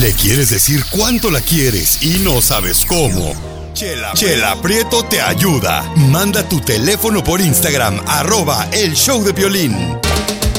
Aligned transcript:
Le 0.00 0.14
quieres 0.14 0.48
decir 0.48 0.82
cuánto 0.90 1.30
la 1.30 1.42
quieres 1.42 2.02
y 2.02 2.20
no 2.20 2.40
sabes 2.40 2.86
cómo. 2.86 3.34
Chela, 3.74 4.12
Chela 4.14 4.56
Prieto 4.62 5.04
te 5.04 5.20
ayuda. 5.20 5.82
Manda 5.94 6.48
tu 6.48 6.58
teléfono 6.58 7.22
por 7.22 7.38
Instagram, 7.38 8.00
arroba 8.06 8.66
el 8.72 8.94
show 8.94 9.22
de 9.22 9.32
violín. 9.32 9.76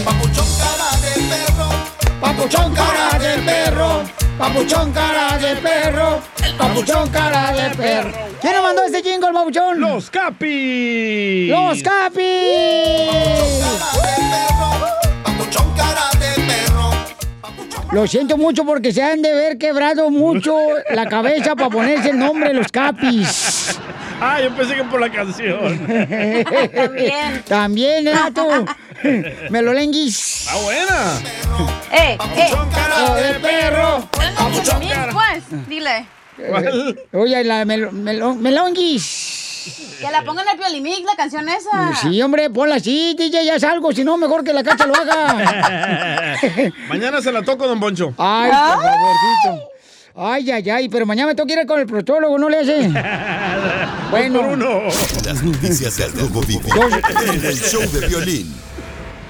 Papuchón 0.06 0.46
cara 0.60 0.96
de 1.02 1.22
perro, 1.28 1.70
papuchón 2.22 2.76
cara 2.76 3.18
de 3.18 3.42
perro, 3.42 4.04
papuchón 4.38 4.92
cara 4.92 5.38
de 5.40 5.55
perro, 5.55 6.21
papuchón 6.60 7.10
cara 7.10 7.51
de 7.51 7.76
perro. 7.76 8.12
¿Quién 8.42 8.53
nos 8.53 8.62
mandó 8.62 8.83
este 8.83 9.01
jingle, 9.01 9.33
papuchón? 9.33 9.79
¡Los 9.79 10.12
Capi! 10.12 11.47
¡Los 11.47 11.81
Capis! 11.81 12.21
Papuchón 13.08 13.79
cara 13.79 14.08
de 14.08 14.47
perro. 14.47 15.11
Lo 17.91 18.08
siento 18.08 18.38
mucho 18.38 18.63
porque 18.66 18.94
se 18.94 19.03
han 19.03 19.21
de 19.21 19.34
ver 19.34 19.58
quebrado 19.58 20.09
mucho 20.09 20.55
la 20.91 21.08
cabeza 21.08 21.55
para 21.55 21.70
ponerse 21.70 22.09
el 22.12 22.20
nombre 22.20 22.54
Los 22.54 22.68
Capis. 22.72 23.77
Ah, 24.22 24.40
yo 24.41 24.55
pensé 24.55 24.76
que 24.76 24.84
por 24.86 25.02
la 25.02 25.12
canción. 25.12 25.77
También. 26.73 27.44
También, 27.48 28.08
¿eh, 28.08 28.13
tú? 28.34 28.48
Melolenguis. 29.49 30.46
¡Está 30.48 30.55
buena! 30.62 31.20
¡Eh, 31.91 32.18
eh! 32.38 32.52
cara 32.73 33.16
de 33.16 33.40
perro. 33.40 34.08
Papuchón 34.38 34.88
cara. 34.88 35.12
Pues, 35.12 35.68
dile. 35.68 36.05
Oye, 37.13 37.44
la 37.44 37.66
mel 37.66 37.91
melo- 37.91 38.35
melonguis. 38.35 39.41
Que 40.00 40.12
la 40.12 40.24
pongan 40.24 40.46
en 40.48 40.54
el 40.54 40.60
Piolimix, 40.60 41.04
la 41.04 41.16
canción 41.16 41.48
esa. 41.48 41.96
Sí, 42.02 42.22
hombre, 42.22 42.50
ponla 42.50 42.76
así, 42.76 43.16
DJ, 43.18 43.46
ya 43.46 43.60
salgo, 43.60 43.92
si 43.92 44.04
no, 44.04 44.18
mejor 44.18 44.44
que 44.44 44.54
la 44.54 44.64
cacha 44.64 44.88
lo 44.88 44.96
haga. 44.96 46.36
Mañana 46.90 47.22
se 47.22 47.32
la 47.32 47.44
toco, 47.44 47.68
don 47.68 47.80
Poncho. 47.80 48.14
Ay, 48.18 48.50
por 48.50 48.84
favorcito. 48.84 49.70
Ay, 50.16 50.52
ay, 50.52 50.70
ay, 50.70 50.90
pero 50.90 51.05
mañana 51.05 51.28
me 51.28 51.36
tengo 51.36 51.48
que 51.48 51.54
ir 51.54 51.66
con 51.66 51.80
el 51.80 51.86
prostólogo, 51.86 52.38
¿no 52.38 52.50
le 52.50 52.60
hace? 52.60 52.90
Bueno. 54.12 54.41
Las 55.24 55.41
noticias 55.41 55.96
del 55.96 56.12
Rojo 56.12 56.41
Vivo 56.41 56.70
en 56.76 57.46
el 57.46 57.55
show 57.55 57.82
de 57.90 58.07
violín. 58.07 58.54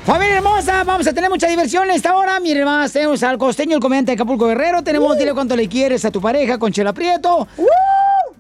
Familia 0.05 0.37
hermosa, 0.37 0.83
vamos 0.83 1.05
a 1.05 1.13
tener 1.13 1.29
mucha 1.29 1.45
diversión 1.47 1.83
en 1.83 1.91
esta 1.91 2.15
hora. 2.15 2.39
Miren 2.39 2.65
más, 2.65 2.91
tenemos 2.91 3.21
al 3.21 3.37
costeño, 3.37 3.75
el 3.75 3.81
comediante 3.81 4.11
de 4.11 4.15
Acapulco 4.15 4.47
Guerrero. 4.47 4.83
Tenemos 4.83 5.15
Dile 5.19 5.35
cuánto 5.35 5.55
le 5.55 5.69
quieres 5.69 6.03
a 6.05 6.09
tu 6.09 6.19
pareja 6.19 6.57
con 6.57 6.71
Chela 6.71 6.93
Prieto. 6.93 7.47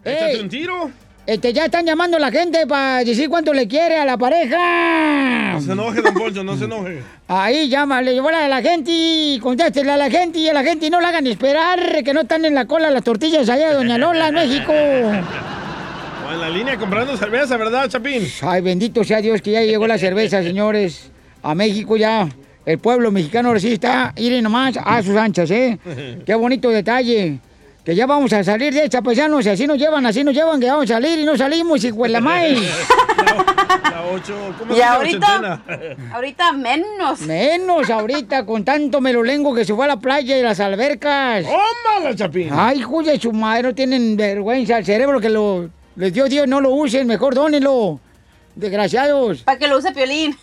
Échate 0.03 0.31
Ey, 0.31 0.39
un 0.41 0.49
tiro. 0.49 0.89
Este, 1.31 1.53
ya 1.53 1.63
están 1.63 1.85
llamando 1.85 2.17
a 2.17 2.19
la 2.19 2.29
gente 2.29 2.67
para 2.67 3.05
decir 3.05 3.29
cuánto 3.29 3.53
le 3.53 3.65
quiere 3.65 3.95
a 3.95 4.03
la 4.03 4.17
pareja. 4.17 5.53
No 5.53 5.61
se 5.61 5.71
enoje, 5.71 6.01
don 6.01 6.13
Poncho, 6.13 6.43
no 6.43 6.57
se 6.57 6.65
enoje. 6.65 7.01
Ahí 7.29 7.69
llámale, 7.69 8.13
llévale 8.13 8.35
a 8.35 8.49
la 8.49 8.61
gente 8.61 8.91
y 8.93 9.39
contéstele 9.41 9.91
a 9.91 9.95
la 9.95 10.09
gente 10.09 10.39
y 10.39 10.49
a 10.49 10.53
la 10.53 10.61
gente 10.61 10.87
y 10.87 10.89
no 10.89 10.99
la 10.99 11.07
hagan 11.07 11.25
esperar, 11.27 12.03
que 12.03 12.13
no 12.13 12.21
están 12.21 12.43
en 12.43 12.53
la 12.53 12.65
cola 12.65 12.91
las 12.91 13.05
tortillas 13.05 13.47
allá 13.47 13.69
de 13.69 13.75
Doña 13.75 13.97
Lola, 13.97 14.27
en 14.27 14.33
México. 14.33 14.73
O 14.73 16.33
en 16.33 16.41
la 16.41 16.49
línea 16.49 16.77
comprando 16.77 17.15
cerveza, 17.15 17.55
¿verdad, 17.55 17.87
Chapín? 17.87 18.27
Ay, 18.41 18.61
bendito 18.61 19.05
sea 19.05 19.21
Dios 19.21 19.41
que 19.41 19.51
ya 19.51 19.61
llegó 19.61 19.87
la 19.87 19.97
cerveza, 19.97 20.43
señores. 20.43 21.11
A 21.43 21.55
México 21.55 21.95
ya. 21.95 22.27
El 22.65 22.77
pueblo 22.77 23.09
mexicano 23.09 23.47
ahora 23.47 23.61
sí 23.61 23.71
está, 23.71 24.13
miren 24.17 24.43
nomás, 24.43 24.77
a 24.83 25.01
sus 25.01 25.15
anchas, 25.15 25.49
¿eh? 25.49 25.79
Qué 26.25 26.35
bonito 26.35 26.69
detalle. 26.69 27.39
Que 27.83 27.95
ya 27.95 28.05
vamos 28.05 28.31
a 28.31 28.43
salir 28.43 28.73
de 28.73 28.83
esta, 28.83 29.01
paisanos, 29.01 29.43
y 29.45 29.49
así 29.49 29.65
nos 29.65 29.77
llevan, 29.77 30.05
así 30.05 30.23
nos 30.23 30.35
llevan, 30.35 30.59
que 30.59 30.67
vamos 30.69 30.85
a 30.85 30.93
salir 30.95 31.17
y 31.19 31.25
no 31.25 31.35
salimos, 31.35 31.83
hijo 31.83 32.03
de 32.03 32.09
la 32.09 32.21
maíz. 32.21 32.59
La 33.83 34.03
ocho, 34.11 34.35
¿cómo 34.59 34.71
Y 34.71 34.75
se 34.75 34.81
llama? 34.81 34.95
ahorita, 34.95 35.61
ahorita 36.13 36.51
menos. 36.53 37.21
Menos 37.21 37.89
ahorita, 37.89 38.45
con 38.45 38.63
tanto 38.63 39.01
melolengo 39.01 39.53
que 39.55 39.65
se 39.65 39.73
fue 39.73 39.85
a 39.85 39.87
la 39.89 39.97
playa 39.99 40.37
y 40.37 40.43
las 40.43 40.59
albercas. 40.59 41.45
¡Tómala, 41.45 42.15
Chapín! 42.15 42.49
Ay, 42.51 42.79
hijo 42.79 43.01
de 43.01 43.19
su 43.19 43.31
madre, 43.31 43.63
no 43.63 43.75
tienen 43.75 44.15
vergüenza. 44.15 44.77
El 44.77 44.85
cerebro 44.85 45.19
que 45.19 45.29
lo, 45.29 45.69
les 45.95 46.13
dio 46.13 46.25
Dios, 46.25 46.47
no 46.47 46.61
lo 46.61 46.71
usen, 46.71 47.07
mejor 47.07 47.33
dónenlo. 47.33 47.99
Desgraciados. 48.55 49.43
Para 49.43 49.57
que 49.57 49.67
lo 49.67 49.77
use 49.77 49.91
Piolín. 49.91 50.37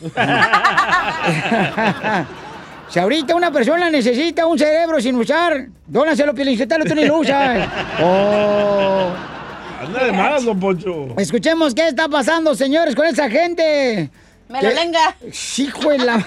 Si 2.88 2.99
ahorita 2.99 3.34
una 3.34 3.50
persona 3.50 3.91
necesita 3.91 4.47
un 4.47 4.59
cerebro 4.59 5.00
sin 5.00 5.15
usar, 5.16 5.69
dónaselo, 5.87 6.34
Pielincetalo, 6.34 6.84
tú 6.84 6.94
ni 6.94 7.04
lo 7.04 7.19
usas. 7.19 7.69
Oh. 8.00 9.10
Anda 9.81 10.04
de 10.04 10.12
malas, 10.12 10.44
don 10.44 10.59
Poncho. 10.59 11.09
Escuchemos 11.19 11.75
qué 11.75 11.88
está 11.88 12.09
pasando, 12.09 12.54
señores, 12.54 12.94
con 12.94 13.06
esa 13.06 13.28
gente. 13.31 14.10
Me 14.49 14.62
lo 14.62 14.69
¿Qué? 14.69 14.75
lenga. 14.75 15.16
Hijo 15.59 15.91
de 15.91 15.99
la... 15.99 16.26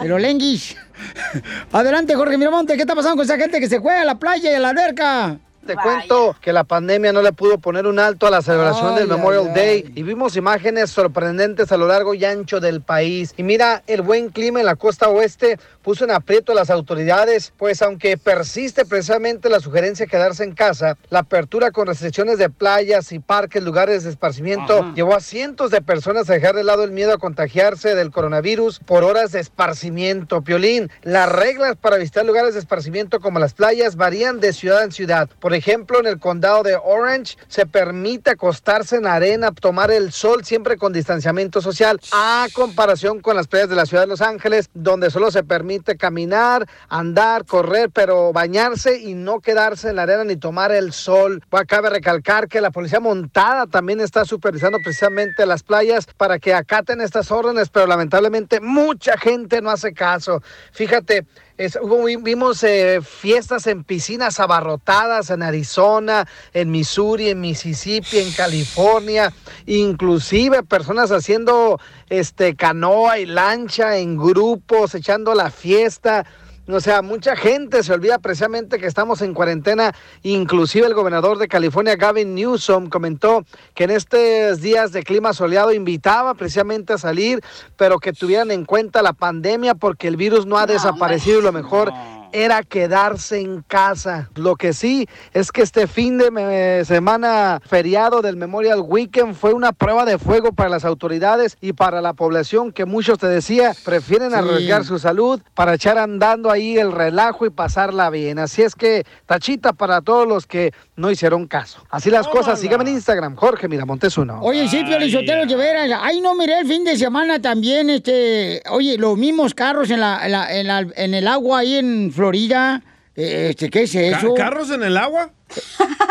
Me 0.00 0.08
lo 0.08 0.18
lenguis. 0.18 0.76
Adelante, 1.72 2.14
Jorge 2.14 2.36
Miramonte, 2.36 2.74
¿qué 2.74 2.82
está 2.82 2.94
pasando 2.94 3.16
con 3.16 3.24
esa 3.24 3.36
gente 3.38 3.60
que 3.60 3.68
se 3.68 3.78
juega 3.78 4.02
a 4.02 4.04
la 4.04 4.18
playa 4.18 4.50
y 4.50 4.54
a 4.54 4.60
la 4.60 4.68
alberca? 4.70 5.38
Te 5.70 5.76
cuento 5.76 6.34
que 6.40 6.52
la 6.52 6.64
pandemia 6.64 7.12
no 7.12 7.22
le 7.22 7.32
pudo 7.32 7.58
poner 7.58 7.86
un 7.86 8.00
alto 8.00 8.26
a 8.26 8.30
la 8.30 8.42
celebración 8.42 8.94
Ay, 8.94 8.98
del 8.98 9.06
Memorial 9.06 9.44
ay, 9.50 9.54
Day 9.54 9.92
y 9.94 10.02
vimos 10.02 10.34
imágenes 10.34 10.90
sorprendentes 10.90 11.70
a 11.70 11.76
lo 11.76 11.86
largo 11.86 12.12
y 12.12 12.24
ancho 12.24 12.58
del 12.58 12.80
país. 12.80 13.34
Y 13.36 13.44
mira, 13.44 13.84
el 13.86 14.02
buen 14.02 14.30
clima 14.30 14.58
en 14.58 14.66
la 14.66 14.74
costa 14.74 15.08
oeste 15.08 15.60
puso 15.82 16.02
en 16.02 16.10
aprieto 16.10 16.50
a 16.50 16.56
las 16.56 16.70
autoridades, 16.70 17.52
pues 17.56 17.82
aunque 17.82 18.18
persiste 18.18 18.84
precisamente 18.84 19.48
la 19.48 19.60
sugerencia 19.60 20.06
de 20.06 20.10
quedarse 20.10 20.42
en 20.42 20.54
casa, 20.54 20.98
la 21.08 21.20
apertura 21.20 21.70
con 21.70 21.86
restricciones 21.86 22.38
de 22.38 22.50
playas 22.50 23.12
y 23.12 23.20
parques, 23.20 23.62
lugares 23.62 24.02
de 24.02 24.10
esparcimiento, 24.10 24.92
llevó 24.94 25.14
a 25.14 25.20
cientos 25.20 25.70
de 25.70 25.82
personas 25.82 26.28
a 26.28 26.32
dejar 26.32 26.56
de 26.56 26.64
lado 26.64 26.82
el 26.82 26.90
miedo 26.90 27.12
a 27.12 27.18
contagiarse 27.18 27.94
del 27.94 28.10
coronavirus 28.10 28.80
por 28.80 29.04
horas 29.04 29.30
de 29.30 29.38
esparcimiento. 29.38 30.42
Piolín, 30.42 30.90
las 31.02 31.30
reglas 31.30 31.76
para 31.76 31.96
visitar 31.96 32.26
lugares 32.26 32.54
de 32.54 32.60
esparcimiento 32.60 33.20
como 33.20 33.38
las 33.38 33.54
playas 33.54 33.94
varían 33.94 34.40
de 34.40 34.52
ciudad 34.52 34.82
en 34.82 34.90
ciudad. 34.90 35.28
Por 35.38 35.54
ejemplo, 35.54 35.59
en 35.66 36.06
el 36.06 36.18
condado 36.18 36.62
de 36.62 36.76
Orange 36.76 37.36
se 37.48 37.66
permite 37.66 38.30
acostarse 38.30 38.96
en 38.96 39.06
arena, 39.06 39.52
tomar 39.52 39.90
el 39.90 40.12
sol 40.12 40.44
siempre 40.44 40.76
con 40.76 40.92
distanciamiento 40.92 41.60
social, 41.60 42.00
a 42.12 42.46
comparación 42.54 43.20
con 43.20 43.36
las 43.36 43.46
playas 43.46 43.68
de 43.68 43.76
la 43.76 43.86
ciudad 43.86 44.04
de 44.04 44.08
Los 44.08 44.20
Ángeles, 44.20 44.70
donde 44.74 45.10
solo 45.10 45.30
se 45.30 45.42
permite 45.42 45.96
caminar, 45.96 46.66
andar, 46.88 47.44
correr, 47.44 47.90
pero 47.90 48.32
bañarse 48.32 48.98
y 48.98 49.14
no 49.14 49.40
quedarse 49.40 49.90
en 49.90 49.96
la 49.96 50.02
arena 50.02 50.24
ni 50.24 50.36
tomar 50.36 50.72
el 50.72 50.92
sol. 50.92 51.42
Cabe 51.66 51.90
recalcar 51.90 52.48
que 52.48 52.60
la 52.60 52.70
policía 52.70 53.00
montada 53.00 53.66
también 53.66 54.00
está 54.00 54.24
supervisando 54.24 54.78
precisamente 54.82 55.46
las 55.46 55.62
playas 55.62 56.06
para 56.16 56.38
que 56.38 56.54
acaten 56.54 57.00
estas 57.00 57.30
órdenes, 57.30 57.68
pero 57.68 57.86
lamentablemente 57.86 58.60
mucha 58.60 59.16
gente 59.18 59.60
no 59.60 59.70
hace 59.70 59.92
caso. 59.92 60.42
Fíjate, 60.72 61.26
es- 61.64 61.78
vimos 62.22 62.62
eh, 62.64 63.00
fiestas 63.02 63.66
en 63.66 63.84
piscinas 63.84 64.40
abarrotadas 64.40 65.28
en 65.30 65.42
Arizona, 65.42 66.26
en 66.54 66.70
Missouri, 66.70 67.28
en 67.28 67.40
Mississippi, 67.40 68.18
en 68.18 68.32
California, 68.32 69.32
inclusive 69.66 70.62
personas 70.62 71.10
haciendo 71.10 71.78
este 72.08 72.56
canoa 72.56 73.18
y 73.18 73.26
lancha 73.26 73.98
en 73.98 74.16
grupos, 74.16 74.94
echando 74.94 75.34
la 75.34 75.50
fiesta. 75.50 76.24
O 76.72 76.80
sea, 76.80 77.02
mucha 77.02 77.36
gente 77.36 77.82
se 77.82 77.92
olvida 77.92 78.18
precisamente 78.18 78.78
que 78.78 78.86
estamos 78.86 79.22
en 79.22 79.34
cuarentena. 79.34 79.94
Inclusive 80.22 80.86
el 80.86 80.94
gobernador 80.94 81.38
de 81.38 81.48
California, 81.48 81.96
Gavin 81.96 82.34
Newsom, 82.34 82.88
comentó 82.88 83.44
que 83.74 83.84
en 83.84 83.90
estos 83.90 84.60
días 84.60 84.92
de 84.92 85.02
clima 85.02 85.32
soleado 85.32 85.72
invitaba 85.72 86.34
precisamente 86.34 86.92
a 86.92 86.98
salir, 86.98 87.40
pero 87.76 87.98
que 87.98 88.12
tuvieran 88.12 88.50
en 88.50 88.64
cuenta 88.64 89.02
la 89.02 89.12
pandemia 89.12 89.74
porque 89.74 90.08
el 90.08 90.16
virus 90.16 90.46
no 90.46 90.58
ha 90.58 90.66
desaparecido 90.66 91.40
y 91.40 91.42
lo 91.42 91.52
mejor 91.52 91.92
era 92.32 92.62
quedarse 92.62 93.40
en 93.40 93.62
casa. 93.62 94.30
Lo 94.34 94.56
que 94.56 94.72
sí 94.72 95.08
es 95.32 95.52
que 95.52 95.62
este 95.62 95.86
fin 95.86 96.18
de 96.18 96.82
semana 96.86 97.60
feriado 97.66 98.22
del 98.22 98.36
Memorial 98.36 98.80
Weekend 98.86 99.34
fue 99.34 99.52
una 99.52 99.72
prueba 99.72 100.04
de 100.04 100.18
fuego 100.18 100.52
para 100.52 100.68
las 100.68 100.84
autoridades 100.84 101.56
y 101.60 101.72
para 101.72 102.00
la 102.00 102.12
población 102.12 102.72
que 102.72 102.84
muchos 102.84 103.18
te 103.18 103.26
decía 103.26 103.72
prefieren 103.84 104.30
Sí. 104.30 104.36
arriesgar 104.36 104.84
su 104.84 104.98
salud 104.98 105.40
para 105.54 105.74
echar 105.74 105.98
andando 105.98 106.50
ahí 106.50 106.76
el 106.78 106.92
relajo 106.92 107.46
y 107.46 107.50
pasarla 107.50 108.10
bien. 108.10 108.38
Así 108.38 108.62
es 108.62 108.74
que 108.74 109.04
tachita 109.26 109.72
para 109.72 110.00
todos 110.00 110.26
los 110.26 110.46
que 110.46 110.72
no 110.96 111.10
hicieron 111.10 111.46
caso. 111.46 111.82
Así 111.90 112.10
las 112.10 112.28
cosas. 112.28 112.60
Síganme 112.60 112.84
en 112.88 112.94
Instagram, 112.96 113.34
Jorge 113.36 113.68
Miramontes 113.68 114.16
uno. 114.18 114.40
Oye, 114.42 114.68
sí, 114.68 114.82
Piolichotelo, 114.84 115.46
de 115.46 115.56
veras. 115.56 115.90
Ay, 116.02 116.20
no, 116.20 116.34
miré 116.34 116.60
el 116.60 116.66
fin 116.66 116.84
de 116.84 116.96
semana 116.96 117.40
también, 117.40 117.90
este... 117.90 118.62
Oye, 118.70 118.98
los 118.98 119.16
mismos 119.16 119.54
carros 119.54 119.90
en, 119.90 120.00
la, 120.00 120.24
en, 120.26 120.32
la- 120.32 120.52
en 120.54 120.66
la- 120.66 120.86
en 120.96 121.14
el 121.14 121.26
agua 121.28 121.60
ahí 121.60 121.76
en 121.76 122.12
Florida. 122.20 122.82
Eh, 123.16 123.48
Este, 123.50 123.70
¿qué 123.70 123.82
es 123.84 123.94
eso? 123.94 124.34
¿Carros 124.34 124.70
en 124.70 124.82
el 124.82 124.96
agua? 124.98 125.30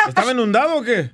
¿Estaba 0.08 0.32
inundado 0.32 0.78
o 0.78 0.82
qué? 0.82 1.12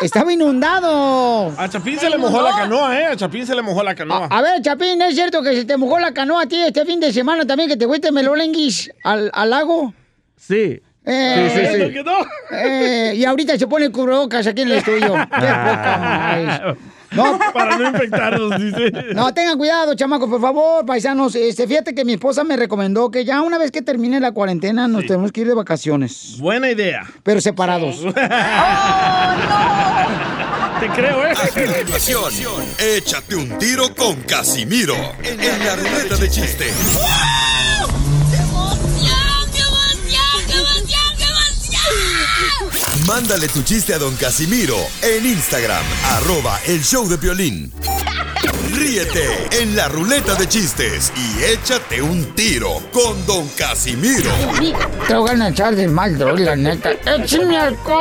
Estaba 0.00 0.32
inundado. 0.32 1.52
A 1.58 1.68
Chapín 1.68 1.98
se 1.98 2.08
le 2.08 2.16
mojó 2.16 2.40
la 2.40 2.52
canoa, 2.56 2.98
¿eh? 2.98 3.04
A 3.04 3.16
Chapín 3.16 3.46
se 3.46 3.54
le 3.54 3.60
mojó 3.60 3.82
la 3.82 3.94
canoa. 3.94 4.26
A 4.30 4.40
ver, 4.40 4.62
Chapín, 4.62 5.00
¿es 5.02 5.14
cierto 5.14 5.42
que 5.42 5.54
se 5.54 5.64
te 5.66 5.76
mojó 5.76 5.98
la 5.98 6.14
canoa 6.14 6.44
a 6.44 6.46
ti 6.46 6.56
este 6.58 6.86
fin 6.86 6.98
de 7.00 7.12
semana 7.12 7.46
también 7.46 7.68
que 7.68 7.76
te 7.76 7.86
fuiste 7.86 8.10
melolenguis 8.10 8.90
al, 9.04 9.30
al 9.34 9.50
lago? 9.50 9.92
Sí. 10.36 10.80
Eh, 11.04 11.50
Sí, 11.54 11.60
sí, 11.60 11.92
sí. 11.92 12.56
Eh, 12.56 13.12
y 13.16 13.24
ahorita 13.26 13.58
se 13.58 13.66
pone 13.66 13.90
cubrebocas 13.92 14.46
aquí 14.46 14.62
en 14.62 14.68
el 14.70 14.78
estudio. 14.78 15.12
Qué 15.30 15.46
poca 15.46 15.98
más. 16.00 16.76
No. 17.12 17.38
Para 17.52 17.76
no 17.76 17.88
infectarnos, 17.88 18.60
dice. 18.60 18.90
No, 19.14 19.32
tengan 19.32 19.56
cuidado, 19.58 19.94
chamacos, 19.94 20.28
por 20.28 20.40
favor, 20.40 20.84
paisanos. 20.86 21.34
Este, 21.34 21.66
fíjate 21.66 21.94
que 21.94 22.04
mi 22.04 22.14
esposa 22.14 22.44
me 22.44 22.56
recomendó 22.56 23.10
que 23.10 23.24
ya 23.24 23.42
una 23.42 23.58
vez 23.58 23.70
que 23.70 23.82
termine 23.82 24.20
la 24.20 24.32
cuarentena 24.32 24.88
nos 24.88 25.06
tenemos 25.06 25.32
que 25.32 25.42
ir 25.42 25.48
de 25.48 25.54
vacaciones. 25.54 26.36
Buena 26.38 26.70
idea. 26.70 27.02
Pero 27.22 27.40
separados. 27.40 28.02
Te 30.80 30.88
creo, 30.90 31.26
¿eh? 31.26 31.32
A 31.32 31.48
continuación, 31.48 32.64
échate 32.78 33.34
un 33.34 33.58
tiro 33.58 33.92
con 33.96 34.14
Casimiro 34.22 34.94
en 35.24 35.36
la 35.64 35.74
ruleta 35.74 36.16
de 36.16 36.30
chiste. 36.30 36.66
Mándale 43.08 43.48
tu 43.48 43.62
chiste 43.62 43.94
a 43.94 43.98
don 43.98 44.14
Casimiro 44.16 44.76
en 45.00 45.24
Instagram, 45.24 45.82
arroba 46.10 46.60
el 46.66 46.82
show 46.82 47.08
de 47.08 47.16
violín. 47.16 47.72
Ríete 48.74 49.48
en 49.62 49.74
la 49.74 49.88
ruleta 49.88 50.34
de 50.34 50.46
chistes 50.46 51.10
y 51.16 51.42
échate 51.42 52.02
un 52.02 52.34
tiro 52.34 52.82
con 52.92 53.24
don 53.26 53.48
Casimiro. 53.56 54.30
Te 55.06 55.14
voy 55.14 55.30
a 55.40 55.48
echar 55.48 55.74
de 55.74 55.88
mal, 55.88 56.18
droga, 56.18 56.44
la 56.44 56.56
neta. 56.56 56.90
¡Échame 57.06 57.56
alcohol! 57.56 57.96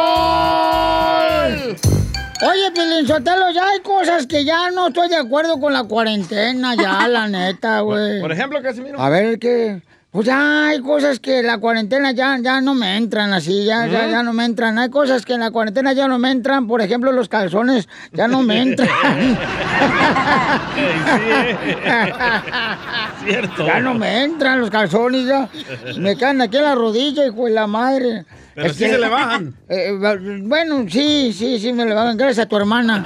Oye, 2.42 2.72
Pilinchotelo, 2.76 3.50
ya 3.52 3.70
hay 3.70 3.80
cosas 3.80 4.28
que 4.28 4.44
ya 4.44 4.72
no 4.72 4.90
estoy 4.90 5.08
de 5.08 5.16
acuerdo 5.16 5.58
con 5.58 5.72
la 5.72 5.86
cuarentena, 5.86 6.76
ya, 6.76 7.08
la 7.08 7.30
neta, 7.30 7.80
güey. 7.80 8.20
Por 8.20 8.34
ejemplo, 8.34 8.62
Casimiro. 8.62 9.00
A 9.00 9.08
ver, 9.10 9.40
¿qué? 9.40 9.82
Pues 10.10 10.26
ya 10.26 10.70
hay 10.70 10.82
cosas 10.82 11.20
que 11.20 11.44
la 11.44 11.58
cuarentena 11.58 12.12
ya, 12.12 12.38
ya 12.42 12.62
no 12.62 12.74
me 12.74 12.96
entran 12.96 13.34
así, 13.34 13.66
ya, 13.66 13.86
ya, 13.88 14.08
ya 14.08 14.24
no 14.24 14.34
me 14.34 14.46
entran. 14.46 14.80
Hay 14.80 14.90
cosas 14.90 15.26
que 15.26 15.34
en 15.34 15.42
la 15.42 15.52
cuarentena 15.52 15.94
ya 15.94 16.08
no 16.08 16.18
me 16.18 16.32
entran, 16.32 16.66
por 16.66 16.82
ejemplo, 16.82 17.12
los 17.12 17.28
calzones 17.28 17.90
ya 18.14 18.28
no 18.28 18.42
me 18.42 18.62
entran. 18.62 18.90
Cierto. 23.24 23.66
Ya 23.66 23.80
no 23.80 23.94
me 23.94 24.24
entran 24.24 24.62
los 24.62 24.70
calzones, 24.70 25.26
ya. 25.26 25.50
Me 25.98 26.18
caen 26.18 26.42
aquí 26.42 26.58
en 26.58 26.64
la 26.64 26.76
rodilla, 26.76 27.26
hijo 27.26 27.46
de 27.46 27.52
la 27.52 27.68
madre. 27.68 28.26
Pero 28.56 28.74
sí 28.74 28.86
se 28.86 28.98
le 28.98 29.10
bajan. 29.10 29.56
Eh, 29.70 29.92
bueno, 30.44 30.86
sí, 30.90 31.34
sí, 31.34 31.60
sí 31.60 31.74
me 31.74 31.86
le 31.86 31.94
bajan. 31.94 32.18
Gracias 32.18 32.46
a 32.46 32.50
tu 32.50 32.56
hermana. 32.56 33.06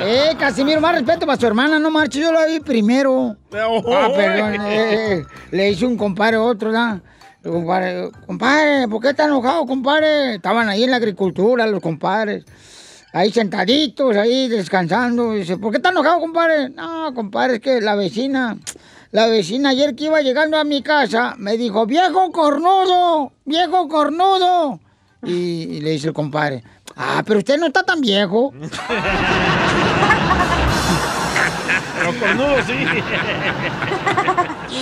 Eh, 0.00 0.34
Casimiro, 0.38 0.80
más 0.80 0.94
respeto 0.96 1.24
para 1.24 1.38
su 1.38 1.46
hermana, 1.46 1.78
no 1.78 1.90
marche, 1.90 2.20
yo 2.20 2.32
la 2.32 2.46
vi 2.46 2.58
primero. 2.60 3.36
Ah, 3.52 4.08
perdón, 4.14 4.54
eh, 4.66 5.18
eh, 5.18 5.24
le 5.52 5.70
hice 5.70 5.86
un 5.86 5.96
compadre 5.96 6.36
a 6.36 6.42
otro. 6.42 6.72
Compadre, 7.42 8.10
compadre, 8.26 8.88
¿por 8.88 9.00
qué 9.00 9.10
está 9.10 9.26
enojado, 9.26 9.64
compadre? 9.66 10.34
Estaban 10.36 10.68
ahí 10.68 10.82
en 10.82 10.90
la 10.90 10.96
agricultura 10.96 11.66
los 11.66 11.80
compadres. 11.80 12.44
Ahí 13.12 13.30
sentaditos, 13.30 14.16
ahí 14.16 14.48
descansando. 14.48 15.32
Dice, 15.32 15.58
¿por 15.58 15.70
qué 15.70 15.76
está 15.76 15.90
enojado, 15.90 16.18
compadre? 16.20 16.70
No, 16.70 17.14
compadre, 17.14 17.54
es 17.54 17.60
que 17.60 17.80
la 17.80 17.94
vecina, 17.94 18.58
la 19.12 19.28
vecina 19.28 19.70
ayer 19.70 19.94
que 19.94 20.06
iba 20.06 20.20
llegando 20.22 20.56
a 20.56 20.64
mi 20.64 20.82
casa, 20.82 21.36
me 21.38 21.56
dijo, 21.56 21.86
viejo 21.86 22.32
cornudo, 22.32 23.32
viejo 23.44 23.88
cornudo. 23.88 24.80
Y, 25.22 25.32
y 25.32 25.80
le 25.80 25.90
dice 25.90 26.08
el 26.08 26.14
compadre, 26.14 26.64
ah, 26.96 27.22
pero 27.26 27.38
usted 27.38 27.58
no 27.58 27.66
está 27.66 27.82
tan 27.82 28.00
viejo. 28.00 28.52
Pero 31.98 32.12
cornudo, 32.20 32.56
sí. 32.66 32.74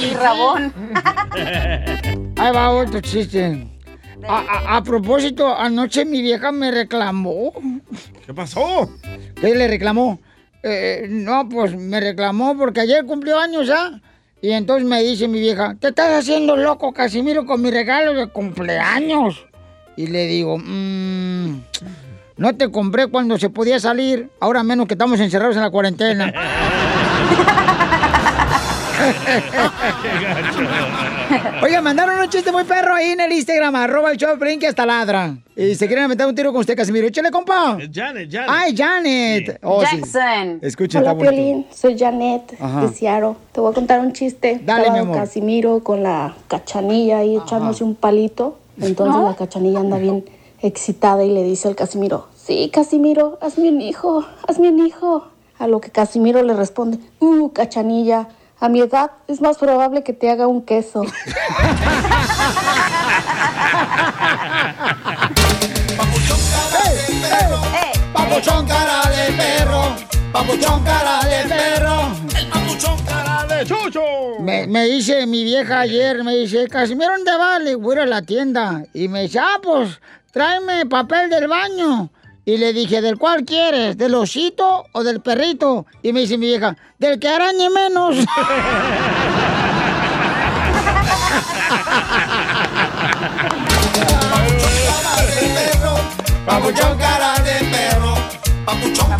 Y 0.02 0.14
rabón. 0.14 0.72
Ahí 2.36 2.52
va 2.52 2.70
otro 2.70 3.00
chiste. 3.00 3.68
A, 4.28 4.38
a- 4.38 4.76
a 4.76 4.82
propósito, 4.82 5.56
anoche 5.56 6.04
mi 6.04 6.22
vieja 6.22 6.52
me 6.52 6.70
reclamó. 6.70 7.52
¿Qué 8.26 8.32
pasó? 8.34 8.88
¿Qué 9.40 9.54
le 9.54 9.66
reclamó? 9.68 10.20
Eh, 10.62 11.06
no, 11.08 11.48
pues 11.48 11.74
me 11.76 12.00
reclamó 12.00 12.56
porque 12.56 12.80
ayer 12.80 13.04
cumplió 13.04 13.38
años 13.38 13.66
ya. 13.66 14.00
Y 14.40 14.50
entonces 14.52 14.88
me 14.88 15.02
dice 15.02 15.28
mi 15.28 15.38
vieja, 15.40 15.76
te 15.78 15.88
estás 15.88 16.20
haciendo 16.20 16.56
loco, 16.56 16.92
Casimiro, 16.92 17.46
con 17.46 17.60
mi 17.62 17.70
regalo 17.70 18.14
de 18.14 18.26
cumpleaños. 18.28 19.46
Y 19.96 20.06
le 20.06 20.26
digo, 20.26 20.58
"Mm, 20.58 21.60
no 22.38 22.56
te 22.56 22.70
compré 22.70 23.06
cuando 23.08 23.38
se 23.38 23.50
podía 23.50 23.78
salir, 23.78 24.30
ahora 24.40 24.62
menos 24.62 24.86
que 24.86 24.94
estamos 24.94 25.20
encerrados 25.20 25.56
en 25.56 25.62
la 25.62 25.70
cuarentena. 25.70 26.32
Oiga, 31.62 31.80
mandaron 31.80 32.18
un 32.20 32.28
chiste 32.28 32.52
muy 32.52 32.64
perro 32.64 32.94
ahí 32.94 33.10
en 33.10 33.20
el 33.20 33.32
Instagram, 33.32 33.74
arroba 33.76 34.10
el 34.12 34.16
show 34.18 34.38
que 34.38 34.66
hasta 34.66 34.84
ladra. 34.86 35.36
Y 35.56 35.74
se 35.74 35.86
quieren 35.86 36.08
meter 36.08 36.26
un 36.26 36.34
tiro 36.34 36.52
con 36.52 36.60
usted, 36.60 36.76
Casimiro. 36.76 37.06
Échale, 37.06 37.30
compa. 37.30 37.78
Es 37.80 37.90
Janet, 37.92 38.30
Janet. 38.30 38.48
¡Ay, 38.50 38.76
Janet! 38.76 39.58
Oh, 39.62 39.82
sí. 39.84 39.96
Jackson. 39.96 40.58
Escuchen, 40.62 41.02
Hola, 41.02 41.12
está 41.12 41.24
bonito. 41.24 41.42
Piolín. 41.42 41.66
Soy 41.74 41.98
Janet 41.98 42.54
Ajá. 42.60 42.82
de 42.82 42.88
Seattle. 42.88 43.34
Te 43.52 43.60
voy 43.60 43.70
a 43.70 43.74
contar 43.74 44.00
un 44.00 44.12
chiste. 44.12 44.60
Dale, 44.64 44.82
Estaba 44.82 44.96
mi 44.98 45.02
amor. 45.02 45.16
Casimiro 45.16 45.80
con 45.82 46.02
la 46.02 46.34
cachanilla 46.48 47.18
ahí 47.18 47.36
echándose 47.36 47.84
un 47.84 47.94
palito. 47.94 48.58
Entonces 48.80 49.22
la 49.22 49.36
cachanilla 49.36 49.80
anda 49.80 49.98
bien 49.98 50.24
excitada 50.60 51.22
y 51.24 51.30
le 51.30 51.42
dice 51.42 51.68
al 51.68 51.76
Casimiro, 51.76 52.28
sí, 52.34 52.70
Casimiro, 52.72 53.38
hazme 53.40 53.68
un 53.68 53.80
hijo, 53.80 54.24
hazme 54.46 54.68
un 54.70 54.86
hijo. 54.86 55.24
A 55.58 55.66
lo 55.68 55.80
que 55.80 55.90
Casimiro 55.90 56.42
le 56.42 56.54
responde, 56.54 56.98
uh, 57.20 57.50
cachanilla, 57.50 58.28
a 58.58 58.68
mi 58.68 58.80
edad 58.80 59.12
es 59.28 59.40
más 59.40 59.58
probable 59.58 60.02
que 60.02 60.12
te 60.12 60.28
haga 60.30 60.48
un 60.48 60.62
queso. 60.62 61.04
¡Eh! 61.04 61.06
Papuchón 68.12 68.66
cara 68.66 69.02
de 69.10 69.32
perro, 69.36 69.82
papuchón 70.32 70.84
cara 70.84 71.20
de 71.20 71.48
perro. 71.48 71.62
¡Cara 72.32 72.84
de 73.06 73.11
chucho! 73.64 74.02
Me, 74.40 74.66
me 74.66 74.86
dice 74.86 75.26
mi 75.26 75.44
vieja 75.44 75.80
ayer, 75.80 76.22
me 76.24 76.36
dice, 76.36 76.68
Casimiro, 76.68 77.12
¿dónde 77.12 77.36
va? 77.36 77.58
Le 77.58 77.74
voy 77.74 77.96
a 77.96 78.00
ir 78.00 78.02
a 78.02 78.06
la 78.06 78.22
tienda. 78.22 78.84
Y 78.94 79.08
me 79.08 79.22
dice, 79.22 79.38
ah, 79.38 79.58
pues, 79.62 80.00
tráeme 80.32 80.86
papel 80.86 81.30
del 81.30 81.48
baño. 81.48 82.10
Y 82.44 82.56
le 82.56 82.72
dije, 82.72 83.00
¿del 83.00 83.18
cuál 83.18 83.44
quieres? 83.44 83.96
¿Del 83.96 84.14
osito 84.16 84.86
o 84.92 85.04
del 85.04 85.20
perrito? 85.20 85.86
Y 86.02 86.12
me 86.12 86.20
dice 86.20 86.36
mi 86.38 86.46
vieja, 86.46 86.76
del 86.98 87.20
que 87.20 87.28
arañe 87.28 87.70
menos. 87.70 88.16
Papuchón 96.44 96.98
cara 96.98 97.34
de 97.44 97.64
perro, 97.70 98.14
papuchón 98.66 99.08
cara 99.08 99.08
de 99.08 99.11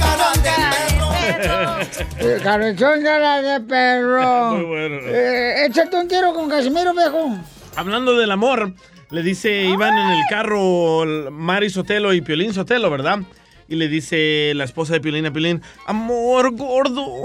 Eh, 1.42 2.38
Cabezón 2.42 3.02
cara 3.02 3.42
de 3.42 3.60
perro. 3.60 4.54
Muy 4.54 4.64
bueno. 4.64 4.96
Eh, 5.06 5.66
échate 5.66 5.96
un 5.96 6.08
tiro 6.08 6.32
con 6.34 6.48
Casimiro, 6.48 6.92
viejo. 6.94 7.38
Hablando 7.76 8.16
del 8.16 8.30
amor, 8.30 8.72
le 9.10 9.22
dice, 9.22 9.64
iban 9.64 9.96
en 9.96 10.10
el 10.10 10.20
carro 10.28 11.04
Mari 11.30 11.70
Sotelo 11.70 12.12
y 12.12 12.20
Piolín 12.20 12.52
Sotelo, 12.52 12.90
¿verdad? 12.90 13.20
Y 13.68 13.76
le 13.76 13.88
dice 13.88 14.52
la 14.54 14.64
esposa 14.64 14.92
de 14.92 15.00
Piolín 15.00 15.24
a 15.24 15.32
Piolín, 15.32 15.62
amor 15.86 16.54
gordo, 16.54 17.24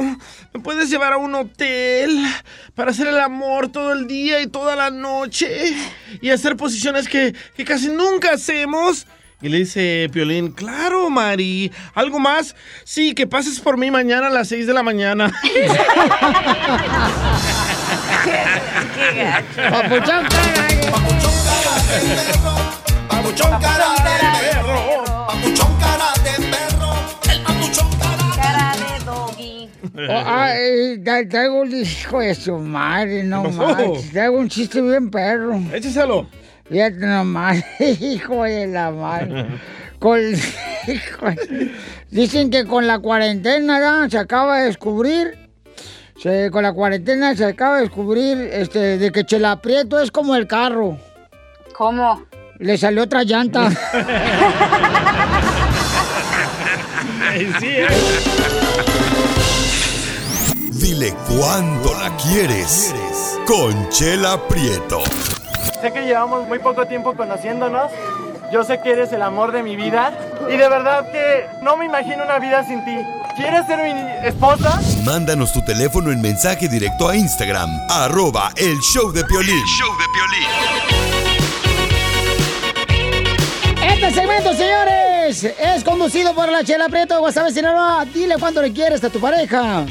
¿me 0.53 0.59
puedes 0.61 0.89
llevar 0.89 1.13
a 1.13 1.17
un 1.17 1.35
hotel 1.35 2.25
para 2.73 2.91
hacer 2.91 3.07
el 3.07 3.19
amor 3.19 3.69
todo 3.69 3.91
el 3.91 4.07
día 4.07 4.41
y 4.41 4.47
toda 4.47 4.75
la 4.77 4.89
noche? 4.89 5.75
Y 6.21 6.29
hacer 6.29 6.55
posiciones 6.55 7.09
que, 7.09 7.35
que 7.55 7.65
casi 7.65 7.89
nunca 7.89 8.31
hacemos. 8.31 9.05
Y 9.39 9.49
le 9.49 9.59
dice 9.59 10.09
Piolín, 10.11 10.51
claro, 10.51 11.09
Mari, 11.11 11.71
¿algo 11.93 12.17
más? 12.19 12.55
Sí, 12.83 13.13
que 13.13 13.27
pases 13.27 13.59
por 13.59 13.77
mí 13.77 13.91
mañana 13.91 14.27
a 14.27 14.31
las 14.31 14.47
6 14.47 14.65
de 14.65 14.73
la 14.73 14.81
mañana. 14.81 15.31
¡Qué 18.23 19.23
gacho! 19.23 19.61
Papuchón 19.71 20.25
cara 20.31 20.63
de- 20.67 20.91
Papuchón 23.07 23.51
cara 23.61 23.93
de 23.95 24.09
perro, 24.51 24.79
papuchón 25.27 25.73
cara 25.79 26.09
de 26.23 26.33
perro, 26.47 26.91
el 27.31 27.39
papuchón 27.43 27.89
cara 27.99 28.25
Cara 28.35 28.75
de 28.75 29.05
doggy. 29.05 29.69
Oh, 30.09 30.23
ay, 30.25 30.97
tra- 31.03 31.27
traigo 31.29 31.61
un 31.61 31.75
hijo 31.75 32.19
de 32.19 32.33
su 32.35 32.57
madre, 32.57 33.23
no 33.23 33.43
más. 33.43 33.77
Traigo 34.11 34.37
un 34.39 34.49
chiste 34.49 34.81
bien 34.81 35.09
perro. 35.11 35.59
Écheselo. 35.73 36.27
Fíjate 36.69 36.97
nomás, 37.05 37.63
hijo 37.79 38.43
de 38.43 38.67
la 38.67 38.91
madre. 38.91 39.45
Con, 39.99 40.19
hijo 40.21 41.25
de- 41.25 41.71
dicen 42.11 42.51
que 42.51 42.65
con 42.65 42.85
la 42.85 42.99
cuarentena 42.99 44.07
se 44.09 44.19
acaba 44.19 44.59
de 44.59 44.65
descubrir, 44.65 45.49
se- 46.21 46.51
con 46.51 46.61
la 46.61 46.71
cuarentena 46.73 47.35
se 47.35 47.45
acaba 47.45 47.77
de 47.77 47.81
descubrir 47.83 48.37
este, 48.53 48.99
de 48.99 49.11
que 49.11 49.25
Chela 49.25 49.59
Prieto 49.59 49.99
es 49.99 50.11
como 50.11 50.35
el 50.35 50.45
carro. 50.45 50.99
¿Cómo? 51.75 52.23
Le 52.59 52.77
salió 52.77 53.03
otra 53.03 53.23
llanta. 53.23 53.69
Sí, 57.59 57.67
¿eh? 57.67 57.87
Dile 60.71 61.13
cuándo 61.27 61.93
la 62.01 62.15
quieres. 62.17 62.93
Conchela 63.45 64.39
Prieto. 64.47 65.03
Sé 65.81 65.91
que 65.91 66.05
llevamos 66.05 66.47
muy 66.47 66.59
poco 66.59 66.87
tiempo 66.87 67.13
conociéndonos. 67.15 67.91
Yo 68.51 68.63
sé 68.63 68.79
que 68.81 68.91
eres 68.91 69.11
el 69.11 69.21
amor 69.21 69.51
de 69.51 69.61
mi 69.61 69.75
vida 69.75 70.13
Y 70.49 70.55
de 70.55 70.69
verdad 70.69 71.11
que 71.11 71.47
no 71.61 71.75
me 71.75 71.85
imagino 71.85 72.23
una 72.23 72.39
vida 72.39 72.63
sin 72.65 72.83
ti. 72.85 72.97
¿Quieres 73.35 73.67
ser 73.67 73.83
mi 73.83 74.27
esposa? 74.27 74.79
Mándanos 75.03 75.53
tu 75.53 75.63
teléfono 75.63 76.11
en 76.11 76.21
mensaje 76.21 76.67
directo 76.67 77.07
a 77.07 77.15
Instagram, 77.15 77.69
arroba 77.89 78.51
el 78.55 78.79
show 78.79 79.11
de 79.11 79.23
Piolín. 79.25 79.63
Este 83.83 84.11
segmento, 84.11 84.53
señores, 84.53 85.43
es 85.43 85.83
conducido 85.83 86.33
por 86.33 86.49
la 86.49 86.63
Chela 86.63 86.89
Prieto 86.89 87.13
de 87.15 87.19
Guasave, 87.19 87.51
Sinaloa. 87.51 88.05
Dile 88.05 88.37
cuánto 88.39 88.61
le 88.61 88.73
quieres 88.73 89.03
a 89.03 89.09
tu 89.09 89.19
pareja. 89.19 89.85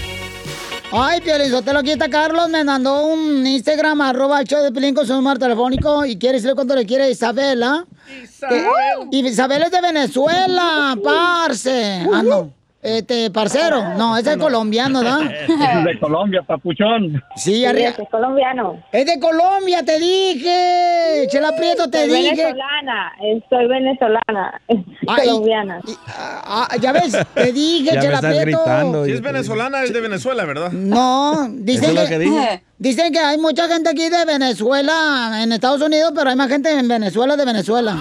Ay, 0.92 1.20
Piolín 1.20 1.50
Sotelo, 1.50 1.80
aquí 1.80 1.90
está 1.90 2.08
Carlos, 2.08 2.48
me 2.48 2.62
mandó 2.62 3.06
un 3.06 3.46
Instagram, 3.46 4.00
arroba 4.00 4.40
el 4.40 4.46
show 4.46 4.62
de 4.62 4.70
Pelín 4.70 4.94
con 4.94 5.06
su 5.06 5.12
número 5.14 5.38
telefónico 5.38 6.04
y 6.04 6.16
quiere 6.16 6.34
decirle 6.34 6.54
cuánto 6.54 6.76
le 6.76 6.86
quiere 6.86 7.04
a 7.04 7.10
Isabela. 7.10 7.86
Isabel. 8.22 9.08
Y 9.10 9.26
Isabel 9.26 9.62
es 9.62 9.70
de 9.72 9.80
Venezuela, 9.80 10.96
parce. 11.02 12.06
Ah, 12.12 12.22
no. 12.22 12.52
Este, 12.86 13.30
parcero. 13.30 13.94
No, 13.96 14.16
ese 14.16 14.32
es 14.32 14.36
colombiano, 14.36 15.02
¿no? 15.02 15.20
Es 15.30 15.84
de 15.84 15.98
Colombia, 15.98 16.42
papuchón. 16.42 17.22
Sí, 17.36 17.64
arriba. 17.64 17.88
es 17.90 18.08
colombiano. 18.10 18.82
Es 18.92 19.04
de 19.06 19.18
Colombia, 19.18 19.82
te 19.84 19.98
dije. 19.98 21.26
Chela 21.30 21.52
Prieto, 21.56 21.88
te 21.90 22.06
Soy 22.06 22.22
dije. 22.22 22.36
venezolana, 22.36 23.12
eh, 23.22 23.42
soy 23.50 23.66
venezolana, 23.66 24.60
colombiana. 25.06 25.80
Ah, 26.08 26.68
ya 26.80 26.92
ves, 26.92 27.16
te 27.34 27.52
dije, 27.52 27.86
Ya 27.86 27.94
me 27.94 28.00
Chela 28.00 28.14
estás 28.16 28.30
Prieto. 28.42 28.44
gritando. 28.62 29.04
Si 29.04 29.10
es 29.12 29.20
venezolana, 29.20 29.82
es 29.82 29.92
de 29.92 30.00
Venezuela, 30.00 30.44
¿verdad? 30.44 30.70
No, 30.72 31.48
dicen 31.50 31.90
Eso 31.90 31.92
es 31.92 31.94
lo 31.94 32.02
que, 32.02 32.08
que 32.08 32.18
dije. 32.18 32.62
dicen 32.78 33.12
que 33.12 33.18
hay 33.18 33.38
mucha 33.38 33.66
gente 33.68 33.90
aquí 33.90 34.08
de 34.08 34.24
Venezuela, 34.24 35.42
en 35.42 35.52
Estados 35.52 35.82
Unidos, 35.82 36.12
pero 36.14 36.30
hay 36.30 36.36
más 36.36 36.48
gente 36.48 36.70
en 36.70 36.86
Venezuela 36.88 37.36
de 37.36 37.44
Venezuela. 37.44 37.96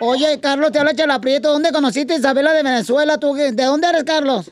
Oye, 0.00 0.38
Carlos, 0.40 0.70
te 0.72 0.78
habla 0.78 0.94
Chela 0.94 1.20
Prieto. 1.20 1.52
¿Dónde 1.52 1.72
conociste 1.72 2.14
a 2.14 2.18
Isabela 2.18 2.52
de 2.52 2.62
Venezuela? 2.62 3.18
¿Tú, 3.18 3.34
qué- 3.34 3.52
¿De 3.52 3.64
dónde 3.64 3.88
eres, 3.88 4.04
Carlos? 4.04 4.50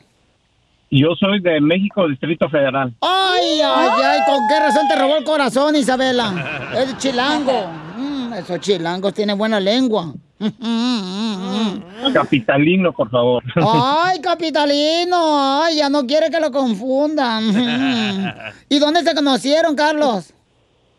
Yo 0.90 1.08
soy 1.18 1.40
de 1.40 1.60
México, 1.60 2.08
Distrito 2.08 2.48
Federal. 2.48 2.94
Ay, 3.00 3.60
ay, 3.64 3.88
ay, 4.04 4.18
¿con 4.26 4.38
qué 4.48 4.60
razón 4.60 4.86
te 4.88 4.96
robó 4.96 5.16
el 5.16 5.24
corazón, 5.24 5.74
Isabela? 5.76 6.70
Es 6.76 6.96
chilango. 6.98 7.66
Mm, 7.96 8.32
esos 8.34 8.60
chilangos 8.60 9.12
tienen 9.14 9.36
buena 9.38 9.58
lengua. 9.60 10.12
Capitalino, 12.12 12.92
por 12.92 13.10
favor. 13.10 13.42
Ay, 13.56 14.20
capitalino, 14.22 15.62
ay, 15.62 15.76
ya 15.76 15.88
no 15.88 16.06
quiere 16.06 16.30
que 16.30 16.38
lo 16.40 16.50
confundan. 16.52 18.34
¿Y 18.68 18.78
dónde 18.78 19.02
se 19.02 19.14
conocieron, 19.14 19.74
Carlos? 19.74 20.32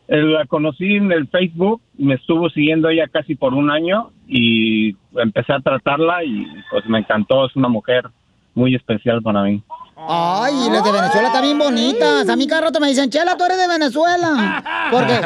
Eh, 0.07 0.21
La 0.21 0.45
conocí 0.45 0.95
en 0.95 1.11
el 1.11 1.27
Facebook, 1.27 1.81
me 1.97 2.15
estuvo 2.15 2.49
siguiendo 2.49 2.89
ella 2.89 3.07
casi 3.11 3.35
por 3.35 3.53
un 3.53 3.69
año 3.69 4.11
y 4.27 4.95
empecé 5.15 5.53
a 5.53 5.59
tratarla 5.59 6.23
y 6.23 6.45
pues 6.71 6.85
me 6.87 6.99
encantó, 6.99 7.45
es 7.45 7.55
una 7.55 7.67
mujer 7.67 8.07
muy 8.55 8.75
especial 8.75 9.21
para 9.21 9.43
mí. 9.43 9.61
Ay, 9.99 10.53
y 10.53 10.69
las 10.69 10.83
de 10.83 10.91
Venezuela 10.91 11.31
también 11.31 11.57
bonitas. 11.57 12.29
A 12.29 12.35
mí 12.35 12.45
cada 12.47 12.61
rato 12.61 12.79
me 12.79 12.87
dicen, 12.87 13.09
Chela, 13.09 13.35
tú 13.35 13.43
eres 13.45 13.57
de 13.57 13.67
Venezuela. 13.67 14.63
Porque 14.91 15.19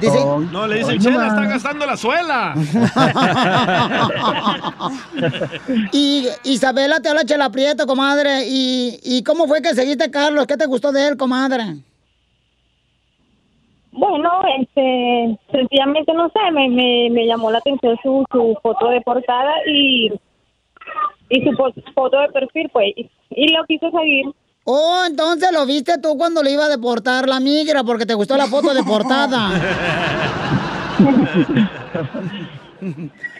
dicen... 0.00 0.52
No, 0.52 0.66
le 0.66 0.78
dicen, 0.78 0.90
Ay, 0.90 0.98
no 0.98 1.04
Chela, 1.04 1.26
está 1.28 1.44
gastando 1.46 1.86
la 1.86 1.96
suela. 1.96 2.54
Y 5.92 6.26
Isabela 6.44 7.00
te 7.00 7.08
habla 7.08 7.24
Chela 7.24 7.50
Prieto, 7.50 7.86
comadre. 7.86 8.46
¿Y, 8.48 8.98
¿Y 9.02 9.22
cómo 9.22 9.46
fue 9.46 9.62
que 9.62 9.74
seguiste 9.74 10.04
a 10.04 10.10
Carlos? 10.10 10.46
¿Qué 10.46 10.56
te 10.56 10.66
gustó 10.66 10.92
de 10.92 11.08
él, 11.08 11.16
comadre? 11.16 11.76
Bueno, 13.96 14.30
este, 14.60 15.38
sencillamente 15.50 16.12
no 16.12 16.28
sé, 16.28 16.50
me, 16.52 16.68
me, 16.68 17.08
me 17.10 17.26
llamó 17.26 17.50
la 17.50 17.58
atención 17.58 17.96
su, 18.02 18.24
su 18.30 18.56
foto 18.62 18.88
de 18.88 19.00
portada 19.00 19.52
y, 19.66 20.12
y 21.30 21.42
su 21.42 21.50
fo- 21.52 21.72
foto 21.94 22.18
de 22.20 22.28
perfil, 22.28 22.68
pues, 22.72 22.92
y, 22.96 23.10
y 23.30 23.48
lo 23.48 23.64
quise 23.64 23.90
seguir. 23.90 24.26
Oh, 24.64 25.04
entonces 25.08 25.50
lo 25.52 25.64
viste 25.64 25.98
tú 26.02 26.16
cuando 26.18 26.42
le 26.42 26.50
iba 26.52 26.64
a 26.64 26.68
deportar 26.68 27.28
la 27.28 27.40
migra 27.40 27.84
porque 27.84 28.04
te 28.04 28.14
gustó 28.14 28.36
la 28.36 28.46
foto 28.46 28.74
de 28.74 28.82
portada. 28.82 29.50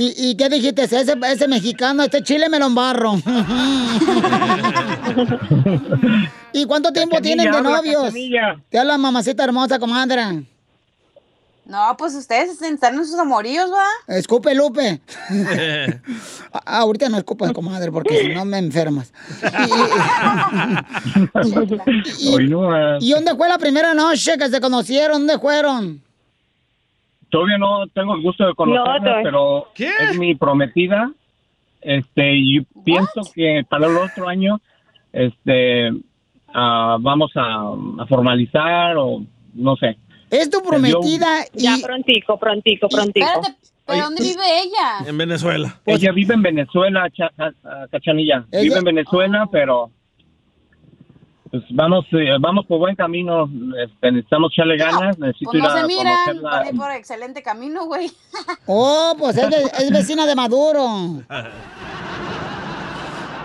¿Y, 0.00 0.14
y 0.30 0.36
qué 0.36 0.48
dijiste? 0.48 0.84
Ese, 0.84 1.00
ese 1.00 1.48
mexicano, 1.48 2.04
este 2.04 2.22
chile 2.22 2.48
me 2.48 2.60
lo 2.60 2.66
embarro. 2.66 3.14
¿Y 6.52 6.64
cuánto 6.66 6.92
tiempo 6.92 7.20
tienen 7.20 7.50
de 7.50 7.60
novios? 7.60 8.14
Te 8.68 8.78
habla 8.78 8.96
mamacita 8.96 9.42
hermosa, 9.42 9.80
comadre. 9.80 10.46
No, 11.64 11.96
pues 11.98 12.14
ustedes 12.14 12.62
están 12.62 12.94
en 12.94 13.04
sus 13.04 13.18
amoríos, 13.18 13.72
¿va? 13.72 13.86
Escupe, 14.06 14.54
Lupe. 14.54 15.00
Ah, 16.52 16.78
ahorita 16.78 17.08
no 17.08 17.18
escupas, 17.18 17.52
comadre, 17.52 17.90
porque 17.90 18.20
si 18.20 18.28
no 18.28 18.44
me 18.44 18.58
enfermas. 18.58 19.12
¿Y 23.00 23.10
dónde 23.10 23.34
fue 23.36 23.48
la 23.48 23.58
primera 23.58 23.94
noche 23.94 24.38
que 24.38 24.48
se 24.48 24.60
conocieron? 24.60 25.26
¿Dónde 25.26 25.40
fueron? 25.40 26.07
Todavía 27.30 27.58
no 27.58 27.86
tengo 27.88 28.14
el 28.14 28.22
gusto 28.22 28.46
de 28.46 28.54
conocerla, 28.54 28.98
No, 29.16 29.22
pero 29.22 29.68
es 29.76 30.18
mi 30.18 30.34
prometida. 30.34 31.12
Este, 31.80 32.34
y 32.34 32.60
pienso 32.84 33.22
que 33.34 33.64
para 33.68 33.86
el 33.86 33.96
otro 33.96 34.28
año, 34.28 34.60
este, 35.12 35.90
ah, 36.52 36.96
vamos 37.00 37.30
a, 37.36 37.72
a 38.02 38.06
formalizar 38.06 38.96
o 38.96 39.22
no 39.54 39.76
sé. 39.76 39.96
Es 40.30 40.50
tu 40.50 40.62
prometida 40.62 41.44
Ya 41.54 41.76
prontico, 41.82 42.38
prontico, 42.38 42.88
prontico. 42.88 43.26
Espérate, 43.26 43.54
¿pero 43.86 44.04
dónde 44.04 44.22
vive 44.22 44.42
ella? 44.62 45.08
En 45.08 45.16
Venezuela. 45.16 45.80
Ella 45.86 46.12
vive 46.12 46.34
en 46.34 46.42
Venezuela, 46.42 47.08
Cha- 47.10 47.32
Cha- 47.36 47.86
Cachanilla. 47.90 48.44
Ella- 48.50 48.62
Vive 48.62 48.76
en 48.78 48.84
Venezuela, 48.84 49.48
pero 49.50 49.90
pues 51.50 51.62
vamos, 51.70 52.04
eh, 52.12 52.36
vamos 52.40 52.66
por 52.66 52.78
buen 52.78 52.94
camino. 52.96 53.48
Este, 53.84 54.12
necesitamos 54.12 54.52
echarle 54.52 54.76
ganas. 54.76 55.18
Necesito 55.18 55.50
Pues 55.50 55.62
ir 55.62 55.68
no 55.68 55.74
a 55.74 55.80
se 55.80 55.86
miran, 55.86 56.14
conocerla. 56.26 56.50
van 56.50 56.66
a 56.66 56.70
ir 56.70 56.76
por 56.76 56.90
excelente 56.92 57.42
camino, 57.42 57.84
güey. 57.86 58.10
Oh, 58.66 59.14
pues 59.18 59.36
es, 59.36 59.48
ve- 59.50 59.70
es 59.78 59.90
vecina 59.90 60.26
de 60.26 60.34
Maduro. 60.34 61.22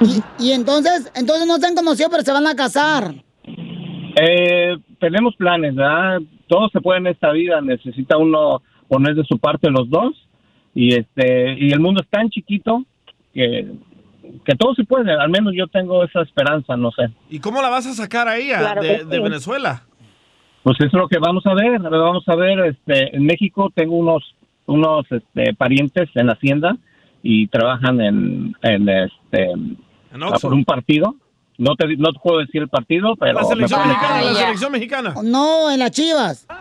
Y, 0.01 0.47
y 0.47 0.51
entonces, 0.51 1.11
entonces 1.15 1.47
no 1.47 1.57
se 1.57 1.67
han 1.67 1.75
conocido, 1.75 2.09
pero 2.09 2.23
se 2.23 2.31
van 2.31 2.47
a 2.47 2.55
casar. 2.55 3.13
Eh, 3.45 4.75
tenemos 4.99 5.35
planes, 5.35 5.75
¿verdad? 5.75 6.19
Todo 6.47 6.69
se 6.69 6.81
puede 6.81 6.99
en 6.99 7.07
esta 7.07 7.31
vida. 7.31 7.61
Necesita 7.61 8.17
uno 8.17 8.61
poner 8.87 9.15
de 9.15 9.23
su 9.23 9.37
parte 9.37 9.69
los 9.69 9.89
dos. 9.89 10.13
Y 10.75 10.95
este 10.95 11.53
y 11.57 11.71
el 11.71 11.79
mundo 11.79 12.01
es 12.01 12.09
tan 12.09 12.29
chiquito 12.29 12.83
que, 13.33 13.71
que 14.45 14.55
todo 14.55 14.73
se 14.75 14.83
puede. 14.83 15.11
Al 15.13 15.29
menos 15.29 15.53
yo 15.55 15.67
tengo 15.67 16.03
esa 16.03 16.21
esperanza, 16.21 16.75
no 16.77 16.91
sé. 16.91 17.09
¿Y 17.29 17.39
cómo 17.39 17.61
la 17.61 17.69
vas 17.69 17.85
a 17.87 17.93
sacar 17.93 18.27
a 18.27 18.37
ella 18.37 18.59
Claro 18.59 18.81
de, 18.81 18.99
sí. 18.99 19.05
Venezuela? 19.09 19.83
Pues 20.63 20.77
eso 20.79 20.87
es 20.87 20.93
lo 20.93 21.07
que 21.07 21.17
vamos 21.19 21.45
a 21.45 21.53
ver. 21.53 21.79
Vamos 21.79 22.23
a 22.27 22.35
ver. 22.35 22.59
Este, 22.67 23.15
en 23.15 23.25
México 23.25 23.69
tengo 23.75 23.95
unos 23.97 24.23
unos 24.65 25.05
este, 25.11 25.53
parientes 25.55 26.09
en 26.15 26.29
Hacienda 26.29 26.77
y 27.21 27.47
trabajan 27.47 27.99
en, 27.99 28.55
en 28.61 28.87
este 28.89 29.49
por 30.41 30.53
un 30.53 30.63
partido. 30.63 31.15
No 31.57 31.75
te 31.75 31.95
no 31.97 32.11
te 32.13 32.19
puedo 32.19 32.39
decir 32.39 32.61
el 32.61 32.69
partido, 32.69 33.15
pero 33.17 33.33
La 33.33 33.41
me 33.41 33.47
selección 33.47 33.79
pueden- 33.81 33.89
mexicana, 33.97 34.21
la 34.23 34.33
selección 34.33 34.71
mexicana. 34.71 35.13
No, 35.23 35.69
en 35.71 35.79
las 35.79 35.91
chivas. 35.91 36.47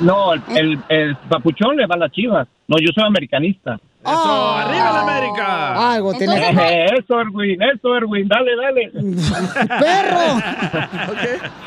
No, 0.00 0.32
el, 0.32 0.42
el, 0.56 0.78
el 0.88 1.16
papuchón 1.28 1.76
le 1.76 1.86
va 1.86 1.96
a 1.96 1.98
las 1.98 2.12
chivas. 2.12 2.46
No, 2.68 2.76
yo 2.78 2.90
soy 2.94 3.04
americanista. 3.04 3.80
Eso, 4.12 4.52
arriba 4.56 4.92
la 4.92 5.00
América. 5.00 5.92
Algo 5.92 6.14
tiene 6.14 6.36
Eh, 6.36 6.86
Eso, 6.98 7.20
Erwin, 7.20 7.62
eso, 7.62 7.96
Erwin, 7.96 8.28
dale, 8.28 8.50
dale. 8.56 8.90
¡Perro! 9.80 10.40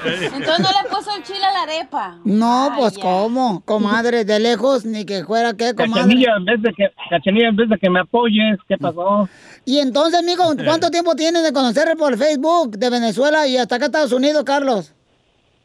Entonces 0.35 0.59
no 0.59 0.69
le 0.69 0.89
puso 0.89 1.15
el 1.15 1.23
chile 1.23 1.45
a 1.45 1.51
la 1.53 1.61
arepa. 1.63 2.17
No, 2.25 2.73
pues 2.77 2.97
cómo, 2.97 3.61
comadre, 3.65 4.25
de 4.25 4.39
lejos, 4.39 4.85
ni 4.85 5.05
que 5.05 5.23
fuera 5.23 5.53
qué, 5.53 5.73
comadre. 5.73 6.01
Cachanilla, 6.03 6.35
en 6.37 6.45
vez 6.45 6.61
de 6.61 6.73
que, 6.73 6.91
Cachanilla, 7.09 7.49
en 7.49 7.55
vez 7.55 7.69
de 7.69 7.77
que 7.77 7.89
me 7.89 7.99
apoyes, 7.99 8.57
¿qué 8.67 8.77
pasó? 8.77 9.27
Y 9.65 9.79
entonces, 9.79 10.19
amigo, 10.19 10.43
¿cuánto 10.65 10.89
tiempo 10.89 11.15
tienes 11.15 11.43
de 11.43 11.53
conocerle 11.53 11.95
por 11.95 12.17
Facebook 12.17 12.77
de 12.77 12.89
Venezuela 12.89 13.45
y 13.47 13.57
hasta 13.57 13.75
acá 13.75 13.85
Estados 13.85 14.11
Unidos, 14.11 14.43
Carlos? 14.43 14.93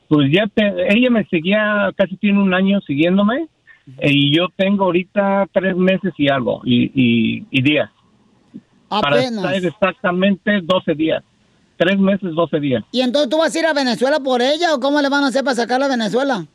Pues 0.08 0.30
ya 0.30 0.44
te, 0.54 0.62
ella 0.88 1.10
me 1.10 1.24
seguía, 1.26 1.90
casi 1.96 2.16
tiene 2.16 2.40
un 2.40 2.54
año 2.54 2.80
siguiéndome, 2.86 3.48
y 4.02 4.36
yo 4.36 4.48
tengo 4.56 4.84
ahorita 4.84 5.48
tres 5.52 5.76
meses 5.76 6.12
y 6.16 6.28
algo, 6.28 6.60
y, 6.64 6.90
y, 6.94 7.46
y 7.50 7.62
días. 7.62 7.90
Para 8.88 9.16
Apenas. 9.16 9.44
estar 9.44 9.64
exactamente 9.64 10.60
12 10.62 10.94
días. 10.94 11.22
Tres 11.76 11.98
meses, 11.98 12.34
12 12.34 12.60
días. 12.60 12.84
¿Y 12.90 13.00
entonces 13.02 13.28
tú 13.28 13.38
vas 13.38 13.54
a 13.54 13.58
ir 13.58 13.66
a 13.66 13.74
Venezuela 13.74 14.18
por 14.20 14.40
ella 14.40 14.74
o 14.74 14.80
cómo 14.80 15.00
le 15.02 15.10
van 15.10 15.24
a 15.24 15.26
hacer 15.28 15.44
para 15.44 15.56
sacarla 15.56 15.86
a 15.86 15.90
Venezuela? 15.90 16.46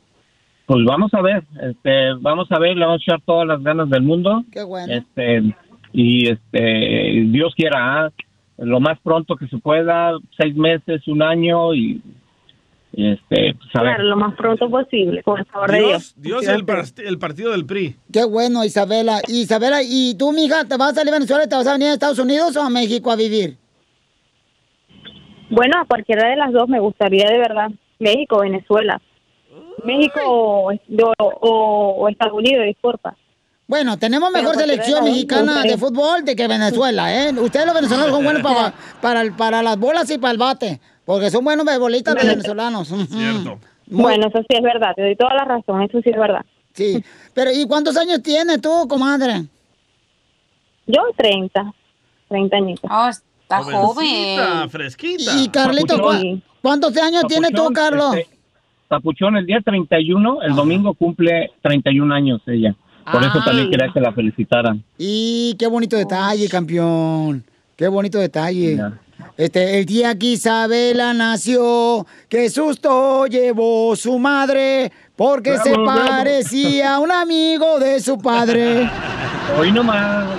Pues 0.66 0.84
vamos 0.84 1.12
a 1.14 1.20
ver, 1.20 1.44
este, 1.60 2.14
vamos 2.20 2.50
a 2.50 2.58
ver, 2.58 2.76
le 2.76 2.84
vamos 2.84 3.00
a 3.00 3.04
echar 3.04 3.20
todas 3.24 3.46
las 3.46 3.62
ganas 3.62 3.88
del 3.90 4.02
mundo. 4.02 4.44
Qué 4.50 4.62
bueno. 4.62 4.92
Este, 4.92 5.54
y 5.92 6.28
este, 6.28 7.24
Dios 7.28 7.54
quiera, 7.54 8.06
ah, 8.06 8.10
lo 8.58 8.80
más 8.80 8.98
pronto 9.00 9.36
que 9.36 9.46
se 9.48 9.58
pueda, 9.58 10.12
seis 10.36 10.56
meses, 10.56 11.06
un 11.06 11.22
año, 11.22 11.74
y 11.74 12.00
este, 12.92 13.54
pues, 13.54 13.70
a 13.74 13.82
ver. 13.82 13.94
Claro, 13.94 14.04
lo 14.04 14.16
más 14.16 14.34
pronto 14.34 14.68
posible, 14.70 15.22
con 15.22 15.38
el 15.40 15.46
favor 15.46 15.70
de 15.70 15.78
Dios, 15.78 16.14
Dios. 16.16 16.40
Dios 16.42 16.48
el, 16.54 16.64
par- 16.64 16.84
el 16.98 17.18
partido 17.18 17.52
del 17.52 17.64
PRI. 17.66 17.96
Qué 18.12 18.24
bueno, 18.24 18.64
Isabela. 18.64 19.20
Isabela, 19.28 19.80
¿y 19.82 20.14
tú, 20.18 20.32
mija, 20.32 20.64
te 20.66 20.76
vas 20.76 20.92
a 20.92 20.94
salir 20.96 21.10
a 21.12 21.16
Venezuela 21.16 21.44
y 21.44 21.48
te 21.48 21.56
vas 21.56 21.66
a 21.66 21.72
venir 21.72 21.88
a 21.88 21.92
Estados 21.94 22.18
Unidos 22.18 22.56
o 22.56 22.62
a 22.62 22.70
México 22.70 23.10
a 23.10 23.16
vivir? 23.16 23.56
Bueno, 25.50 25.74
a 25.80 25.84
cualquiera 25.86 26.28
de 26.30 26.36
las 26.36 26.52
dos 26.52 26.68
me 26.68 26.80
gustaría 26.80 27.26
de 27.28 27.38
verdad. 27.38 27.70
México, 27.98 28.40
Venezuela. 28.40 29.00
México 29.84 30.20
o, 30.24 30.72
o- 31.18 31.94
o 31.98 32.08
Estados 32.08 32.34
Unidos, 32.34 32.64
disculpa. 32.66 33.16
Bueno, 33.72 33.96
tenemos 33.98 34.30
mejor 34.30 34.54
selección 34.54 35.02
mexicana 35.02 35.62
de 35.62 35.78
fútbol 35.78 36.26
de 36.26 36.36
que 36.36 36.46
Venezuela, 36.46 37.10
¿eh? 37.10 37.32
Ustedes 37.32 37.64
los 37.64 37.74
venezolanos 37.74 38.10
son 38.10 38.22
buenos 38.22 38.42
para, 38.42 38.74
para, 39.00 39.22
el- 39.22 39.32
para 39.32 39.62
las 39.62 39.78
bolas 39.78 40.10
y 40.10 40.18
para 40.18 40.32
el 40.32 40.36
bate, 40.36 40.78
porque 41.06 41.30
son 41.30 41.42
buenos 41.42 41.64
beisbolistas 41.64 42.14
los 42.16 42.22
venezolanos. 42.26 42.88
Cierto. 43.08 43.58
Bueno, 43.86 44.26
eso 44.28 44.40
sí 44.40 44.56
es 44.56 44.62
verdad, 44.62 44.92
te 44.94 45.00
doy 45.02 45.16
toda 45.16 45.32
la 45.34 45.44
razón, 45.46 45.80
eso 45.82 46.00
sí 46.02 46.10
es 46.10 46.18
verdad. 46.18 46.44
Sí, 46.74 47.02
pero 47.32 47.50
¿y 47.50 47.66
cuántos 47.66 47.96
años 47.96 48.22
tienes 48.22 48.60
tú, 48.60 48.86
comadre? 48.88 49.44
Yo 50.86 51.00
30, 51.16 51.72
30 52.28 52.56
añitos. 52.58 52.90
Oh, 52.92 53.08
está 53.08 53.62
Jovencita, 53.62 54.68
fresquita. 54.68 55.32
Y 55.38 55.48
Carlito, 55.48 55.96
¿cu- 55.98 56.08
Papuchón. 56.08 56.42
¿cuántos 56.60 56.96
años 56.98 57.24
tienes 57.26 57.50
tú, 57.52 57.56
Papuchón, 57.64 57.72
Carlos? 57.74 58.16
este, 58.16 58.36
Papuchón, 58.88 59.36
el 59.38 59.46
día 59.46 59.60
31, 59.64 60.42
el 60.42 60.54
domingo 60.54 60.92
cumple 60.92 61.52
31 61.62 62.14
años 62.14 62.42
ella. 62.46 62.74
Por 63.10 63.22
eso 63.22 63.38
Ah. 63.40 63.44
también 63.44 63.70
quería 63.70 63.88
que 63.92 64.00
la 64.00 64.12
felicitaran. 64.12 64.82
Y 64.98 65.54
qué 65.58 65.66
bonito 65.66 65.96
detalle, 65.96 66.48
campeón. 66.48 67.44
Qué 67.76 67.88
bonito 67.88 68.18
detalle. 68.18 68.78
Este, 69.36 69.78
el 69.78 69.86
día 69.86 70.18
que 70.18 70.26
Isabela 70.32 71.14
nació, 71.14 72.06
qué 72.28 72.50
susto 72.50 73.26
llevó 73.26 73.94
su 73.96 74.18
madre, 74.18 74.92
porque 75.16 75.50
Bravo, 75.52 75.64
se 75.64 75.70
bravo. 75.72 75.86
parecía 76.08 76.94
a 76.94 76.98
un 76.98 77.10
amigo 77.12 77.78
de 77.78 78.00
su 78.00 78.18
padre. 78.18 78.90
Hoy 79.58 79.72
nomás. 79.72 80.26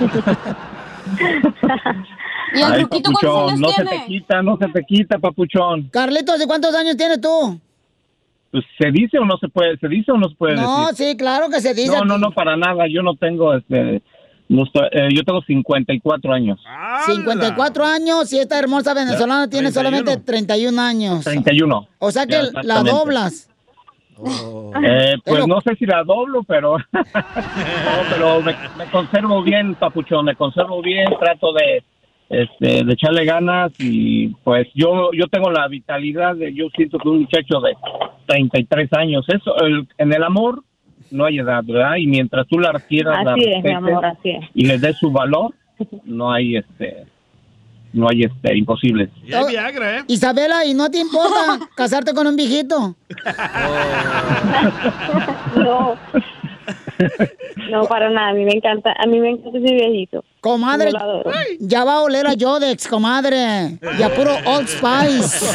¿Y 2.54 2.60
el 2.60 2.72
Ay, 2.72 2.84
cuántos 2.84 3.12
papuchón, 3.12 3.48
años 3.50 3.60
no 3.60 3.68
se 3.70 3.84
te 3.84 4.04
quita, 4.06 4.42
no 4.42 4.56
se 4.58 4.68
te 4.68 4.84
quita, 4.84 5.18
papuchón. 5.18 5.88
Carlitos, 5.90 6.38
¿de 6.38 6.46
cuántos 6.46 6.74
años 6.74 6.96
tienes 6.96 7.20
tú? 7.20 7.58
Pues, 8.54 8.64
¿Se 8.78 8.92
dice 8.92 9.18
o 9.18 9.24
no 9.24 9.36
se 9.38 9.48
puede? 9.48 9.76
¿Se 9.78 9.88
dice 9.88 10.12
o 10.12 10.16
no 10.16 10.28
se 10.28 10.36
puede 10.36 10.54
No, 10.54 10.86
decir? 10.86 11.08
sí, 11.08 11.16
claro 11.16 11.48
que 11.50 11.60
se 11.60 11.74
dice. 11.74 11.90
No, 11.98 12.04
no, 12.04 12.18
no, 12.18 12.30
para 12.30 12.56
nada. 12.56 12.84
Yo 12.88 13.02
no 13.02 13.16
tengo, 13.16 13.52
este, 13.52 14.00
no 14.48 14.62
estoy- 14.62 14.86
eh, 14.92 15.08
yo 15.12 15.24
tengo 15.24 15.42
54 15.42 16.32
años. 16.32 16.60
54 17.04 17.84
años 17.84 18.32
y 18.32 18.38
esta 18.38 18.56
hermosa 18.56 18.94
venezolana 18.94 19.48
tiene 19.50 19.72
31. 19.72 19.72
solamente 20.04 20.24
31 20.24 20.78
años. 20.80 21.24
31. 21.24 21.88
O 21.98 22.12
sea 22.12 22.26
que 22.26 22.34
Ya, 22.34 22.62
la 22.62 22.84
doblas. 22.84 23.50
Eh, 24.84 25.14
pues 25.24 25.46
no 25.48 25.60
sé 25.60 25.74
si 25.74 25.86
la 25.86 26.04
doblo, 26.04 26.44
pero, 26.44 26.78
no, 26.92 27.02
pero 28.08 28.40
me, 28.40 28.54
me 28.78 28.88
conservo 28.92 29.42
bien, 29.42 29.74
papuchón, 29.74 30.26
me 30.26 30.36
conservo 30.36 30.80
bien, 30.80 31.08
trato 31.18 31.52
de, 31.54 31.82
este, 32.30 32.84
de 32.84 32.92
echarle 32.92 33.24
ganas 33.24 33.72
y 33.78 34.28
pues 34.44 34.66
yo, 34.74 35.10
yo 35.12 35.26
tengo 35.28 35.50
la 35.50 35.68
vitalidad 35.68 36.34
de, 36.36 36.52
yo 36.54 36.66
siento 36.74 36.98
que 36.98 37.08
un 37.08 37.20
muchacho 37.20 37.60
de 37.60 37.74
33 38.26 38.92
años, 38.94 39.24
eso, 39.28 39.56
el- 39.64 39.88
en 39.98 40.12
el 40.12 40.22
amor 40.22 40.62
no 41.10 41.26
hay 41.26 41.38
edad, 41.38 41.62
¿verdad? 41.64 41.96
Y 41.96 42.06
mientras 42.06 42.46
tú 42.48 42.58
la 42.58 42.72
quieras, 42.88 43.24
la 43.24 43.32
Así 43.34 43.42
es, 43.42 43.46
mi 43.48 43.52
respetes 43.54 43.76
amor, 43.76 44.06
así 44.06 44.30
es. 44.30 44.44
y 44.54 44.66
le 44.66 44.78
des 44.78 44.96
su 44.98 45.10
valor, 45.12 45.54
no 46.04 46.32
hay, 46.32 46.56
este, 46.56 47.04
no 47.92 48.08
hay, 48.08 48.22
este, 48.24 48.56
imposibles. 48.56 49.10
Y 49.24 49.32
hay 49.32 49.44
Viagra, 49.50 49.98
¿eh? 49.98 50.02
Isabela, 50.08 50.64
¿y 50.64 50.74
no 50.74 50.90
te 50.90 50.98
importa 50.98 51.60
casarte 51.76 52.14
con 52.14 52.26
un 52.26 52.36
viejito? 52.36 52.96
No. 55.56 55.94
No, 57.70 57.84
para 57.86 58.10
nada, 58.10 58.28
a 58.28 58.32
mí 58.34 58.44
me 58.44 58.52
encanta, 58.52 58.92
a 58.98 59.06
mí 59.06 59.18
me 59.20 59.30
encanta 59.30 59.58
ese 59.58 59.74
viejito. 59.74 60.24
Comadre, 60.40 60.92
ya 61.60 61.84
va 61.84 61.94
a 61.94 62.00
oler 62.02 62.26
a 62.26 62.34
Yodex, 62.34 62.86
comadre. 62.86 63.78
Y 63.98 64.02
a 64.02 64.14
puro 64.14 64.32
Old 64.44 64.68
Spice. 64.68 65.46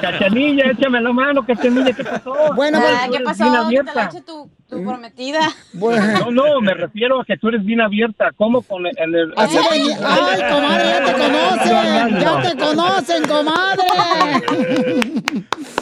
Cachanilla, 0.00 0.70
échame 0.70 1.00
la 1.00 1.12
mano, 1.12 1.44
Cachanilla, 1.46 1.92
¿qué 1.92 2.04
pasó? 2.04 2.34
Bueno, 2.54 2.78
Ah, 2.82 3.06
pues, 3.08 3.18
¿Qué 3.18 3.24
Tú 3.24 3.30
eres 3.30 3.38
pasó? 3.38 3.68
¿Qué 3.70 4.12
te 4.12 4.20
tu, 4.22 4.50
tu 4.76 4.84
prometida? 4.84 5.40
No, 5.74 6.30
no, 6.30 6.60
me 6.60 6.74
refiero 6.74 7.20
a 7.20 7.24
que 7.24 7.36
tú 7.36 7.48
eres 7.48 7.64
bien 7.64 7.80
abierta. 7.80 8.30
¿Cómo 8.36 8.62
con 8.62 8.86
el... 8.86 8.92
en 8.98 9.14
el- 9.14 9.32
Así 9.36 9.56
venía- 9.70 9.98
Ay, 10.02 10.40
comadre, 10.52 10.84
ya 10.84 11.04
te 11.04 11.12
conocen. 11.12 12.20
Ya 12.20 12.42
te 12.42 12.56
conocen, 12.56 13.22
comadre. 13.28 14.82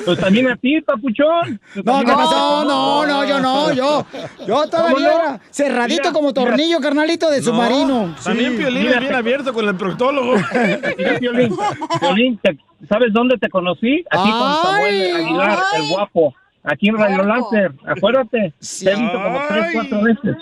Pues 0.05 0.19
también 0.19 0.49
a 0.51 0.57
ti, 0.57 0.81
papuchón. 0.81 1.61
Tú 1.75 1.83
No, 1.85 2.01
¿qué 2.01 2.13
pasó? 2.13 2.65
No, 2.65 3.07
no, 3.07 3.25
yo 3.25 3.41
no, 3.41 3.73
yo. 3.73 4.07
Yo 4.47 4.67
todavía 4.69 5.15
era 5.15 5.41
cerradito 5.51 6.01
Mira, 6.03 6.13
como 6.13 6.29
mira. 6.29 6.43
tornillo, 6.45 6.81
carnalito 6.81 7.31
de 7.31 7.39
No, 7.39 7.45
submarino. 7.45 8.15
También 8.25 8.57
Piolín 8.57 8.83
Mira. 8.85 8.95
es 8.95 9.01
bien 9.01 9.15
abierto 9.15 9.53
con 9.53 9.69
el 9.69 9.75
proctólogo. 9.77 10.35
Mira, 10.99 11.19
Piolín, 11.19 11.55
Piolín, 12.01 12.39
te- 12.43 12.59
¿sabes 12.89 13.13
dónde 13.13 13.37
te 13.39 13.49
conocí? 13.51 14.05
Aquí 14.11 14.31
con 14.31 14.63
Samuel 14.63 14.95
Ay. 14.95 15.11
Aguilar, 15.13 15.59
el 15.77 15.89
guapo. 15.91 16.35
Aquí 16.63 16.89
en 16.89 16.99
Rayo 16.99 17.23
Láser, 17.23 17.73
acuérdate. 17.87 18.53
Te 18.61 18.91
he 18.91 18.95
visto 18.95 19.23
como 19.23 19.41
tres, 19.49 19.67
cuatro 19.73 20.03
veces. 20.03 20.37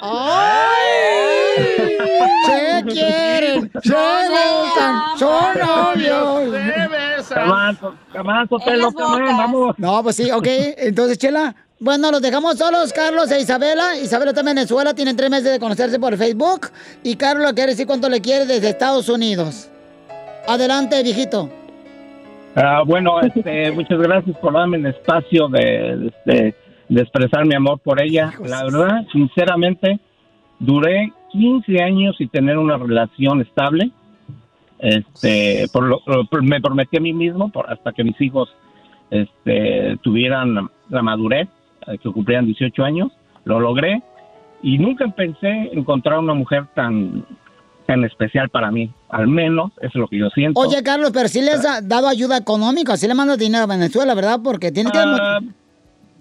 Se 2.47 2.85
quieren, 2.89 3.71
se 3.83 3.95
gustan, 3.95 5.03
son 5.17 5.59
novios. 5.59 6.55
Camán, 8.13 8.49
Sotelo, 8.49 8.93
camán, 8.93 9.37
vamos. 9.37 9.75
No, 9.79 10.03
pues 10.03 10.17
sí, 10.17 10.31
ok. 10.31 10.47
Entonces, 10.49 11.19
Chela, 11.19 11.55
bueno, 11.79 12.11
los 12.11 12.21
dejamos 12.21 12.59
solos, 12.59 12.93
Carlos 12.93 13.31
e 13.31 13.41
Isabela. 13.41 13.97
Isabela 13.97 14.33
está 14.33 14.41
en 14.41 14.47
Venezuela, 14.47 14.95
tienen 14.95 15.17
tres 15.17 15.31
meses 15.31 15.53
de 15.53 15.61
conocerse 15.61 16.01
por 16.01 16.17
Facebook. 16.17 16.71
Y 17.05 17.15
Carlos 17.15 17.53
quiere 17.53 17.73
decir 17.73 17.87
cuánto 17.87 18.09
le 18.09 18.21
quiere 18.21 18.47
desde 18.47 18.71
Estados 18.71 19.09
Unidos. 19.09 19.69
Adelante, 20.49 21.01
viejito. 21.05 21.49
Ah, 22.61 22.83
bueno, 22.85 23.21
este, 23.21 23.71
muchas 23.73 23.99
gracias 24.01 24.37
por 24.39 24.53
darme 24.53 24.79
el 24.79 24.87
espacio 24.87 25.49
de, 25.49 26.11
de, 26.25 26.55
de 26.89 27.01
expresar 27.03 27.45
mi 27.47 27.55
amor 27.55 27.79
por 27.79 28.03
ella. 28.03 28.33
La 28.45 28.65
verdad, 28.65 29.07
sinceramente, 29.13 30.01
duré 30.59 31.13
15 31.31 31.81
años 31.83 32.17
sin 32.17 32.29
tener 32.31 32.59
una 32.59 32.77
relación 32.77 33.41
estable. 33.43 33.91
Este, 34.81 35.67
por 35.73 35.85
lo, 35.85 36.01
por- 36.31 36.43
me 36.43 36.61
prometí 36.61 36.97
a 36.97 37.01
mí 37.01 37.13
mismo 37.13 37.51
por, 37.51 37.71
hasta 37.71 37.93
que 37.93 38.03
mis 38.05 38.21
hijos 38.21 38.49
este, 39.11 39.97
tuvieran 40.03 40.69
la 40.89 41.03
madurez, 41.03 41.49
eh, 41.87 41.99
que 41.99 42.11
cumplieran 42.11 42.47
18 42.47 42.83
años. 42.85 43.13
Lo 43.45 43.61
logré 43.61 44.03
y 44.63 44.79
nunca 44.79 45.07
pensé 45.09 45.71
encontrar 45.73 46.19
una 46.19 46.35
mujer 46.35 46.67
tan, 46.75 47.25
tan 47.87 48.05
especial 48.05 48.49
para 48.49 48.71
mí. 48.73 48.91
Al 49.09 49.27
menos 49.27 49.73
eso 49.79 49.87
es 49.87 49.95
lo 49.95 50.09
que 50.09 50.19
yo 50.19 50.29
siento. 50.31 50.61
Oye, 50.61 50.83
Carlos, 50.83 51.11
pero 51.13 51.29
sí 51.29 51.41
les 51.41 51.65
ha 51.65 51.81
dado 51.81 52.09
ayuda 52.09 52.37
económica, 52.37 52.97
sí 52.97 53.09
le 53.09 53.15
mandas 53.15 53.39
dinero 53.39 53.65
a 53.65 53.67
Venezuela, 53.67 54.15
¿verdad? 54.15 54.41
Porque 54.43 54.71
tiene 54.71 54.91
que... 54.91 54.99
Ah, 54.99 55.41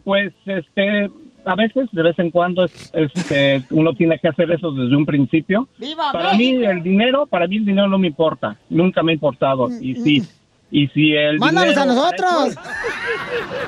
pues 0.04 0.34
este 0.45 1.12
a 1.43 1.56
veces 1.56 1.88
de 1.91 2.04
vez 2.04 2.17
en 2.19 2.32
cuando 2.32 2.65
es, 2.65 2.91
este, 2.93 3.63
uno 3.71 3.93
tiene 3.93 4.19
que 4.19 4.28
hacer 4.28 4.52
eso 4.52 4.71
desde 4.71 4.95
un 4.95 5.06
principio 5.06 5.67
¡Viva 5.78 6.12
para 6.12 6.34
mí 6.34 6.63
el 6.63 6.84
dinero 6.84 7.26
para 7.26 7.47
mí 7.47 7.58
el 7.58 7.65
dinero 7.65 7.88
no 7.88 7.97
me 7.97 8.08
importa 8.08 8.58
nunca 8.69 9.02
me 9.04 9.12
ha 9.12 9.15
importado 9.15 9.69
y 9.82 9.95
si 9.95 10.23
y 10.69 10.88
si 10.89 11.13
el 11.13 11.39
¡Mándanos 11.39 11.69
dinero 11.69 11.82
a 11.82 11.93
nosotros! 11.93 12.56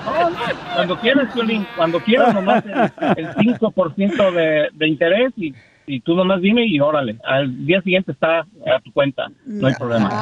No, 0.05 0.29
no, 0.29 0.38
cuando 0.75 0.99
quieras 0.99 1.34
Piolín, 1.34 1.65
cuando 1.77 1.99
quieras 2.01 2.34
nomás 2.34 2.65
el, 2.65 3.25
el 3.25 3.36
5% 3.36 4.32
de, 4.34 4.67
de 4.73 4.88
interés 4.88 5.32
y, 5.38 5.53
y 5.91 5.99
tú 6.02 6.13
nomás 6.15 6.41
dime 6.41 6.65
y 6.65 6.80
órale 6.80 7.17
al 7.23 7.65
día 7.65 7.82
siguiente 7.82 8.12
está 8.12 8.39
a 8.41 8.80
tu 8.84 8.91
cuenta 8.93 9.28
no 9.45 9.67
hay 9.67 9.73
problema 9.75 10.19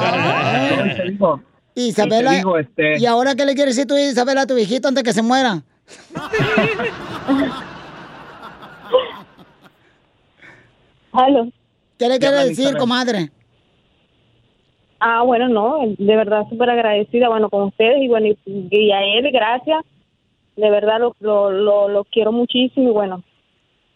te 0.96 1.10
digo, 1.10 1.42
Isabela, 1.74 2.22
y 2.22 2.24
te 2.24 2.36
digo, 2.36 2.58
este- 2.58 2.98
¿y 2.98 3.06
ahora 3.06 3.34
qué 3.36 3.44
le 3.44 3.54
quieres 3.54 3.76
decir 3.76 3.86
tú, 3.88 3.96
Isabela, 3.96 4.42
a 4.42 4.46
tu 4.46 4.54
viejito 4.54 4.88
antes 4.88 5.04
que 5.04 5.12
se 5.12 5.22
muera? 5.22 5.62
¿Qué 11.98 12.08
le 12.08 12.18
quieres 12.18 12.48
decir, 12.48 12.64
Isabel. 12.64 12.78
comadre? 12.78 13.30
Ah, 15.00 15.22
bueno, 15.22 15.48
no, 15.48 15.78
de 15.96 16.16
verdad 16.16 16.48
súper 16.50 16.70
agradecida, 16.70 17.28
bueno, 17.28 17.48
con 17.48 17.64
ustedes 17.64 18.02
y 18.02 18.08
bueno, 18.08 18.26
y, 18.26 18.36
y 18.70 18.90
a 18.92 19.00
él, 19.04 19.30
gracias. 19.32 19.84
De 20.56 20.70
verdad 20.70 20.98
lo, 20.98 21.14
lo, 21.20 21.52
lo, 21.52 21.88
lo 21.88 22.04
quiero 22.04 22.32
muchísimo 22.32 22.88
y 22.88 22.92
bueno, 22.92 23.22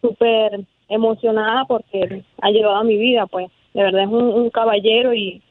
súper 0.01 0.65
emocionada 0.95 1.65
porque 1.67 2.25
ha 2.41 2.51
llegado 2.51 2.77
a 2.77 2.85
mi 2.85 2.97
vida, 2.97 3.27
pues. 3.27 3.51
De 3.75 3.83
verdad 3.83 4.03
es 4.03 4.09
un, 4.09 4.25
un 4.25 4.51
caballero 4.51 5.15
y, 5.15 5.43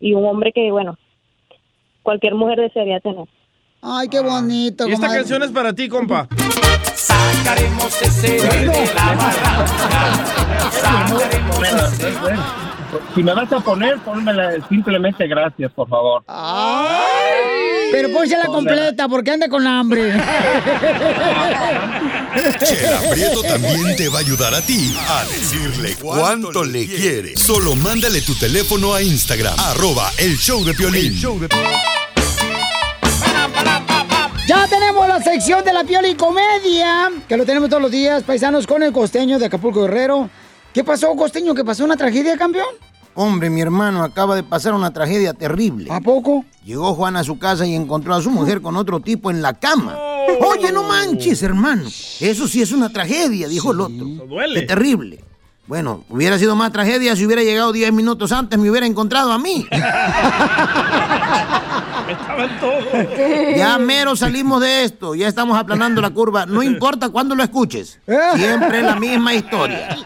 y 0.00 0.14
un 0.14 0.24
hombre 0.26 0.52
que, 0.52 0.70
bueno, 0.70 0.96
cualquier 2.02 2.34
mujer 2.34 2.60
desearía 2.60 3.00
tener. 3.00 3.26
Ay, 3.82 4.08
qué 4.08 4.20
bonito, 4.20 4.88
Y 4.88 4.92
esta 4.92 5.06
comadre. 5.06 5.18
canción 5.20 5.42
es 5.42 5.50
para 5.50 5.72
ti, 5.72 5.88
compa. 5.88 6.28
Sacaremos 6.94 8.00
ese 8.02 8.32
de 8.40 8.66
la 8.94 9.14
si 13.14 13.22
me 13.24 13.34
vas 13.34 13.52
a 13.52 13.60
poner 13.60 13.98
pónmela 13.98 14.52
simplemente 14.68 15.26
gracias 15.26 15.72
por 15.72 15.88
favor 15.88 16.22
Ay, 16.28 16.94
Pero 17.94 18.10
pónsela 18.12 18.46
completa 18.46 19.08
porque 19.08 19.30
anda 19.30 19.48
con 19.48 19.64
hambre. 19.64 20.12
Chela 22.64 23.00
Prieto 23.08 23.40
también 23.42 23.94
te 23.94 24.08
va 24.08 24.18
a 24.18 24.20
ayudar 24.20 24.52
a 24.52 24.60
ti 24.60 24.92
a 25.08 25.24
decirle 25.26 25.94
cuánto 26.00 26.64
le 26.64 26.88
quiere. 26.88 27.36
Solo 27.36 27.76
mándale 27.76 28.20
tu 28.22 28.34
teléfono 28.34 28.94
a 28.94 29.00
Instagram, 29.00 29.54
arroba 29.56 30.10
el 30.18 30.36
show 30.36 30.64
de 30.64 30.74
Piolín. 30.74 31.14
Ya 34.48 34.66
tenemos 34.66 35.06
la 35.06 35.22
sección 35.22 35.64
de 35.64 35.72
la 35.72 35.84
Pioli 35.84 36.16
Comedia, 36.16 37.12
que 37.28 37.36
lo 37.36 37.46
tenemos 37.46 37.70
todos 37.70 37.82
los 37.82 37.92
días, 37.92 38.24
paisanos, 38.24 38.66
con 38.66 38.82
el 38.82 38.90
costeño 38.92 39.38
de 39.38 39.46
Acapulco 39.46 39.82
Guerrero. 39.82 40.28
¿Qué 40.72 40.82
pasó, 40.82 41.14
costeño? 41.14 41.54
¿Qué 41.54 41.64
pasó? 41.64 41.84
¿Una 41.84 41.96
tragedia, 41.96 42.36
campeón? 42.36 42.66
Hombre, 43.16 43.48
mi 43.48 43.60
hermano 43.60 44.02
acaba 44.02 44.34
de 44.34 44.42
pasar 44.42 44.74
una 44.74 44.92
tragedia 44.92 45.32
terrible. 45.34 45.90
¿A 45.92 46.00
poco? 46.00 46.44
Llegó 46.64 46.94
Juan 46.94 47.16
a 47.16 47.22
su 47.24 47.38
casa 47.38 47.64
y 47.66 47.74
encontró 47.74 48.14
a 48.14 48.20
su 48.22 48.30
mujer 48.30 48.60
con 48.60 48.76
otro 48.76 49.00
tipo 49.00 49.30
en 49.30 49.40
la 49.40 49.54
cama. 49.54 49.96
Oye, 50.40 50.72
no 50.72 50.82
manches, 50.82 51.42
hermano. 51.42 51.84
Eso 52.20 52.48
sí 52.48 52.60
es 52.60 52.72
una 52.72 52.88
tragedia, 52.90 53.46
dijo 53.46 53.72
el 53.72 53.80
otro. 53.80 54.04
duele. 54.04 54.60
Qué 54.60 54.66
terrible. 54.66 55.24
Bueno, 55.66 56.04
hubiera 56.10 56.38
sido 56.38 56.56
más 56.56 56.72
tragedia 56.72 57.16
si 57.16 57.24
hubiera 57.24 57.42
llegado 57.42 57.72
10 57.72 57.92
minutos 57.92 58.32
antes, 58.32 58.58
me 58.58 58.68
hubiera 58.68 58.86
encontrado 58.86 59.32
a 59.32 59.38
mí. 59.38 59.66
Estaban 62.08 62.60
todos. 62.60 62.84
Ya 63.56 63.78
mero 63.78 64.14
salimos 64.14 64.60
de 64.60 64.84
esto, 64.84 65.14
ya 65.14 65.26
estamos 65.26 65.58
aplanando 65.58 66.02
la 66.02 66.10
curva. 66.10 66.44
No 66.44 66.62
importa 66.62 67.08
cuándo 67.08 67.34
lo 67.34 67.42
escuches. 67.42 67.98
Siempre 68.36 68.82
la 68.82 68.96
misma 68.96 69.32
historia. 69.32 69.96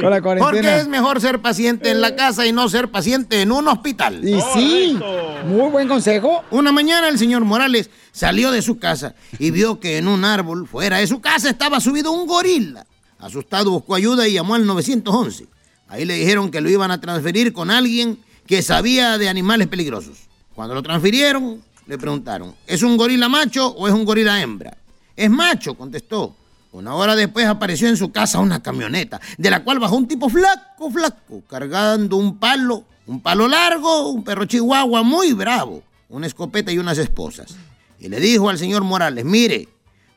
Con 0.00 0.10
la 0.10 0.22
cuarentena. 0.22 0.50
Porque 0.50 0.76
es 0.80 0.88
mejor 0.88 1.20
ser 1.20 1.40
paciente 1.40 1.90
en 1.90 2.00
la 2.00 2.16
casa 2.16 2.46
y 2.46 2.52
no 2.52 2.68
ser 2.68 2.90
paciente 2.90 3.42
en 3.42 3.52
un 3.52 3.68
hospital. 3.68 4.26
Y 4.26 4.40
sí, 4.54 4.98
muy 5.46 5.70
buen 5.70 5.88
consejo. 5.88 6.44
Una 6.50 6.72
mañana 6.72 7.08
el 7.08 7.18
señor 7.18 7.44
Morales 7.44 7.90
salió 8.12 8.50
de 8.50 8.62
su 8.62 8.78
casa 8.78 9.14
y 9.38 9.50
vio 9.50 9.78
que 9.78 9.98
en 9.98 10.08
un 10.08 10.24
árbol 10.24 10.66
fuera 10.66 10.98
de 10.98 11.06
su 11.06 11.20
casa 11.20 11.50
estaba 11.50 11.80
subido 11.80 12.12
un 12.12 12.26
gorila. 12.26 12.86
Asustado 13.18 13.70
buscó 13.70 13.94
ayuda 13.94 14.26
y 14.26 14.32
llamó 14.32 14.54
al 14.54 14.66
911. 14.66 15.46
Ahí 15.88 16.04
le 16.04 16.14
dijeron 16.14 16.50
que 16.50 16.60
lo 16.60 16.70
iban 16.70 16.90
a 16.90 17.00
transferir 17.00 17.52
con 17.52 17.70
alguien 17.70 18.18
que 18.46 18.62
sabía 18.62 19.18
de 19.18 19.28
animales 19.28 19.68
peligrosos. 19.68 20.18
Cuando 20.54 20.74
lo 20.74 20.82
transfirieron, 20.82 21.62
le 21.86 21.98
preguntaron, 21.98 22.54
¿es 22.66 22.82
un 22.82 22.96
gorila 22.96 23.28
macho 23.28 23.68
o 23.68 23.88
es 23.88 23.94
un 23.94 24.04
gorila 24.04 24.40
hembra? 24.40 24.76
Es 25.16 25.28
macho, 25.28 25.74
contestó. 25.74 26.34
Una 26.72 26.94
hora 26.94 27.16
después 27.16 27.46
apareció 27.46 27.88
en 27.88 27.96
su 27.96 28.12
casa 28.12 28.38
una 28.38 28.62
camioneta, 28.62 29.20
de 29.36 29.50
la 29.50 29.64
cual 29.64 29.80
bajó 29.80 29.96
un 29.96 30.06
tipo 30.06 30.28
flaco, 30.28 30.90
flaco, 30.90 31.42
cargando 31.48 32.16
un 32.16 32.38
palo, 32.38 32.84
un 33.06 33.20
palo 33.20 33.48
largo, 33.48 34.08
un 34.08 34.22
perro 34.22 34.44
chihuahua 34.44 35.02
muy 35.02 35.32
bravo, 35.32 35.82
una 36.08 36.28
escopeta 36.28 36.70
y 36.70 36.78
unas 36.78 36.98
esposas. 36.98 37.56
Y 37.98 38.08
le 38.08 38.20
dijo 38.20 38.48
al 38.48 38.58
señor 38.58 38.84
Morales, 38.84 39.24
mire, 39.24 39.68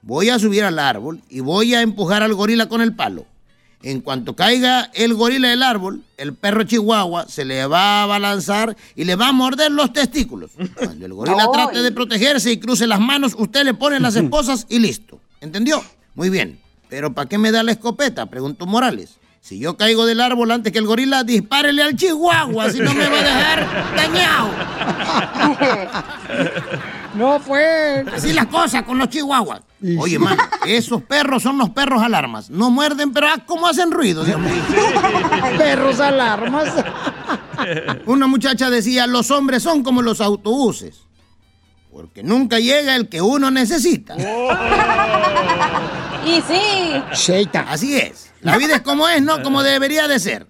voy 0.03 0.29
a 0.29 0.37
subir 0.37 0.63
al 0.63 0.77
árbol 0.77 1.21
y 1.27 1.39
voy 1.39 1.73
a 1.73 1.81
empujar 1.81 2.21
al 2.21 2.35
gorila 2.35 2.69
con 2.69 2.81
el 2.81 2.93
palo. 2.93 3.25
En 3.81 3.99
cuanto 3.99 4.35
caiga 4.35 4.91
el 4.93 5.15
gorila 5.15 5.49
del 5.49 5.63
árbol, 5.63 6.03
el 6.17 6.35
perro 6.35 6.63
chihuahua 6.63 7.27
se 7.27 7.45
le 7.45 7.65
va 7.65 8.03
a 8.03 8.05
balanzar 8.05 8.77
y 8.95 9.05
le 9.05 9.15
va 9.15 9.29
a 9.29 9.31
morder 9.33 9.71
los 9.71 9.91
testículos. 9.91 10.51
Cuando 10.77 11.05
el 11.05 11.13
gorila 11.13 11.47
trate 11.51 11.81
de 11.81 11.91
protegerse 11.91 12.51
y 12.51 12.59
cruce 12.59 12.85
las 12.85 12.99
manos, 12.99 13.35
usted 13.37 13.65
le 13.65 13.73
pone 13.73 13.99
las 13.99 14.15
esposas 14.17 14.67
y 14.69 14.77
listo. 14.79 15.19
¿Entendió? 15.41 15.83
Muy 16.15 16.29
bien. 16.29 16.59
¿Pero 16.89 17.13
para 17.13 17.27
qué 17.27 17.37
me 17.37 17.51
da 17.51 17.63
la 17.63 17.71
escopeta? 17.71 18.27
Preguntó 18.27 18.65
Morales. 18.65 19.17
Si 19.41 19.59
yo 19.59 19.75
caigo 19.75 20.05
del 20.05 20.21
árbol 20.21 20.51
antes 20.51 20.71
que 20.71 20.79
el 20.79 20.85
gorila, 20.85 21.23
dispárele 21.23 21.83
al 21.83 21.97
chihuahua, 21.97 22.69
si 22.69 22.79
no 22.79 22.93
me 22.93 23.09
va 23.09 23.19
a 23.19 23.23
dejar 23.23 23.95
dañado. 23.95 24.49
No 27.13 27.39
fue. 27.39 28.03
Así 28.11 28.33
las 28.33 28.47
cosas 28.47 28.83
con 28.83 28.97
los 28.97 29.09
chihuahuas. 29.09 29.61
Oye, 29.99 30.17
mano, 30.17 30.41
esos 30.65 31.03
perros 31.03 31.43
son 31.43 31.57
los 31.57 31.69
perros 31.69 32.01
alarmas. 32.01 32.49
No 32.49 32.71
muerden, 32.71 33.13
pero 33.13 33.27
ah, 33.27 33.43
cómo 33.45 33.67
hacen 33.67 33.91
ruido, 33.91 34.23
Dios 34.23 34.39
mío. 34.39 34.51
Perros 35.57 35.99
alarmas. 35.99 36.73
Una 38.05 38.27
muchacha 38.27 38.69
decía, 38.69 39.05
los 39.05 39.29
hombres 39.29 39.61
son 39.61 39.83
como 39.83 40.01
los 40.01 40.21
autobuses. 40.21 41.01
Porque 41.91 42.23
nunca 42.23 42.59
llega 42.59 42.95
el 42.95 43.09
que 43.09 43.21
uno 43.21 43.51
necesita. 43.51 44.15
Y 46.25 46.41
sí. 46.41 47.03
Sheita. 47.13 47.61
Así 47.61 47.95
es. 47.97 48.31
La 48.41 48.57
vida 48.57 48.75
es 48.75 48.81
como 48.81 49.07
es, 49.07 49.21
no 49.21 49.41
como 49.41 49.63
debería 49.63 50.07
de 50.07 50.19
ser. 50.19 50.47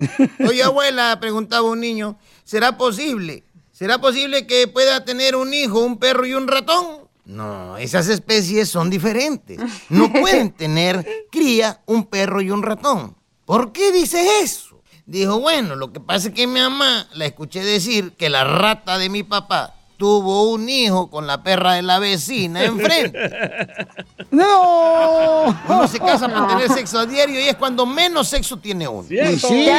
Oye, 0.47 0.63
abuela, 0.63 1.19
preguntaba 1.19 1.69
un 1.69 1.79
niño, 1.79 2.17
¿será 2.43 2.77
posible? 2.77 3.43
¿Será 3.71 3.99
posible 3.99 4.47
que 4.47 4.67
pueda 4.67 5.05
tener 5.05 5.36
un 5.36 5.53
hijo, 5.53 5.79
un 5.79 5.97
perro 5.97 6.25
y 6.25 6.33
un 6.33 6.47
ratón? 6.47 7.07
No, 7.25 7.77
esas 7.77 8.07
especies 8.07 8.69
son 8.69 8.89
diferentes. 8.89 9.59
No 9.89 10.12
pueden 10.21 10.51
tener 10.51 11.05
cría 11.31 11.81
un 11.86 12.05
perro 12.05 12.41
y 12.41 12.49
un 12.49 12.63
ratón. 12.63 13.15
¿Por 13.45 13.71
qué 13.71 13.91
dices 13.91 14.25
eso? 14.41 14.81
Dijo, 15.05 15.39
bueno, 15.39 15.75
lo 15.75 15.91
que 15.91 15.99
pasa 15.99 16.29
es 16.29 16.33
que 16.33 16.47
mi 16.47 16.59
mamá 16.59 17.07
la 17.13 17.25
escuché 17.25 17.63
decir 17.63 18.13
que 18.13 18.29
la 18.29 18.43
rata 18.43 18.97
de 18.97 19.09
mi 19.09 19.23
papá 19.23 19.75
tuvo 19.97 20.51
un 20.51 20.67
hijo 20.69 21.10
con 21.10 21.27
la 21.27 21.43
perra 21.43 21.73
de 21.73 21.82
la 21.82 21.99
vecina 21.99 22.63
enfrente. 22.63 23.17
¡No! 24.32 25.43
Uno 25.67 25.88
se 25.88 25.99
casa 25.99 26.27
para 26.27 26.47
tener 26.47 26.69
sexo 26.69 26.99
a 26.99 27.06
diario 27.06 27.39
y 27.39 27.43
es 27.49 27.56
cuando 27.56 27.86
menos 27.86 28.27
sexo 28.27 28.58
tiene 28.58 28.88
uno. 28.88 29.08
Cierto. 29.08 29.47
Sí. 29.47 29.69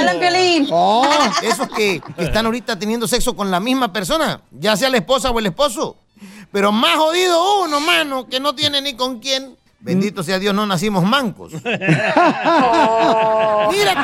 Oh, 0.71 1.07
esos 1.43 1.69
que, 1.69 2.01
que 2.17 2.25
están 2.25 2.47
ahorita 2.47 2.79
teniendo 2.79 3.07
sexo 3.09 3.35
con 3.35 3.51
la 3.51 3.61
misma 3.61 3.93
persona, 3.93 4.41
ya 4.51 4.77
sea 4.77 4.91
la 4.91 4.99
esposa 4.99 5.31
o 5.31 5.39
el 5.39 5.47
esposo. 5.47 5.97
Pero 6.53 6.71
más 6.71 6.97
jodido 6.97 7.65
uno, 7.65 7.81
mano, 7.81 8.29
que 8.29 8.39
no 8.41 8.55
tiene 8.55 8.81
ni 8.81 8.95
con 8.95 9.19
quién. 9.19 9.57
Bendito 9.81 10.23
sea 10.23 10.39
Dios, 10.39 10.55
no 10.55 10.65
nacimos 10.65 11.05
mancos. 11.05 11.53
Mira 11.63 11.67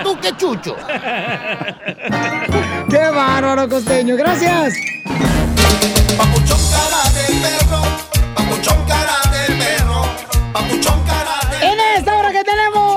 tú 0.02 0.18
qué 0.20 0.36
chucho. 0.36 0.76
¡Qué 2.90 2.98
bárbaro, 2.98 3.66
costeño! 3.66 4.16
¡Gracias! 4.16 4.74
En 11.62 11.80
esta 11.96 12.18
hora 12.18 12.32
que 12.32 12.44
tenemos, 12.44 12.89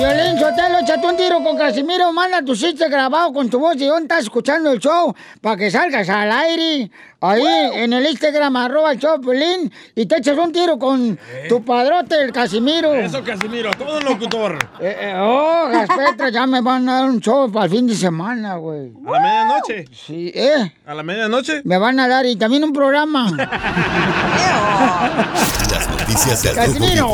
Violín 0.00 0.38
Sotelo, 0.38 0.78
échate 0.78 1.06
un 1.06 1.14
tiro 1.14 1.44
con 1.44 1.58
Casimiro, 1.58 2.10
manda 2.10 2.42
tu 2.42 2.56
chiste 2.56 2.88
grabado 2.88 3.34
con 3.34 3.50
tu 3.50 3.58
voz 3.58 3.76
y 3.76 3.84
dónde 3.84 4.04
estás 4.04 4.20
escuchando 4.20 4.72
el 4.72 4.78
show 4.78 5.14
para 5.42 5.58
que 5.58 5.70
salgas 5.70 6.08
al 6.08 6.32
aire. 6.32 6.90
Ahí 7.20 7.44
en 7.74 7.92
el 7.92 8.06
Instagram, 8.06 8.56
arroba 8.56 8.92
el 8.92 8.98
show 8.98 9.20
Piolín, 9.20 9.70
y 9.94 10.06
te 10.06 10.16
echas 10.16 10.38
un 10.38 10.52
tiro 10.52 10.78
con 10.78 11.18
tu 11.50 11.62
padrote, 11.62 12.14
el 12.18 12.32
Casimiro. 12.32 12.94
Eso, 12.94 13.22
Casimiro, 13.22 13.72
todo 13.72 13.98
un 13.98 14.04
locutor. 14.06 14.58
Eh, 14.80 14.96
eh, 14.98 15.14
oh, 15.18 15.68
Gaspetra, 15.70 16.30
ya 16.30 16.46
me 16.46 16.62
van 16.62 16.88
a 16.88 17.00
dar 17.00 17.10
un 17.10 17.20
show 17.20 17.52
para 17.52 17.66
el 17.66 17.70
fin 17.70 17.86
de 17.86 17.94
semana, 17.94 18.56
güey. 18.56 18.94
¿A 19.06 19.10
la 19.10 19.20
medianoche? 19.20 19.84
Sí, 19.92 20.32
¿eh? 20.34 20.72
¿A 20.86 20.94
la 20.94 21.02
medianoche? 21.02 21.60
Me 21.64 21.76
van 21.76 22.00
a 22.00 22.08
dar 22.08 22.24
y 22.24 22.36
también 22.36 22.64
un 22.64 22.72
programa. 22.72 23.30
Las 25.70 25.90
noticias 25.90 26.42
del 26.42 26.54
Casimiro. 26.54 27.10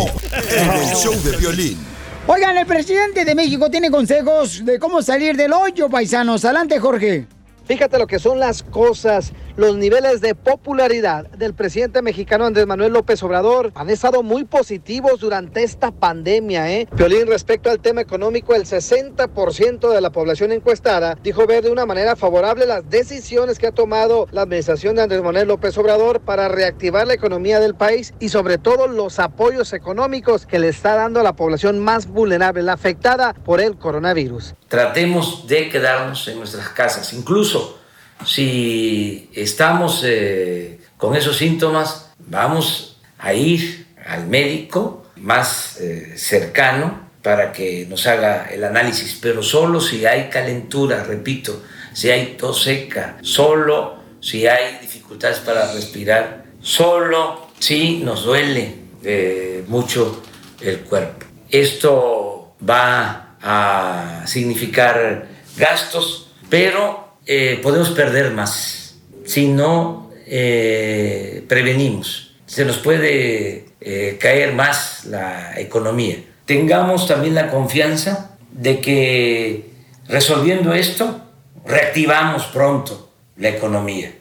En 0.57 0.71
el 0.71 0.95
show 0.95 1.15
de 1.25 1.37
violín. 1.37 1.96
Oigan, 2.29 2.57
el 2.59 2.67
presidente 2.67 3.25
de 3.25 3.37
México 3.37 3.71
tiene 3.71 3.89
consejos 3.89 4.65
de 4.65 4.81
cómo 4.81 5.01
salir 5.01 5.37
del 5.37 5.53
hoyo, 5.53 5.89
paisanos. 5.89 6.45
Adelante, 6.45 6.81
Jorge. 6.81 7.29
Fíjate 7.67 7.99
lo 7.99 8.07
que 8.07 8.21
son 8.21 8.39
las 8.39 8.63
cosas. 8.63 9.33
Los 9.57 9.77
niveles 9.77 10.21
de 10.21 10.37
popularidad 10.37 11.29
del 11.31 11.53
presidente 11.53 12.01
mexicano 12.01 12.45
Andrés 12.45 12.65
Manuel 12.65 12.93
López 12.93 13.21
Obrador 13.25 13.73
han 13.75 13.91
estado 13.91 14.23
muy 14.23 14.45
positivos 14.45 15.19
durante 15.19 15.65
esta 15.65 15.91
pandemia, 15.91 16.71
¿eh? 16.71 16.87
Piolín, 16.95 17.27
respecto 17.27 17.69
al 17.69 17.81
tema 17.81 18.03
económico, 18.03 18.55
el 18.55 18.67
60% 18.67 19.93
de 19.93 20.01
la 20.01 20.11
población 20.11 20.53
encuestada 20.53 21.19
dijo 21.25 21.45
ver 21.47 21.65
de 21.65 21.73
una 21.73 21.87
manera 21.87 22.15
favorable 22.15 22.67
las 22.67 22.89
decisiones 22.89 23.59
que 23.59 23.67
ha 23.67 23.73
tomado 23.73 24.29
la 24.31 24.43
administración 24.43 24.95
de 24.95 25.03
Andrés 25.03 25.23
Manuel 25.23 25.49
López 25.49 25.77
Obrador 25.77 26.21
para 26.21 26.47
reactivar 26.47 27.07
la 27.09 27.15
economía 27.15 27.59
del 27.59 27.75
país 27.75 28.15
y 28.21 28.29
sobre 28.29 28.59
todo 28.59 28.87
los 28.87 29.19
apoyos 29.19 29.73
económicos 29.73 30.47
que 30.47 30.61
le 30.61 30.69
está 30.69 30.95
dando 30.95 31.19
a 31.19 31.25
la 31.25 31.35
población 31.35 31.81
más 31.81 32.07
vulnerable, 32.07 32.63
la 32.63 32.75
afectada 32.75 33.33
por 33.33 33.61
el 33.61 33.77
coronavirus. 33.77 34.55
Tratemos 34.69 35.47
de 35.47 35.69
quedarnos 35.69 36.27
en 36.29 36.39
nuestras 36.39 36.69
casas. 36.71 37.13
Incluso 37.13 37.79
si 38.25 39.31
estamos 39.35 40.03
eh, 40.05 40.81
con 40.97 41.15
esos 41.17 41.37
síntomas, 41.37 42.11
vamos 42.19 42.99
a 43.19 43.33
ir 43.35 43.87
al 44.07 44.27
médico 44.27 45.07
más 45.17 45.79
eh, 45.81 46.15
cercano 46.17 47.07
para 47.23 47.53
que 47.53 47.87
nos 47.89 48.07
haga 48.07 48.47
el 48.53 48.63
análisis, 48.63 49.19
pero 49.21 49.43
solo 49.43 49.81
si 49.81 50.07
hay 50.07 50.29
calentura, 50.29 51.03
repito, 51.03 51.63
si 51.93 52.11
hay 52.11 52.37
tos 52.39 52.63
seca, 52.63 53.17
solo 53.23 53.97
si 54.21 54.47
hay 54.47 54.79
dificultades 54.81 55.39
para 55.39 55.73
respirar, 55.73 56.45
solo 56.61 57.49
si 57.59 57.99
nos 57.99 58.25
duele 58.25 58.75
eh, 59.03 59.65
mucho 59.67 60.23
el 60.61 60.81
cuerpo. 60.81 61.27
Esto 61.51 62.55
va 62.69 63.26
a 63.43 64.23
significar 64.27 65.29
gastos, 65.57 66.33
pero 66.49 67.17
eh, 67.27 67.59
podemos 67.63 67.91
perder 67.91 68.33
más 68.33 68.97
si 69.25 69.49
no 69.49 70.11
eh, 70.27 71.45
prevenimos. 71.49 72.35
Se 72.47 72.65
nos 72.65 72.79
puede 72.79 73.67
eh, 73.81 74.17
caer 74.21 74.55
más 74.55 75.05
la 75.07 75.59
economía. 75.59 76.17
Tengamos 76.45 77.07
también 77.09 77.35
la 77.35 77.51
confianza 77.51 78.37
de 78.53 78.81
que 78.81 79.71
resolviendo 80.09 80.73
esto, 80.73 81.21
reactivamos 81.65 82.45
pronto 82.47 83.13
la 83.37 83.49
economía. 83.49 84.13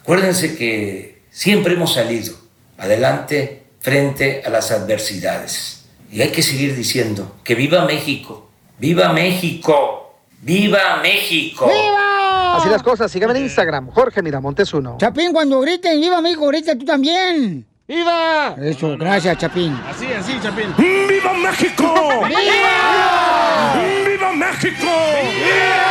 Acuérdense 0.00 0.56
que 0.56 1.22
siempre 1.30 1.74
hemos 1.74 1.94
salido 1.94 2.34
adelante 2.78 3.62
frente 3.80 4.42
a 4.44 4.50
las 4.50 4.70
adversidades. 4.70 5.84
Y 6.10 6.22
hay 6.22 6.28
que 6.28 6.42
seguir 6.42 6.76
diciendo 6.76 7.36
que 7.42 7.54
viva 7.54 7.84
México, 7.84 8.50
viva 8.82 9.12
México, 9.12 10.12
viva 10.40 10.96
México. 11.00 11.68
¡Viva! 11.68 12.56
Así 12.56 12.68
las 12.68 12.82
cosas, 12.82 13.12
síganme 13.12 13.38
en 13.38 13.44
Instagram, 13.44 13.92
Jorge 13.92 14.22
Miramontes 14.22 14.74
uno. 14.74 14.96
Chapín, 14.98 15.32
cuando 15.32 15.60
griten, 15.60 16.00
viva 16.00 16.20
México, 16.20 16.48
grita 16.48 16.76
tú 16.76 16.84
también. 16.84 17.64
¡Viva! 17.86 18.56
Eso, 18.60 18.96
gracias, 18.98 19.38
Chapín. 19.38 19.80
Así, 19.88 20.06
así, 20.12 20.36
Chapín. 20.42 20.74
¡Viva 20.76 21.32
México! 21.32 21.94
¡Viva! 22.26 23.74
¡Viva 24.04 24.32
México! 24.32 24.88
¡Viva 25.30 25.88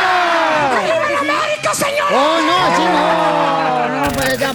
América, 1.18 1.74
señor! 1.74 2.12
¡Oh, 2.12 2.40
no, 2.46 2.76
sí, 2.76 2.82
no! 2.84 4.11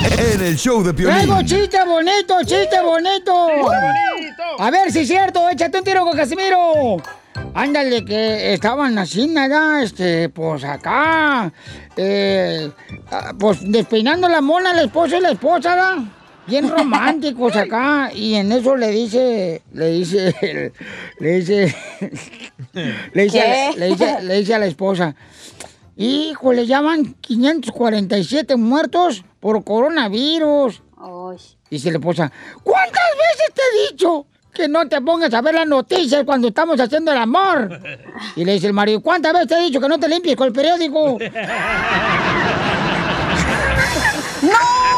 en 0.34 0.40
el 0.42 0.56
show 0.56 0.82
de 0.82 0.94
Piolín. 0.94 1.28
chiste 1.46 1.78
bonito, 1.84 2.38
chiste 2.44 2.80
bonito. 2.82 3.46
A 4.58 4.70
ver 4.70 4.90
si 4.92 5.00
es 5.00 5.08
cierto, 5.08 5.48
échate 5.48 5.78
un 5.78 5.84
tiro 5.84 6.04
con 6.04 6.16
Casimiro. 6.16 6.96
Ándale, 7.54 8.04
que 8.04 8.54
estaban 8.54 8.96
así, 8.98 9.26
nada, 9.26 9.82
este, 9.82 10.28
pues 10.28 10.62
acá, 10.64 11.52
eh, 11.96 12.70
ah, 13.10 13.32
pues 13.38 13.58
despeinando 13.62 14.28
la 14.28 14.40
mona, 14.40 14.72
el 14.72 14.86
esposo 14.86 15.16
y 15.16 15.20
la 15.20 15.30
esposa, 15.32 15.74
¿verdad? 15.74 15.96
Bien 16.46 16.68
románticos 16.76 17.56
acá, 17.56 18.10
y 18.14 18.34
en 18.34 18.52
eso 18.52 18.76
le 18.76 18.88
dice, 18.90 19.62
le 19.72 19.90
dice, 19.90 20.72
le 21.18 21.30
dice, 21.40 21.74
le 23.12 23.22
dice, 23.24 23.40
a 23.42 23.48
la- 23.48 23.72
¿Qué? 23.74 23.78
le 23.78 23.86
dice, 23.88 24.22
le 24.22 24.34
dice 24.38 24.54
a 24.54 24.58
la 24.58 24.66
esposa, 24.66 25.14
hijo, 25.96 26.52
le 26.52 26.66
llaman 26.66 27.14
547 27.20 28.56
muertos 28.56 29.24
por 29.40 29.64
coronavirus. 29.64 30.82
Dice 31.70 31.90
la 31.90 31.98
esposa, 31.98 32.32
¿cuántas 32.62 33.10
veces 33.16 33.54
te 33.54 33.62
he 33.62 33.90
dicho 33.90 34.26
que 34.52 34.68
no 34.68 34.88
te 34.88 35.00
pongas 35.00 35.32
a 35.32 35.40
ver 35.40 35.54
las 35.54 35.66
noticias 35.66 36.24
cuando 36.24 36.48
estamos 36.48 36.78
haciendo 36.80 37.12
el 37.12 37.18
amor? 37.18 37.80
Y 38.36 38.44
le 38.44 38.54
dice 38.54 38.66
el 38.66 38.72
marido, 38.72 39.00
¿cuántas 39.00 39.32
veces 39.32 39.48
te 39.48 39.54
he 39.54 39.62
dicho 39.62 39.80
que 39.80 39.88
no 39.88 39.98
te 39.98 40.08
limpies 40.08 40.36
con 40.36 40.48
el 40.48 40.52
periódico? 40.52 41.18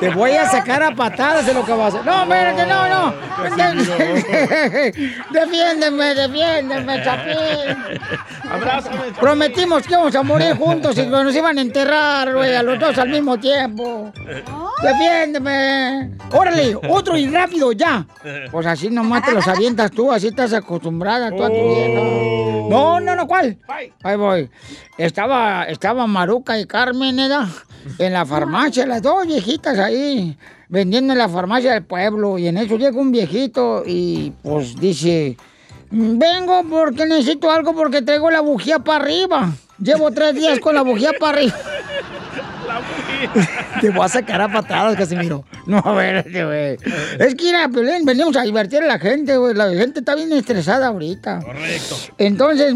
Te 0.00 0.10
voy 0.10 0.32
a 0.32 0.48
sacar 0.48 0.82
a 0.82 0.94
patadas 0.94 1.46
de 1.46 1.54
lo 1.54 1.64
que 1.64 1.72
vas 1.72 1.94
a 1.94 1.98
hacer. 1.98 2.04
No, 2.04 2.22
espérate, 2.22 2.66
no, 2.66 2.88
no. 2.88 3.14
defiéndeme, 5.30 6.14
defiéndeme, 6.14 7.02
Chapín. 7.02 7.76
Abrázame. 8.50 8.98
Prometimos 9.20 9.82
que 9.82 9.94
íbamos 9.94 10.14
a 10.14 10.22
morir 10.22 10.56
juntos 10.56 10.96
y 10.96 11.02
que 11.02 11.08
nos 11.08 11.34
iban 11.34 11.58
a 11.58 11.60
enterrar, 11.60 12.32
güey, 12.32 12.54
a 12.54 12.62
los 12.62 12.78
dos 12.78 12.96
al 12.98 13.08
mismo 13.08 13.38
tiempo. 13.38 14.12
Defiéndeme. 14.82 16.10
Órale, 16.32 16.76
otro 16.88 17.16
y 17.16 17.28
rápido, 17.28 17.72
ya. 17.72 18.06
Pues 18.50 18.66
así 18.66 18.90
nomás 18.90 19.24
te 19.24 19.32
los 19.32 19.46
avientas 19.48 19.90
tú, 19.90 20.12
así 20.12 20.28
estás 20.28 20.52
acostumbrada 20.52 21.30
tú 21.30 21.42
a 21.42 21.48
tu 21.48 21.74
vieja. 21.74 22.00
No, 22.68 23.00
no, 23.00 23.16
no, 23.16 23.26
¿cuál? 23.26 23.58
Ahí 24.02 24.16
voy. 24.16 24.50
Estaba, 24.96 25.64
estaba 25.64 26.06
Maruca 26.06 26.58
y 26.58 26.66
Carmen, 26.66 27.18
¿eh? 27.18 27.28
En 27.98 28.12
la 28.12 28.26
farmacia, 28.26 28.57
las 28.86 29.02
dos 29.02 29.26
viejitas 29.26 29.78
ahí, 29.78 30.36
vendiendo 30.68 31.12
en 31.12 31.18
la 31.18 31.28
farmacia 31.28 31.72
del 31.74 31.84
pueblo. 31.84 32.38
Y 32.38 32.48
en 32.48 32.56
eso 32.58 32.76
llega 32.76 32.98
un 33.00 33.10
viejito 33.12 33.82
y 33.86 34.32
pues 34.42 34.76
dice, 34.80 35.36
vengo 35.90 36.64
porque 36.68 37.06
necesito 37.06 37.50
algo 37.50 37.74
porque 37.74 38.02
traigo 38.02 38.30
la 38.30 38.40
bujía 38.40 38.78
para 38.80 39.04
arriba. 39.04 39.52
Llevo 39.80 40.10
tres 40.10 40.34
días 40.34 40.58
con 40.60 40.74
la 40.74 40.82
bujía 40.82 41.12
para 41.18 41.38
arriba. 41.38 41.54
Te 43.80 43.90
voy 43.90 44.04
a 44.04 44.08
sacar 44.08 44.40
a 44.40 44.52
patadas, 44.52 44.96
Casimiro. 44.96 45.44
No, 45.66 45.78
espérate, 45.78 46.44
güey. 46.44 46.76
Es 47.18 47.34
que, 47.34 47.44
mira, 47.44 47.68
Piolín, 47.68 48.04
venimos 48.04 48.36
a 48.36 48.42
divertir 48.42 48.82
a 48.82 48.86
la 48.86 48.98
gente, 48.98 49.36
güey. 49.36 49.54
La 49.54 49.68
gente 49.70 50.00
está 50.00 50.14
bien 50.14 50.32
estresada 50.32 50.88
ahorita. 50.88 51.40
Correcto. 51.42 51.96
Entonces, 52.18 52.74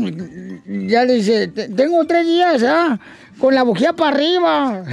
ya 0.66 1.04
le 1.04 1.14
dice, 1.14 1.48
"Te- 1.48 1.68
tengo 1.68 2.04
tres 2.06 2.26
días, 2.26 2.62
¿ah? 2.64 2.98
Con 3.42 3.55
la 3.57 3.64
bujía 3.64 3.92
para 3.92 4.14
arriba. 4.14 4.85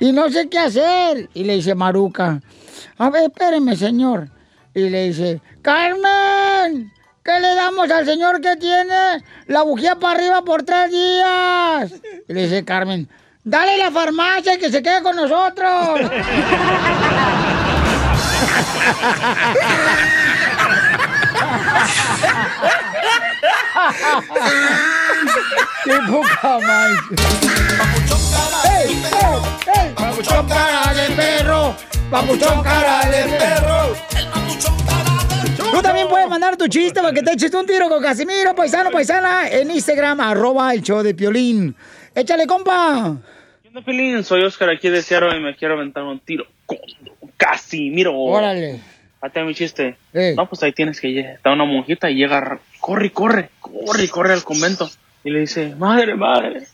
y 0.00 0.10
no 0.10 0.28
sé 0.28 0.48
qué 0.48 0.58
hacer. 0.58 1.30
Y 1.34 1.44
le 1.44 1.54
dice 1.54 1.76
Maruca, 1.76 2.40
a 2.98 3.10
ver, 3.10 3.30
espéreme, 3.30 3.76
señor. 3.76 4.28
Y 4.74 4.88
le 4.88 5.04
dice, 5.04 5.40
Carmen, 5.62 6.92
¿qué 7.22 7.38
le 7.38 7.54
damos 7.54 7.88
al 7.92 8.04
señor 8.04 8.40
que 8.40 8.56
tiene 8.56 9.22
la 9.46 9.62
bujía 9.62 10.00
para 10.00 10.18
arriba 10.18 10.42
por 10.42 10.64
tres 10.64 10.90
días? 10.90 11.92
Y 12.28 12.32
le 12.32 12.42
dice 12.42 12.64
Carmen, 12.64 13.08
dale 13.44 13.78
la 13.78 13.92
farmacia 13.92 14.54
y 14.54 14.58
que 14.58 14.72
se 14.72 14.82
quede 14.82 15.00
con 15.00 15.14
nosotros. 15.14 16.00
¡Qué 25.84 25.98
poca 26.08 26.58
más! 26.60 26.92
¡Ey, 28.64 28.92
ey, 28.92 29.02
ey! 29.74 29.94
¡Papuchón 29.96 30.48
cara 30.48 30.94
de 30.94 31.10
perro! 31.14 31.74
¡Papuchón 32.10 32.62
cara 32.62 33.00
de 33.10 33.24
perro! 33.36 33.96
Tú 35.72 35.82
también 35.82 36.08
puedes 36.08 36.28
mandar 36.28 36.56
tu 36.56 36.68
chiste 36.68 37.00
para 37.00 37.12
que 37.12 37.22
te 37.22 37.32
eches 37.32 37.52
un 37.54 37.66
tiro 37.66 37.88
con 37.88 38.02
Casimiro, 38.02 38.54
paisano, 38.54 38.90
paisana, 38.90 39.48
en 39.48 39.70
Instagram, 39.70 40.20
arroba 40.20 40.72
el 40.74 40.82
show 40.82 41.02
de 41.02 41.14
Piolín. 41.14 41.74
¡Échale, 42.14 42.46
compa! 42.46 43.16
Hola, 43.70 43.84
Pelín, 43.84 44.22
soy 44.22 44.44
Oscar 44.44 44.68
aquí 44.70 44.90
de 44.90 45.02
Seattle 45.02 45.36
y 45.36 45.40
me 45.40 45.56
quiero 45.56 45.74
aventar 45.74 46.02
un 46.04 46.20
tiro 46.20 46.46
con 46.66 46.78
Casimiro. 47.36 48.14
Órale. 48.14 48.80
Hasta 49.20 49.42
mi 49.44 49.54
chiste. 49.54 49.96
No, 50.36 50.48
pues 50.48 50.62
ahí 50.62 50.72
tienes 50.72 51.00
que 51.00 51.08
llegar. 51.08 51.34
Está 51.36 51.50
una 51.52 51.64
monjita 51.64 52.10
y 52.10 52.16
llega, 52.16 52.60
corre, 52.82 53.12
corre, 53.12 53.50
corre, 53.60 54.08
corre 54.08 54.32
al 54.34 54.42
convento. 54.42 54.90
Y 55.22 55.30
le 55.30 55.40
dice, 55.40 55.74
madre, 55.76 56.16
madre, 56.16 56.66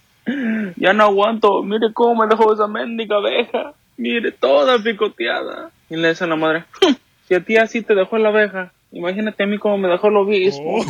ya 0.77 0.95
no 0.95 1.05
aguanto. 1.05 1.63
Mire 1.63 1.93
cómo 1.93 2.23
me 2.23 2.29
dejó 2.29 2.53
esa 2.53 2.67
mendiga 2.67 3.17
abeja. 3.17 3.75
Mire, 3.99 4.33
toda 4.33 4.79
picoteada. 4.79 5.71
Y 5.91 5.97
le 5.97 6.09
dice 6.09 6.25
a 6.25 6.27
la 6.27 6.37
madre, 6.37 6.65
"Hm, 6.81 6.95
si 7.29 7.35
a 7.35 7.41
ti 7.41 7.57
así 7.59 7.83
te 7.83 7.95
dejó 7.95 8.17
la 8.17 8.31
abeja, 8.31 8.73
imagínate 8.91 9.43
a 9.43 9.47
mí 9.47 9.59
cómo 9.59 9.77
me 9.77 9.89
dejó 9.89 10.09
el 10.09 10.17
obispo. 10.17 10.83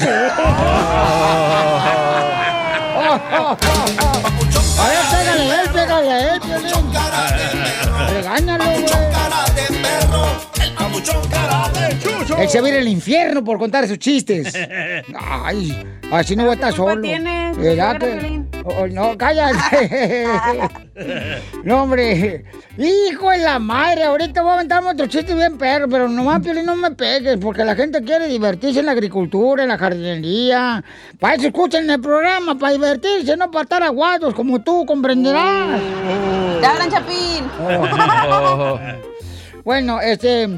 A 4.78 4.88
ver, 4.88 5.68
pégale 5.72 6.12
a 6.12 6.34
él, 6.34 6.40
pégale 6.40 6.68
Él 12.38 12.48
se 12.48 12.60
va 12.60 12.66
a 12.68 12.70
ir 12.70 12.76
al 12.76 12.88
infierno 12.88 13.42
por 13.42 13.58
contar 13.58 13.86
sus 13.88 13.98
chistes. 13.98 14.54
Ay, 15.18 15.82
así 16.12 16.36
no 16.36 16.44
va 16.44 16.52
a 16.52 16.54
estar 16.54 16.72
solo. 16.72 17.00
tiene? 17.00 17.52
¿Verdad 17.56 17.90
Agarra, 17.90 17.98
que- 17.98 18.06
Piolín. 18.20 18.48
Oh, 18.64 18.86
no, 18.86 19.16
cállate. 19.16 20.26
no, 21.64 21.82
hombre. 21.84 22.44
Hijo 22.76 23.30
de 23.30 23.38
la 23.38 23.58
madre, 23.58 24.04
ahorita 24.04 24.42
voy 24.42 24.50
a 24.50 24.54
aventarme 24.54 24.90
otro 24.90 25.06
chiste 25.06 25.34
bien 25.34 25.56
perro, 25.58 25.88
pero 25.88 26.06
nomás, 26.08 26.40
Piolín, 26.42 26.66
no 26.66 26.76
me 26.76 26.90
pegues, 26.92 27.38
porque 27.40 27.64
la 27.64 27.74
gente 27.74 28.02
quiere 28.02 28.28
divertirse 28.28 28.80
en 28.80 28.86
la 28.86 28.92
agricultura, 28.92 29.62
en 29.62 29.70
la 29.70 29.78
jardinería. 29.78 30.84
Para 31.18 31.34
eso 31.36 31.46
escuchan 31.48 31.88
el 31.90 32.00
programa, 32.00 32.56
para 32.58 32.72
divertirse, 32.74 33.36
no 33.36 33.50
para 33.50 33.62
estar 33.64 33.82
aguados, 33.82 34.34
como 34.34 34.60
tú 34.62 34.84
comprenderás. 34.86 35.80
¡Te 36.60 36.66
hablan, 36.66 36.90
Chapín! 36.90 37.44
Bueno, 39.64 40.00
este, 40.00 40.48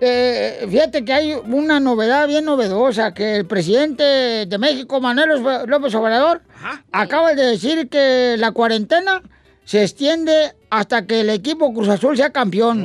eh, 0.00 0.66
fíjate 0.70 1.04
que 1.04 1.12
hay 1.12 1.34
una 1.34 1.78
novedad 1.78 2.26
bien 2.26 2.46
novedosa, 2.46 3.12
que 3.12 3.36
el 3.36 3.46
presidente 3.46 4.02
de 4.46 4.58
México, 4.58 5.00
Manuel 5.00 5.42
López 5.66 5.94
Obrador, 5.94 6.42
acaba 6.90 7.34
de 7.34 7.44
decir 7.44 7.88
que 7.88 8.36
la 8.38 8.52
cuarentena 8.52 9.22
se 9.64 9.82
extiende 9.82 10.54
hasta 10.70 11.06
que 11.06 11.20
el 11.20 11.30
equipo 11.30 11.72
Cruz 11.74 11.88
Azul 11.88 12.16
sea 12.16 12.30
campeón. 12.30 12.84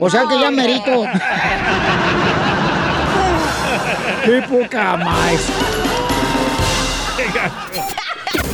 O 0.00 0.08
sea 0.08 0.24
que 0.28 0.38
ya 0.38 0.50
merito. 0.50 1.04
¡Qué 4.24 4.42
poca 4.48 4.96
más! 4.96 5.40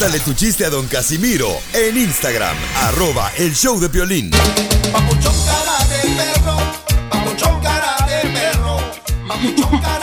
Mándale 0.00 0.20
tu 0.24 0.32
chiste 0.32 0.64
a 0.64 0.70
Don 0.70 0.86
Casimiro 0.86 1.46
en 1.74 1.94
Instagram, 1.94 2.56
arroba 2.84 3.30
el 3.36 3.54
show 3.54 3.78
de 3.78 3.88
violín. 3.88 4.30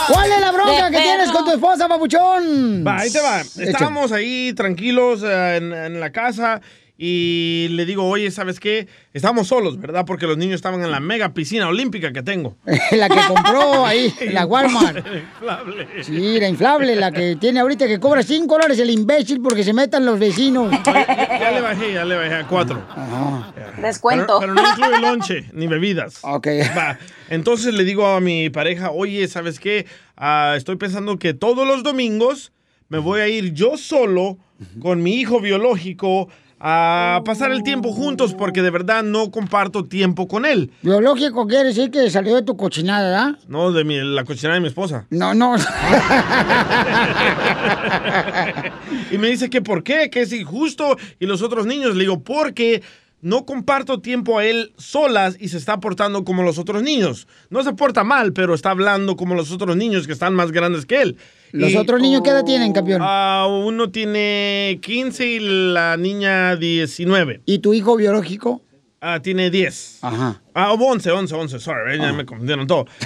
¿Cuál 0.08 0.32
es 0.32 0.40
la 0.40 0.52
bronca 0.52 0.92
que 0.92 1.02
tienes 1.02 1.32
con 1.32 1.46
tu 1.46 1.52
esposa, 1.52 1.88
papuchón? 1.88 2.86
Va, 2.86 3.00
ahí 3.00 3.12
te 3.12 3.20
va. 3.20 3.42
Hecho. 3.42 3.60
Estábamos 3.60 4.12
ahí 4.12 4.54
tranquilos 4.54 5.24
eh, 5.24 5.56
en, 5.56 5.74
en 5.74 6.00
la 6.00 6.12
casa 6.12 6.62
y 7.00 7.68
le 7.72 7.86
digo, 7.86 8.06
oye, 8.06 8.32
¿sabes 8.32 8.60
qué? 8.60 8.88
Estamos 9.14 9.48
solos, 9.48 9.80
¿verdad? 9.80 10.04
Porque 10.06 10.26
los 10.26 10.36
niños 10.36 10.56
estaban 10.56 10.84
en 10.84 10.90
la 10.90 11.00
mega 11.00 11.34
piscina 11.34 11.68
olímpica 11.68 12.12
que 12.12 12.24
tengo. 12.24 12.56
la 12.92 13.08
que 13.08 13.20
compró 13.28 13.86
ahí, 13.86 14.12
la 14.32 14.48
Walmart. 14.48 14.98
Inflable. 14.98 15.88
Sí, 16.04 16.40
la 16.40 16.50
inflable, 16.50 16.96
la 16.96 17.12
que 17.12 17.36
tiene 17.36 17.60
ahorita 17.60 17.86
que 17.88 18.00
cobra 18.00 18.24
5 18.24 18.52
dólares 18.52 18.80
el 18.80 18.90
imbécil 18.90 19.42
porque 19.42 19.64
se 19.64 19.74
metan 19.74 20.06
los 20.06 20.18
vecinos. 20.20 20.74
Ya 21.38 21.52
le 21.52 21.62
bajé, 21.62 21.94
ya 21.94 22.04
le 22.04 22.16
bajé 22.16 22.34
a 22.34 22.48
cuatro. 22.48 22.84
Descuento. 23.82 24.40
Pero, 24.40 24.54
pero 24.54 24.68
no 24.68 24.70
incluye 24.70 25.02
lonche 25.02 25.46
ni 25.54 25.68
bebidas. 25.68 26.20
Ok. 26.24 26.48
Va. 26.76 26.98
Entonces 27.30 27.74
le 27.74 27.84
digo 27.84 28.08
a 28.08 28.20
mi 28.20 28.50
pareja, 28.50 28.92
oye, 28.92 29.28
¿sabes 29.28 29.60
qué? 29.60 29.86
Ah, 30.18 30.56
estoy 30.58 30.76
pensando 30.78 31.20
que 31.20 31.34
todos 31.34 31.68
los 31.68 31.84
domingos 31.84 32.52
me 32.90 32.98
voy 32.98 33.22
a 33.22 33.28
ir 33.28 33.54
yo 33.54 33.78
solo 33.78 34.38
con 34.80 35.04
mi 35.04 35.16
hijo 35.16 35.40
biológico 35.40 36.30
a 36.60 37.22
pasar 37.24 37.52
el 37.52 37.62
tiempo 37.64 37.92
juntos 37.94 38.34
porque 38.34 38.62
de 38.64 38.70
verdad 38.72 39.04
no 39.04 39.30
comparto 39.32 39.84
tiempo 39.86 40.28
con 40.28 40.46
él. 40.46 40.72
Biológico 40.82 41.46
quiere 41.48 41.66
decir 41.66 41.92
que 41.92 42.10
salió 42.10 42.36
de 42.36 42.42
tu 42.44 42.58
cochinada, 42.58 43.10
¿verdad? 43.10 43.40
No, 43.48 43.72
de 43.72 43.84
mi- 43.84 44.00
la 44.04 44.24
cochinada 44.24 44.56
de 44.56 44.62
mi 44.62 44.68
esposa. 44.68 45.06
No, 45.10 45.34
no. 45.34 45.56
Y 49.12 49.18
me 49.18 49.28
dice 49.30 49.50
que 49.50 49.62
por 49.62 49.84
qué, 49.84 50.10
que 50.10 50.22
es 50.22 50.34
injusto. 50.34 50.98
Y 51.20 51.26
los 51.26 51.42
otros 51.42 51.66
niños 51.66 51.96
le 51.96 52.02
digo, 52.02 52.24
porque 52.24 52.82
no 53.22 53.46
comparto 53.46 54.00
tiempo 54.02 54.38
a 54.40 54.46
él 54.46 54.74
solas 54.78 55.38
y 55.40 55.50
se 55.50 55.58
está 55.58 55.80
portando 55.80 56.24
como 56.24 56.44
los 56.44 56.58
otros 56.58 56.84
niños. 56.84 57.28
No 57.50 57.64
se 57.64 57.74
porta 57.74 58.04
mal, 58.04 58.34
pero 58.34 58.54
está 58.54 58.72
hablando 58.72 59.16
como 59.16 59.34
los 59.36 59.52
otros 59.52 59.76
niños 59.76 60.06
que 60.08 60.14
están 60.14 60.34
más 60.36 60.52
grandes 60.52 60.86
que 60.86 61.02
él. 61.02 61.18
¿Los 61.52 61.72
Y- 61.72 61.78
otros 61.78 62.02
niños 62.02 62.22
qué 62.24 62.32
edad 62.32 62.44
tienen, 62.44 62.74
campeón? 62.74 63.02
Ah, 63.04 63.48
uno 63.50 63.90
tiene 63.90 64.80
15 64.82 65.26
y 65.28 65.40
la 65.40 65.98
niña 65.98 66.56
19. 66.56 67.42
¿Y 67.46 67.60
tu 67.60 67.74
hijo 67.74 67.96
biológico? 67.96 68.62
Ah, 69.00 69.20
tiene 69.22 69.50
10. 69.52 70.00
Ajá. 70.02 70.42
Ah, 70.56 70.74
11, 70.74 71.12
11, 71.12 71.36
11, 71.36 71.60
sorry, 71.60 72.00
ya 72.00 72.12
me 72.14 72.26
confundieron 72.26 72.66
todo. 72.68 72.86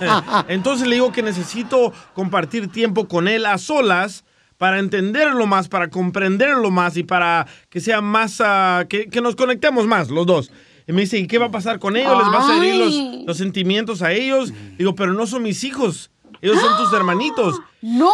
Eh, 0.00 0.08
Entonces 0.48 0.86
le 0.88 0.94
digo 0.94 1.12
que 1.12 1.22
necesito 1.22 1.92
compartir 2.14 2.68
tiempo 2.72 3.06
con 3.08 3.28
él 3.28 3.44
a 3.46 3.58
solas 3.58 4.24
para 4.58 4.78
entenderlo 4.78 5.46
más, 5.46 5.68
para 5.68 5.88
comprenderlo 5.90 6.70
más 6.70 6.96
y 6.96 7.02
para 7.02 7.46
que 7.68 7.80
sea 7.80 8.00
más, 8.00 8.40
ah, 8.40 8.86
que, 8.88 9.08
que 9.10 9.20
nos 9.20 9.36
conectemos 9.36 9.86
más 9.86 10.08
los 10.08 10.24
dos. 10.26 10.50
Y 10.86 10.92
me 10.92 11.02
dice, 11.02 11.18
¿y 11.18 11.26
qué 11.26 11.38
va 11.38 11.46
a 11.46 11.50
pasar 11.50 11.78
con 11.78 11.96
ellos? 11.96 12.16
¿Les 12.16 12.26
vas 12.28 12.48
a 12.48 12.56
herir 12.56 12.76
los, 12.76 13.26
los 13.26 13.36
sentimientos 13.36 14.02
a 14.02 14.12
ellos? 14.12 14.52
Digo, 14.78 14.94
pero 14.94 15.12
no 15.12 15.26
son 15.26 15.42
mis 15.42 15.62
hijos, 15.64 16.10
ellos 16.42 16.60
son 16.60 16.76
tus 16.76 16.92
hermanitos. 16.96 17.58
¡No! 17.80 18.10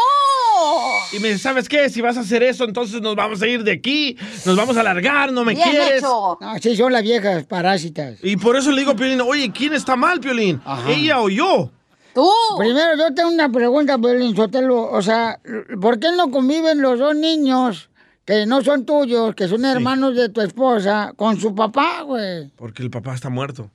Y 1.12 1.19
me 1.21 1.29
dice, 1.29 1.41
¿sabes 1.41 1.69
qué? 1.69 1.88
Si 1.88 2.01
vas 2.01 2.17
a 2.17 2.21
hacer 2.21 2.43
eso, 2.43 2.64
entonces 2.64 3.01
nos 3.01 3.17
vamos 3.17 3.41
a 3.43 3.47
ir 3.47 3.62
de 3.64 3.73
aquí, 3.73 4.17
nos 4.45 4.57
vamos 4.57 4.77
a 4.77 4.83
largar, 4.83 5.33
no 5.33 5.45
me 5.45 5.55
Bien 5.55 5.69
quieres. 5.71 5.99
hecho. 5.99 6.37
No, 6.41 6.59
sí, 6.61 6.77
son 6.77 6.93
las 6.93 7.03
viejas 7.03 7.45
parásitas. 7.45 8.19
Y 8.23 8.37
por 8.37 8.57
eso 8.57 8.71
le 8.71 8.81
digo 8.81 8.93
a 8.93 8.97
Piolín, 8.97 9.21
oye, 9.21 9.51
¿quién 9.53 9.75
está 9.75 9.97
mal, 9.97 10.21
Piolín? 10.21 10.61
¿Ella 10.87 11.21
o 11.21 11.29
yo? 11.29 11.71
Tú. 12.14 12.29
Primero, 12.59 12.97
yo 12.97 13.14
tengo 13.14 13.31
una 13.31 13.49
pregunta, 13.51 13.97
Piolín 13.99 14.35
Sotelo. 14.35 14.91
O 14.91 15.01
sea, 15.03 15.38
¿por 15.81 15.99
qué 16.01 16.09
no 16.17 16.31
conviven 16.31 16.83
los 16.83 16.99
dos 16.99 17.14
niños 17.14 17.88
que 18.25 18.45
no 18.45 18.62
son 18.62 18.85
tuyos, 18.85 19.35
que 19.35 19.49
son 19.49 19.64
hermanos 19.64 20.14
de 20.17 20.29
tu 20.29 20.41
esposa, 20.41 21.12
con 21.17 21.41
su 21.41 21.55
papá, 21.55 22.03
güey? 22.03 22.51
Porque 22.57 22.83
el 22.83 22.91
papá 22.91 23.14
está 23.14 23.31
muerto. 23.31 23.71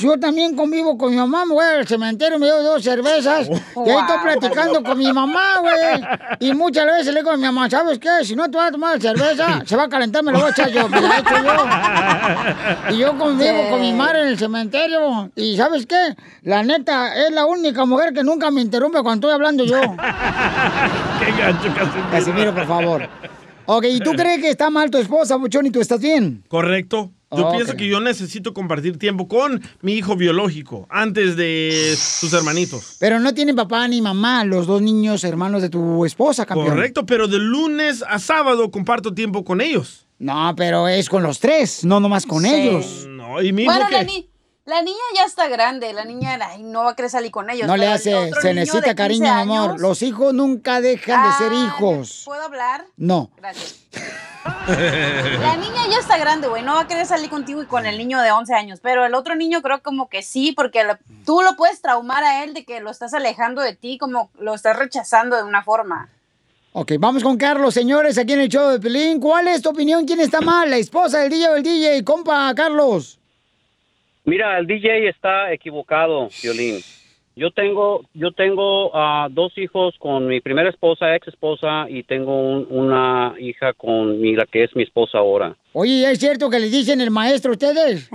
Yo 0.00 0.18
también 0.18 0.56
convivo 0.56 0.98
con 0.98 1.10
mi 1.10 1.16
mamá, 1.16 1.44
voy 1.48 1.64
al 1.64 1.86
cementerio, 1.86 2.38
me 2.38 2.48
doy 2.48 2.64
dos 2.64 2.82
cervezas 2.82 3.48
y 3.48 3.90
ahí 3.90 3.96
estoy 3.98 4.18
platicando 4.22 4.82
con 4.82 4.98
mi 4.98 5.12
mamá, 5.12 5.58
güey. 5.60 6.02
Y 6.40 6.54
muchas 6.54 6.86
veces 6.86 7.14
le 7.14 7.20
digo 7.20 7.30
a 7.30 7.36
mi 7.36 7.44
mamá, 7.44 7.70
¿sabes 7.70 7.98
qué? 7.98 8.08
Si 8.24 8.34
no 8.34 8.50
te 8.50 8.56
vas 8.56 8.68
a 8.68 8.72
tomar 8.72 9.00
cerveza, 9.00 9.62
se 9.64 9.76
va 9.76 9.84
a 9.84 9.88
calentar, 9.88 10.22
me 10.24 10.32
lo 10.32 10.40
voy 10.40 10.48
a 10.48 10.50
echar 10.50 10.70
yo, 10.70 10.88
me 10.88 10.98
echo 10.98 11.34
yo. 11.44 12.94
Y 12.94 12.98
yo 12.98 13.16
convivo 13.16 13.70
con 13.70 13.80
mi 13.80 13.92
madre 13.92 14.22
en 14.22 14.28
el 14.28 14.38
cementerio. 14.38 15.30
Y 15.36 15.56
¿sabes 15.56 15.86
qué? 15.86 16.16
La 16.42 16.62
neta, 16.62 17.14
es 17.26 17.32
la 17.32 17.46
única 17.46 17.84
mujer 17.84 18.12
que 18.12 18.24
nunca 18.24 18.50
me 18.50 18.60
interrumpe 18.60 19.02
cuando 19.02 19.28
estoy 19.28 19.34
hablando 19.34 19.64
yo. 19.64 19.80
Qué 21.20 21.32
gancho, 21.38 21.68
Casimiro. 21.74 22.10
Casimiro, 22.10 22.54
por 22.54 22.66
favor. 22.66 23.08
Ok, 23.66 23.84
¿y 23.84 24.00
tú 24.00 24.12
crees 24.12 24.40
que 24.40 24.50
está 24.50 24.68
mal 24.68 24.90
tu 24.90 24.98
esposa, 24.98 25.36
Buchón, 25.36 25.66
y 25.66 25.70
tú 25.70 25.80
estás 25.80 26.00
bien? 26.00 26.42
Correcto. 26.48 27.12
Yo 27.32 27.52
pienso 27.52 27.76
que 27.76 27.86
yo 27.86 28.00
necesito 28.00 28.52
compartir 28.52 28.98
tiempo 28.98 29.28
con 29.28 29.62
mi 29.82 29.92
hijo 29.94 30.16
biológico 30.16 30.86
antes 30.90 31.36
de 31.36 31.96
sus 31.96 32.32
hermanitos. 32.32 32.96
Pero 32.98 33.20
no 33.20 33.32
tienen 33.34 33.54
papá 33.54 33.86
ni 33.86 34.02
mamá, 34.02 34.44
los 34.44 34.66
dos 34.66 34.82
niños 34.82 35.22
hermanos 35.22 35.62
de 35.62 35.68
tu 35.68 36.04
esposa, 36.04 36.44
campeón. 36.44 36.70
Correcto, 36.70 37.06
pero 37.06 37.28
de 37.28 37.38
lunes 37.38 38.02
a 38.08 38.18
sábado 38.18 38.70
comparto 38.72 39.14
tiempo 39.14 39.44
con 39.44 39.60
ellos. 39.60 40.06
No, 40.18 40.54
pero 40.56 40.88
es 40.88 41.08
con 41.08 41.22
los 41.22 41.38
tres, 41.38 41.84
no 41.84 42.00
nomás 42.00 42.26
con 42.26 42.42
Sí. 42.42 42.52
ellos. 42.52 43.06
No, 43.08 43.40
y 43.40 43.52
mi 43.52 43.62
hijo 43.62 43.72
Bueno, 43.72 43.88
la, 43.90 44.00
que... 44.00 44.04
ni- 44.06 44.28
la 44.66 44.82
niña 44.82 44.96
ya 45.16 45.24
está 45.24 45.48
grande. 45.48 45.92
La 45.92 46.04
niña 46.04 46.36
ay, 46.42 46.62
no 46.64 46.82
va 46.84 46.90
a 46.90 46.96
querer 46.96 47.10
salir 47.12 47.30
con 47.30 47.48
ellos. 47.48 47.66
No 47.68 47.76
le 47.76 47.86
hace, 47.86 48.12
se 48.42 48.54
necesita 48.54 48.80
de 48.80 48.86
15 48.88 48.94
cariño, 48.96 49.32
amor. 49.32 49.70
años- 49.70 49.80
Los 49.80 50.02
hijos 50.02 50.34
nunca 50.34 50.80
dejan 50.80 51.30
de 51.30 51.36
ser 51.38 51.52
Ah, 51.54 51.64
hijos. 51.78 52.22
¿Puedo 52.24 52.42
hablar? 52.42 52.86
No. 52.96 53.30
Gracias. 53.36 53.76
La 54.44 55.56
niña 55.56 55.86
ya 55.90 55.98
está 55.98 56.16
grande, 56.18 56.48
güey. 56.48 56.62
No 56.62 56.74
va 56.74 56.82
a 56.82 56.86
querer 56.86 57.06
salir 57.06 57.28
contigo 57.30 57.62
y 57.62 57.66
con 57.66 57.86
el 57.86 57.98
niño 57.98 58.20
de 58.20 58.30
11 58.30 58.54
años. 58.54 58.80
Pero 58.82 59.04
el 59.04 59.14
otro 59.14 59.34
niño 59.34 59.62
creo 59.62 59.82
como 59.82 60.08
que 60.08 60.22
sí, 60.22 60.52
porque 60.52 60.84
lo- 60.84 60.96
tú 61.26 61.42
lo 61.42 61.56
puedes 61.56 61.80
traumar 61.82 62.24
a 62.24 62.44
él 62.44 62.54
de 62.54 62.64
que 62.64 62.80
lo 62.80 62.90
estás 62.90 63.12
alejando 63.14 63.60
de 63.62 63.74
ti, 63.74 63.98
como 63.98 64.30
lo 64.38 64.54
estás 64.54 64.76
rechazando 64.78 65.36
de 65.36 65.42
una 65.42 65.62
forma. 65.62 66.08
Ok, 66.72 66.92
vamos 67.00 67.22
con 67.24 67.36
Carlos, 67.36 67.74
señores, 67.74 68.16
aquí 68.16 68.32
en 68.32 68.40
el 68.42 68.48
show 68.48 68.70
de 68.70 68.78
Pelín. 68.78 69.18
¿Cuál 69.18 69.48
es 69.48 69.60
tu 69.60 69.70
opinión? 69.70 70.06
¿Quién 70.06 70.20
está 70.20 70.40
mal? 70.40 70.70
¿La 70.70 70.76
esposa 70.76 71.18
del 71.18 71.30
DJ 71.30 71.48
o 71.50 71.56
el 71.56 71.62
DJ? 71.64 72.04
Compa, 72.04 72.52
Carlos. 72.54 73.18
Mira, 74.24 74.56
el 74.58 74.66
DJ 74.66 75.08
está 75.08 75.52
equivocado, 75.52 76.28
Violín. 76.42 76.80
Yo 77.36 77.50
tengo, 77.52 78.02
yo 78.12 78.32
tengo 78.32 78.90
ah, 78.94 79.28
dos 79.30 79.56
hijos 79.56 79.94
con 79.98 80.26
mi 80.26 80.40
primera 80.40 80.68
esposa, 80.68 81.14
ex 81.14 81.28
esposa, 81.28 81.86
y 81.88 82.02
tengo 82.02 82.36
un- 82.36 82.66
una 82.68 83.34
hija 83.38 83.72
con 83.72 84.20
mi, 84.20 84.34
la 84.34 84.44
que 84.46 84.64
es 84.64 84.74
mi 84.76 84.82
esposa 84.82 85.18
ahora. 85.18 85.56
Oye, 85.72 86.10
¿es 86.10 86.18
cierto 86.18 86.50
que 86.50 86.58
le 86.58 86.68
dicen 86.68 87.00
el 87.00 87.10
maestro 87.10 87.52
a 87.52 87.54
ustedes? 87.54 88.10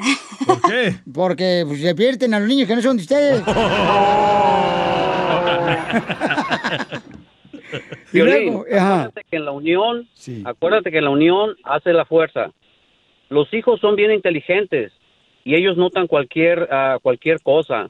¿Por 0.45 0.61
qué? 0.69 0.95
Porque 1.13 1.63
pues, 1.65 1.81
se 1.81 1.95
pierden 1.95 2.33
a 2.33 2.39
los 2.39 2.47
niños 2.49 2.67
que 2.67 2.75
no 2.75 2.81
son 2.81 2.97
de 2.97 3.03
ustedes. 3.03 3.41
Y 8.13 8.21
Violín, 8.21 8.53
luego, 8.53 8.65
ajá. 8.71 8.93
acuérdate 9.03 9.21
que 9.29 9.35
en 9.37 9.45
la 9.45 9.51
unión, 9.51 10.07
acuérdate 10.45 10.91
que 10.91 10.97
en 10.99 11.03
la 11.03 11.09
unión 11.09 11.55
hace 11.63 11.91
la 11.91 12.05
fuerza. 12.05 12.51
Los 13.29 13.53
hijos 13.53 13.81
son 13.81 13.95
bien 13.97 14.11
inteligentes 14.13 14.93
y 15.43 15.55
ellos 15.55 15.75
notan 15.75 16.07
cualquier 16.07 16.69
ah, 16.71 16.99
cualquier 17.01 17.41
cosa. 17.41 17.89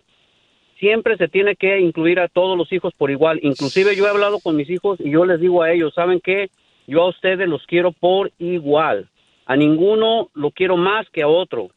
Siempre 0.79 1.17
se 1.17 1.27
tiene 1.27 1.55
que 1.55 1.79
incluir 1.79 2.19
a 2.19 2.27
todos 2.27 2.57
los 2.57 2.71
hijos 2.71 2.93
por 2.97 3.11
igual. 3.11 3.39
Inclusive 3.41 3.95
yo 3.95 4.05
he 4.05 4.09
hablado 4.09 4.39
con 4.39 4.55
mis 4.55 4.69
hijos 4.69 4.99
y 4.99 5.11
yo 5.11 5.25
les 5.25 5.39
digo 5.39 5.61
a 5.61 5.71
ellos, 5.71 5.93
¿saben 5.93 6.19
qué? 6.19 6.49
Yo 6.87 7.03
a 7.03 7.09
ustedes 7.09 7.47
los 7.47 7.65
quiero 7.65 7.91
por 7.91 8.31
igual. 8.39 9.09
A 9.45 9.55
ninguno 9.55 10.29
lo 10.33 10.51
quiero 10.51 10.75
más 10.75 11.09
que 11.11 11.21
a 11.21 11.27
otro. 11.27 11.69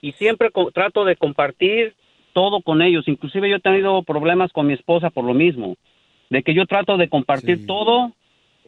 Y 0.00 0.12
siempre 0.12 0.50
trato 0.72 1.04
de 1.04 1.16
compartir 1.16 1.94
todo 2.32 2.62
con 2.62 2.80
ellos. 2.82 3.06
Inclusive 3.06 3.50
yo 3.50 3.56
he 3.56 3.60
tenido 3.60 4.02
problemas 4.02 4.52
con 4.52 4.66
mi 4.66 4.74
esposa 4.74 5.10
por 5.10 5.24
lo 5.24 5.34
mismo 5.34 5.76
de 6.30 6.42
que 6.42 6.54
yo 6.54 6.66
trato 6.66 6.96
de 6.96 7.08
compartir 7.08 7.66
todo 7.66 8.12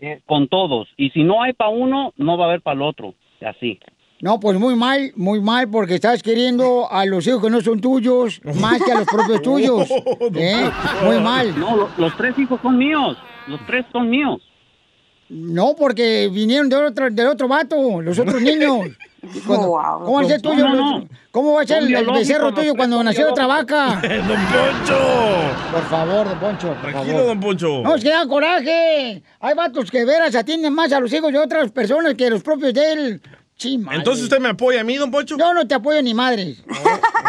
eh, 0.00 0.20
con 0.26 0.48
todos. 0.48 0.88
Y 0.96 1.10
si 1.10 1.24
no 1.24 1.42
hay 1.42 1.52
para 1.52 1.70
uno, 1.70 2.12
no 2.16 2.36
va 2.36 2.46
a 2.46 2.48
haber 2.48 2.62
para 2.62 2.76
el 2.76 2.82
otro. 2.82 3.14
Así. 3.40 3.78
No, 4.22 4.38
pues 4.38 4.58
muy 4.58 4.76
mal, 4.76 5.12
muy 5.16 5.40
mal, 5.40 5.68
porque 5.70 5.94
estás 5.94 6.22
queriendo 6.22 6.90
a 6.92 7.06
los 7.06 7.26
hijos 7.26 7.42
que 7.42 7.48
no 7.50 7.60
son 7.62 7.80
tuyos 7.80 8.40
más 8.60 8.82
que 8.82 8.92
a 8.92 8.98
los 8.98 9.06
propios 9.08 9.40
tuyos. 9.42 9.88
¿eh? 10.34 10.70
Muy 11.04 11.18
mal. 11.20 11.58
No, 11.58 11.76
lo- 11.76 11.90
los 11.96 12.16
tres 12.16 12.38
hijos 12.38 12.60
son 12.62 12.76
míos. 12.76 13.16
Los 13.46 13.64
tres 13.66 13.86
son 13.92 14.10
míos. 14.10 14.42
No, 15.30 15.74
porque 15.78 16.28
vinieron 16.32 16.68
de 16.68 16.76
otro, 16.76 17.08
del 17.08 17.26
otro 17.28 17.48
vato, 17.48 18.02
los 18.02 18.18
otros 18.18 18.42
niños. 18.42 18.88
Cuando- 19.46 19.68
Wow. 19.68 20.04
¿Cómo 20.04 20.12
va 20.14 20.20
a 20.22 20.24
ser 20.24 20.42
No, 20.42 20.50
tuyo? 20.50 20.68
no, 20.68 20.74
no. 20.98 21.08
¿Cómo 21.30 21.52
va 21.54 21.62
a 21.62 21.66
ser 21.66 21.82
el, 21.82 22.06
becerro 22.10 22.52
tuyo 22.52 22.74
cuando 22.74 23.02
nació 23.04 23.30
otra 23.30 23.46
vaca? 23.46 24.00
¡Don 24.02 24.26
Poncho! 24.26 24.98
Por 25.72 25.82
favor, 25.88 26.28
don 26.28 26.38
Poncho. 26.40 26.74
Tranquilo, 26.82 27.12
favor. 27.18 27.26
don 27.26 27.40
Poncho. 27.40 27.80
No, 27.82 27.94
es 27.94 28.02
que 28.02 28.08
da 28.10 28.26
coraje. 28.26 29.22
Hay 29.40 29.54
vatos 29.54 29.90
que 29.90 30.04
veras 30.04 30.34
atienden 30.34 30.74
más 30.74 30.90
a 30.92 31.00
los 31.00 31.12
hijos 31.12 31.32
de 31.32 31.38
otras 31.38 31.70
personas 31.70 32.14
que 32.14 32.28
los 32.30 32.42
propios 32.42 32.74
de 32.74 32.92
él. 32.92 33.22
Sí, 33.60 33.76
madre. 33.76 33.98
Entonces 33.98 34.24
usted 34.24 34.40
me 34.40 34.48
apoya 34.48 34.80
a 34.80 34.84
mí, 34.84 34.96
don 34.96 35.10
Poncho. 35.10 35.36
Yo 35.36 35.52
no 35.52 35.68
te 35.68 35.74
apoyo 35.74 36.00
ni 36.00 36.14
madre. 36.14 36.54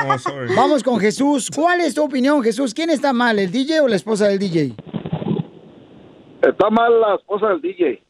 Oh, 0.08 0.18
sorry. 0.18 0.56
Vamos 0.56 0.82
con 0.82 0.98
Jesús. 0.98 1.52
¿Cuál 1.54 1.82
es 1.82 1.94
tu 1.94 2.06
opinión, 2.06 2.42
Jesús? 2.42 2.74
¿Quién 2.74 2.90
está 2.90 3.12
mal, 3.12 3.38
el 3.38 3.52
DJ 3.52 3.82
o 3.82 3.88
la 3.90 3.98
esposa 3.98 4.30
del 4.30 4.40
DJ? 4.40 4.74
Está 6.42 6.70
mal 6.70 7.02
la 7.02 7.16
esposa 7.16 7.50
del 7.50 7.62
DJ. 7.62 8.02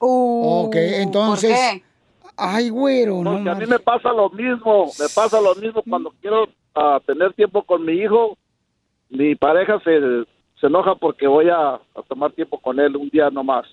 ok, 0.00 0.74
entonces. 0.74 1.56
qué? 1.56 1.84
Ay, 2.36 2.70
güero, 2.70 3.22
no. 3.22 3.34
Porque 3.34 3.50
a 3.50 3.54
mí 3.54 3.66
me 3.66 3.78
pasa 3.78 4.12
lo 4.12 4.30
mismo, 4.30 4.86
me 4.98 5.06
pasa 5.14 5.40
lo 5.40 5.54
mismo 5.54 5.84
cuando 5.88 6.12
quiero 6.20 6.48
ah, 6.74 7.00
tener 7.06 7.32
tiempo 7.34 7.62
con 7.62 7.84
mi 7.84 7.92
hijo, 7.92 8.36
mi 9.10 9.36
pareja 9.36 9.78
se, 9.84 10.24
se 10.60 10.66
enoja 10.66 10.96
porque 10.96 11.28
voy 11.28 11.48
a, 11.50 11.74
a 11.74 12.02
tomar 12.08 12.32
tiempo 12.32 12.58
con 12.58 12.80
él 12.80 12.96
un 12.96 13.08
día 13.10 13.30
nomás. 13.30 13.64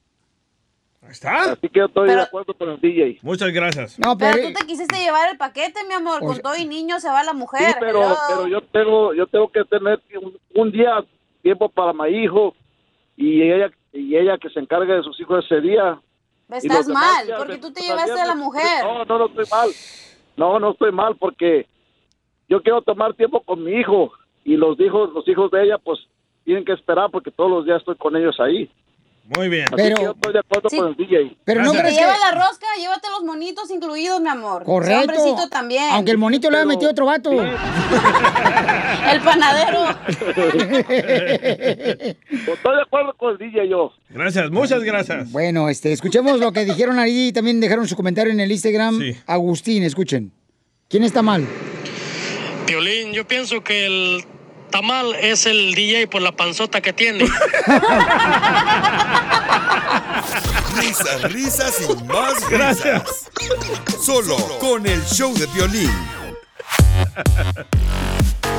¿Está? 1.09 1.51
Así 1.53 1.69
que 1.69 1.79
yo 1.79 1.85
estoy 1.85 2.07
Pero- 2.07 2.19
de 2.19 2.23
acuerdo 2.25 2.53
con 2.53 2.69
el 2.69 2.79
DJ. 2.79 3.19
Muchas 3.21 3.51
gracias. 3.51 3.99
No, 3.99 4.17
Pero 4.17 4.47
tú 4.47 4.53
te 4.53 4.65
quisiste 4.65 4.97
llevar 4.97 5.29
el 5.31 5.37
paquete, 5.37 5.79
mi 5.87 5.93
amor. 5.93 6.19
Con 6.19 6.37
todo 6.39 6.55
y 6.55 6.65
niño 6.65 6.99
se 6.99 7.09
va 7.09 7.23
la 7.23 7.33
mujer. 7.33 7.69
Sí, 7.71 7.75
pero, 7.79 8.03
Hello. 8.03 8.15
pero 8.29 8.47
yo 8.47 8.61
tengo 8.61 9.13
yo 9.13 9.27
tengo 9.27 9.51
que 9.51 9.63
tener 9.65 10.01
un, 10.21 10.37
un 10.55 10.71
día 10.71 11.03
tiempo 11.41 11.69
para 11.69 11.93
mi 11.93 12.09
hijo 12.23 12.55
y 13.15 13.41
ella 13.41 13.69
y 13.93 14.15
ella 14.15 14.37
que 14.37 14.49
se 14.49 14.59
encargue 14.59 14.93
de 14.93 15.03
sus 15.03 15.19
hijos 15.19 15.43
ese 15.45 15.61
día. 15.61 15.99
Estás 16.49 16.87
mal, 16.87 17.25
días 17.25 17.37
porque 17.37 17.57
tú 17.57 17.71
te 17.73 17.81
llevaste 17.81 18.19
a 18.19 18.25
la 18.25 18.35
mujer. 18.35 18.83
No, 18.83 19.03
no, 19.05 19.17
no 19.19 19.25
estoy 19.27 19.45
mal. 19.51 19.69
No, 20.37 20.59
no 20.59 20.71
estoy 20.71 20.91
mal 20.91 21.15
porque 21.17 21.67
yo 22.47 22.61
quiero 22.61 22.81
tomar 22.81 23.13
tiempo 23.15 23.41
con 23.41 23.63
mi 23.63 23.71
hijo 23.71 24.11
y 24.45 24.55
los 24.55 24.79
hijos 24.79 25.11
los 25.13 25.27
hijos 25.27 25.51
de 25.51 25.63
ella 25.63 25.77
pues 25.77 25.99
tienen 26.45 26.63
que 26.63 26.71
esperar 26.73 27.09
porque 27.11 27.31
todos 27.31 27.49
los 27.49 27.65
días 27.65 27.79
estoy 27.79 27.95
con 27.95 28.15
ellos 28.15 28.39
ahí. 28.39 28.69
Muy 29.35 29.49
bien. 29.49 29.65
Así 29.65 29.75
que 29.75 30.01
yo 30.03 30.11
estoy 30.11 30.33
de 30.33 30.39
acuerdo 30.39 30.69
con 30.69 30.87
el 30.87 30.95
DJ. 30.95 31.37
Pero 31.43 31.63
no 31.63 31.71
crees 31.73 31.95
lleva 31.97 32.13
que- 32.13 32.19
la 32.19 32.31
rosca, 32.45 32.65
llévate 32.79 33.07
los 33.09 33.23
monitos 33.23 33.69
incluidos, 33.71 34.21
mi 34.21 34.29
amor. 34.29 34.63
Correcto. 34.63 35.01
hombrecito 35.01 35.49
también. 35.49 35.89
Aunque 35.91 36.11
el 36.11 36.17
monito 36.17 36.49
le 36.49 36.57
haya 36.57 36.65
metido 36.65 36.91
otro 36.91 37.05
vato. 37.05 37.31
El 39.07 39.21
panadero. 39.21 39.85
Estoy 42.47 42.75
de 42.75 42.81
acuerdo 42.81 43.13
con 43.17 43.31
el 43.33 43.37
DJ 43.37 43.69
yo. 43.69 43.91
Gracias, 44.09 44.49
muchas 44.51 44.83
gracias. 44.83 45.31
Bueno, 45.31 45.69
este, 45.69 45.91
escuchemos 45.93 46.39
lo 46.39 46.51
que 46.51 46.65
dijeron 46.65 46.99
ahí 46.99 47.27
y 47.27 47.33
también 47.33 47.59
dejaron 47.59 47.87
su 47.87 47.95
comentario 47.95 48.33
en 48.33 48.39
el 48.39 48.51
Instagram. 48.51 48.99
Agustín, 49.25 49.83
escuchen. 49.83 50.31
¿Quién 50.89 51.03
está 51.03 51.21
mal? 51.21 51.45
Piolín, 52.65 53.13
yo 53.13 53.25
pienso 53.27 53.63
que 53.63 53.85
el 53.85 54.25
tamal 54.67 55.15
es 55.15 55.45
el 55.45 55.73
DJ 55.75 56.07
por 56.07 56.21
la 56.21 56.31
panzota 56.31 56.81
que 56.81 56.93
tiene. 56.93 57.25
Risas, 60.79 61.23
risas 61.33 61.81
y 61.81 62.03
más 62.03 62.33
risas. 62.49 63.29
Solo 63.99 64.37
con 64.59 64.85
el 64.85 65.03
show 65.05 65.33
de 65.33 65.47
violín. 65.47 65.89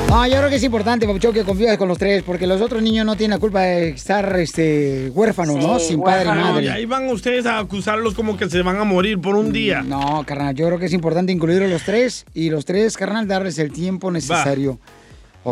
No, 0.09 0.25
yo 0.25 0.37
creo 0.37 0.49
que 0.49 0.55
es 0.55 0.63
importante, 0.63 1.05
Papuchón, 1.05 1.33
que 1.33 1.43
confíes 1.43 1.77
con 1.77 1.87
los 1.87 1.97
tres, 1.99 2.23
porque 2.23 2.47
los 2.47 2.59
otros 2.61 2.81
niños 2.81 3.05
no 3.05 3.15
tienen 3.15 3.37
la 3.37 3.39
culpa 3.39 3.61
de 3.61 3.89
estar 3.89 4.39
este, 4.39 5.11
huérfanos, 5.13 5.57
¿no? 5.57 5.79
Sin 5.79 6.01
padre 6.01 6.29
y 6.29 6.33
madre. 6.33 6.71
ahí 6.71 6.85
van 6.85 7.07
ustedes 7.09 7.45
a 7.45 7.59
acusarlos 7.59 8.15
como 8.15 8.35
que 8.35 8.49
se 8.49 8.63
van 8.63 8.77
a 8.77 8.83
morir 8.83 9.21
por 9.21 9.35
un 9.35 9.53
día. 9.53 9.83
No, 9.83 10.23
carnal, 10.25 10.55
yo 10.55 10.65
creo 10.65 10.79
que 10.79 10.87
es 10.87 10.93
importante 10.93 11.31
incluir 11.31 11.61
a 11.61 11.67
los 11.67 11.83
tres 11.83 12.25
y 12.33 12.49
los 12.49 12.65
tres, 12.65 12.97
carnal, 12.97 13.27
darles 13.27 13.59
el 13.59 13.71
tiempo 13.71 14.09
necesario. 14.09 14.79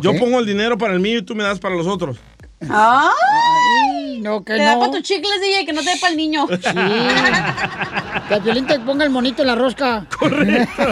Yo 0.02 0.18
pongo 0.20 0.40
el 0.40 0.46
dinero 0.46 0.78
para 0.78 0.94
el 0.94 1.00
mío 1.00 1.20
y 1.20 1.22
tú 1.22 1.36
me 1.36 1.44
das 1.44 1.60
para 1.60 1.76
los 1.76 1.88
otros. 1.88 2.18
Ay, 2.70 4.20
no, 4.22 4.44
que 4.44 4.54
Te 4.54 4.60
da 4.64 4.74
no. 4.74 4.80
para 4.80 4.92
tus 4.94 5.04
chicles, 5.04 5.40
DJ, 5.42 5.66
que 5.66 5.74
no 5.74 5.82
te 5.84 5.92
dé 5.92 5.98
para 6.02 6.12
el 6.12 6.18
niño. 6.18 6.48
Sí. 6.48 6.58
Que 8.30 8.40
violín 8.40 8.66
te 8.66 8.80
ponga 8.80 9.04
el 9.06 9.12
monito 9.12 9.44
en 9.44 9.48
la 9.48 9.56
rosca. 9.56 10.08
Correcto. 10.20 10.84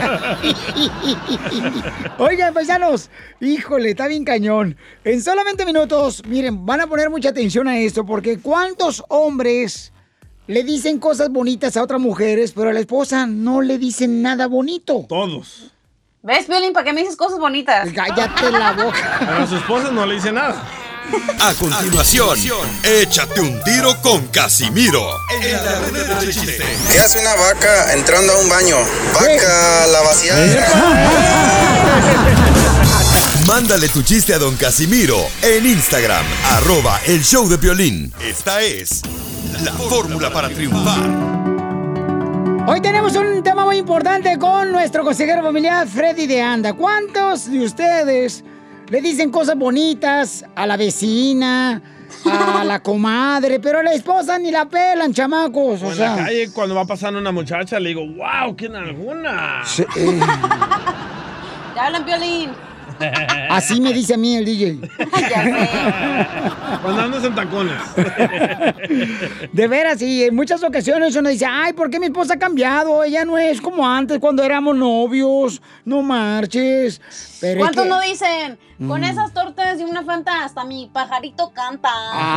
Oigan, 2.19 2.53
paisanos, 2.53 3.09
híjole, 3.41 3.89
está 3.89 4.07
bien 4.07 4.23
cañón. 4.23 4.77
En 5.03 5.21
solamente 5.21 5.65
minutos, 5.65 6.21
miren, 6.27 6.65
van 6.65 6.81
a 6.81 6.87
poner 6.87 7.09
mucha 7.09 7.29
atención 7.29 7.67
a 7.67 7.77
esto, 7.79 8.05
porque 8.05 8.39
¿cuántos 8.39 9.03
hombres 9.09 9.91
le 10.47 10.63
dicen 10.63 10.99
cosas 10.99 11.29
bonitas 11.29 11.75
a 11.77 11.83
otras 11.83 11.99
mujeres, 11.99 12.53
pero 12.55 12.69
a 12.69 12.73
la 12.73 12.79
esposa 12.79 13.25
no 13.27 13.61
le 13.61 13.77
dicen 13.77 14.21
nada 14.21 14.47
bonito? 14.47 15.05
Todos. 15.09 15.71
¿Ves, 16.25 16.47
Piolín? 16.47 16.73
¿Para 16.73 16.85
qué 16.85 16.91
me 16.91 17.01
dices 17.01 17.15
cosas 17.15 17.37
bonitas? 17.37 17.87
Cállate 17.93 18.49
la 18.49 18.71
boca. 18.71 19.17
Pero 19.19 19.43
a 19.43 19.47
su 19.47 19.57
esposa 19.57 19.91
no 19.91 20.07
le 20.07 20.15
dice 20.15 20.31
nada. 20.31 20.59
A 21.39 21.53
continuación, 21.53 22.35
échate 22.81 23.41
un 23.41 23.61
tiro 23.61 23.95
con 24.01 24.25
Casimiro. 24.29 25.07
En 25.39 25.51
la 25.63 25.81
ruleta 25.81 26.19
de 26.19 26.33
chiste. 26.33 26.65
¿Qué 26.91 26.97
hace 26.99 27.19
una 27.19 27.35
vaca 27.35 27.93
entrando 27.93 28.33
a 28.33 28.39
un 28.39 28.49
baño? 28.49 28.75
Vaca 29.13 29.85
la 29.85 30.01
vaciada. 30.01 30.67
Mándale 33.45 33.87
tu 33.89 34.01
chiste 34.01 34.33
a 34.33 34.39
don 34.39 34.55
Casimiro 34.55 35.19
en 35.43 35.63
Instagram, 35.67 36.25
arroba 36.53 36.99
el 37.05 37.23
show 37.23 37.47
de 37.47 37.57
violín. 37.57 38.11
Esta 38.19 38.63
es 38.63 39.03
la 39.63 39.73
fórmula 39.73 40.33
para 40.33 40.49
triunfar. 40.49 41.54
Hoy 42.67 42.81
tenemos 42.81 43.15
un 43.15 43.43
tema 43.43 43.63
muy 43.63 43.77
importante 43.77 44.39
con 44.39 44.71
nuestro 44.71 45.03
consejero 45.03 45.43
familiar 45.43 45.87
Freddy 45.87 46.25
de 46.25 46.41
Anda. 46.41 46.73
¿Cuántos 46.73 47.49
de 47.51 47.63
ustedes 47.63 48.43
le 48.89 49.01
dicen 49.01 49.29
cosas 49.29 49.55
bonitas 49.55 50.43
a 50.55 50.65
la 50.65 50.75
vecina, 50.75 51.81
a 52.25 52.63
la 52.65 52.81
comadre, 52.81 53.59
pero 53.59 53.79
a 53.79 53.83
la 53.83 53.93
esposa 53.93 54.39
ni 54.39 54.49
la 54.49 54.65
pelan, 54.65 55.13
chamacos? 55.13 55.83
O 55.83 55.91
en 55.91 55.97
la 55.99 56.15
sea, 56.15 56.15
calle, 56.25 56.49
cuando 56.51 56.73
va 56.73 56.85
pasando 56.85 57.19
una 57.19 57.31
muchacha, 57.31 57.79
le 57.79 57.89
digo, 57.89 58.01
wow, 58.01 58.55
¿quién 58.57 58.75
alguna? 58.75 59.61
sí, 59.63 59.83
eh, 59.95 60.19
Te 61.75 61.79
hablan, 61.79 62.03
Piolín. 62.03 62.49
Así 63.49 63.81
me 63.81 63.93
dice 63.93 64.13
a 64.13 64.17
mí 64.17 64.35
el 64.35 64.45
DJ. 64.45 64.79
Cuando 66.81 67.01
andas 67.01 67.23
en 67.23 67.35
tacones. 67.35 67.75
De 69.51 69.67
veras, 69.67 70.01
y 70.01 70.23
en 70.25 70.35
muchas 70.35 70.63
ocasiones 70.63 71.15
uno 71.15 71.29
dice, 71.29 71.45
ay, 71.49 71.73
¿por 71.73 71.89
qué 71.89 71.99
mi 71.99 72.07
esposa 72.07 72.35
ha 72.35 72.39
cambiado? 72.39 73.03
Ella 73.03 73.25
no 73.25 73.37
es 73.37 73.61
como 73.61 73.87
antes 73.87 74.19
cuando 74.19 74.43
éramos 74.43 74.75
novios, 74.75 75.61
no 75.83 76.01
marches. 76.01 77.01
Pero 77.41 77.53
es 77.59 77.59
¿Cuántos 77.59 77.83
que- 77.83 77.89
no 77.89 78.01
dicen? 78.01 78.57
Con 78.87 79.01
Mm. 79.01 79.05
esas 79.05 79.33
tortas 79.33 79.79
y 79.79 79.83
una 79.83 80.03
fanta, 80.03 80.43
hasta 80.43 80.63
mi 80.65 80.89
pajarito 80.91 81.51
canta. 81.53 81.89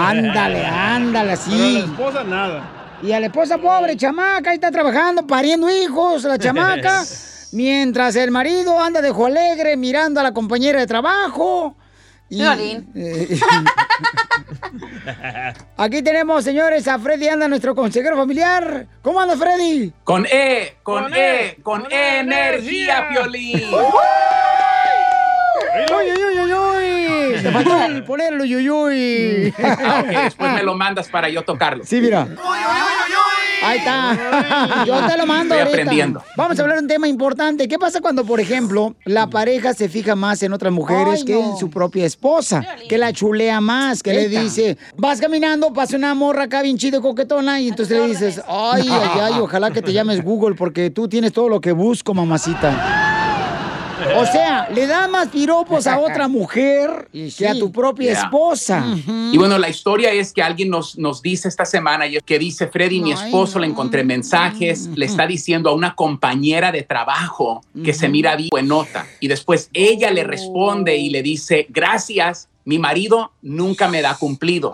Ándale, 0.09 0.65
ándale, 0.65 1.09
Pero 1.11 1.19
a 1.21 1.25
la 1.25 1.33
así. 1.33 1.79
esposa 1.79 2.25
nada. 2.25 2.63
Y 3.03 3.13
a 3.13 3.21
la 3.21 3.27
esposa 3.27 3.59
pobre, 3.59 3.97
chamaca, 3.97 4.51
ahí 4.51 4.55
está 4.57 4.71
trabajando, 4.71 5.27
pariendo 5.27 5.69
hijos, 5.71 6.25
la 6.25 6.39
chamaca. 6.39 7.03
mientras 7.53 8.17
el 8.17 8.31
marido 8.31 8.79
anda 8.81 9.01
de 9.01 9.11
ojo 9.11 9.27
alegre 9.27 9.77
mirando 9.77 10.21
a 10.21 10.23
la 10.23 10.33
compañera 10.33 10.81
de 10.81 10.87
trabajo. 10.87 11.77
Y, 12.31 12.43
Violín. 12.43 12.87
eh, 12.95 13.41
aquí 15.79 16.03
tenemos, 16.03 16.45
señores, 16.45 16.87
a 16.87 16.99
Freddy 16.99 17.29
Anda, 17.29 17.49
nuestro 17.49 17.75
consejero 17.75 18.17
familiar. 18.17 18.87
¿Cómo 19.03 19.19
anda, 19.21 19.35
Freddy? 19.37 19.93
Con 20.05 20.27
E, 20.31 20.77
con, 20.83 21.05
Con 21.05 21.15
E, 21.15 21.47
E, 21.47 21.57
con, 21.63 21.83
con 21.83 21.93
E 21.93 22.19
energía. 22.19 22.99
energía, 22.99 23.09
Piolín. 23.09 23.63
¡Uy, 25.91 26.13
uy, 26.13 26.41
uy, 26.41 26.53
uy! 26.53 27.43
Te 27.43 27.51
faltó 27.53 27.83
el 27.85 28.05
poner 28.05 28.33
el 28.35 28.41
uy, 28.41 28.57
uy, 28.57 28.71
uy. 28.71 29.55
Ah, 29.63 30.03
ok, 30.05 30.09
después 30.25 30.53
me 30.53 30.63
lo 30.63 30.75
mandas 30.75 31.09
para 31.09 31.29
yo 31.29 31.43
tocarlo. 31.43 31.85
Sí, 31.85 32.01
mira. 32.01 32.27
Ahí 33.69 33.79
está. 33.79 34.85
Yo 34.87 35.07
te 35.07 35.17
lo 35.17 35.27
mando 35.27 35.55
Estoy 35.55 35.59
ahorita. 35.59 35.83
aprendiendo. 35.83 36.23
Vamos 36.37 36.59
a 36.59 36.63
hablar 36.63 36.79
de 36.79 36.83
un 36.83 36.89
tema 36.89 37.09
importante. 37.09 37.69
¿Qué 37.69 37.79
pasa 37.79 38.01
cuando, 38.01 38.25
por 38.25 38.41
ejemplo, 38.41 38.95
la 39.05 39.27
pareja 39.29 39.75
se 39.75 39.89
fija 39.89 40.15
más 40.15 40.43
en 40.43 40.53
otras 40.53 40.73
mujeres 40.73 41.21
Ay, 41.21 41.25
que 41.25 41.35
no. 41.35 41.53
en 41.53 41.57
su 41.57 41.71
propia 41.71 42.05
esposa? 42.07 42.65
Que 42.89 42.99
la 42.99 43.13
chulea 43.13 43.61
más, 43.61 44.03
que 44.03 44.13
le 44.13 44.29
dice, 44.29 44.77
vas 44.97 45.21
caminando, 45.21 45.73
pasa 45.73 45.97
una 45.97 46.15
morra 46.15 46.45
acá 46.45 46.63
bien 46.63 46.79
chido 46.79 47.03
coquetona 47.03 47.61
y 47.61 47.69
entonces 47.69 47.99
le 47.99 48.07
dices, 48.09 48.41
ay, 48.49 48.89
ay, 48.91 49.21
ay, 49.23 49.35
ojalá 49.41 49.71
que 49.71 49.83
te 49.83 49.93
llames 49.93 50.23
Google 50.23 50.55
porque 50.55 50.91
tú 50.91 51.09
tienes 51.09 51.33
todo 51.33 51.49
lo 51.49 51.61
que 51.61 51.73
busco, 51.73 52.15
mamacita. 52.15 53.08
O 54.17 54.27
sea, 54.27 54.69
le 54.71 54.87
da 54.87 55.09
más 55.09 55.29
piropos 55.29 55.87
a 55.87 55.99
otra 55.99 56.29
mujer 56.29 57.09
que 57.37 57.49
a 57.49 57.55
tu 57.59 57.71
propia 57.73 58.13
Yeah. 58.13 58.23
esposa. 58.25 58.85
Y 59.33 59.37
bueno, 59.37 59.59
la 59.59 59.69
historia 59.69 60.13
es 60.13 60.33
que 60.33 60.43
alguien 60.43 60.71
nos, 60.71 60.97
nos 60.99 61.21
dice 61.21 61.49
esta 61.49 61.65
semana 61.65 62.07
y 62.07 62.19
que 62.21 62.39
dice, 62.39 62.69
Freddy, 62.69 63.01
mi 63.01 63.13
esposo, 63.13 63.59
le 63.59 63.67
encontré 63.67 64.05
mensajes, 64.05 64.89
le 64.95 65.07
está 65.07 65.27
diciendo 65.27 65.71
a 65.71 65.75
una 65.75 65.95
compañera 65.95 66.73
de 66.73 66.83
trabajo 66.83 67.63
que 67.85 67.93
se 67.93 68.09
mira 68.09 68.37
bien 68.37 68.49
buenota. 68.51 69.07
Y 69.21 69.29
después 69.29 69.69
ella 69.73 70.11
le 70.11 70.25
responde 70.25 70.97
y 70.97 71.11
le 71.11 71.23
dice, 71.23 71.67
gracias, 71.69 72.49
mi 72.65 72.79
marido 72.79 73.33
nunca 73.43 73.89
me 73.89 74.03
da 74.03 74.15
cumplidos. 74.17 74.73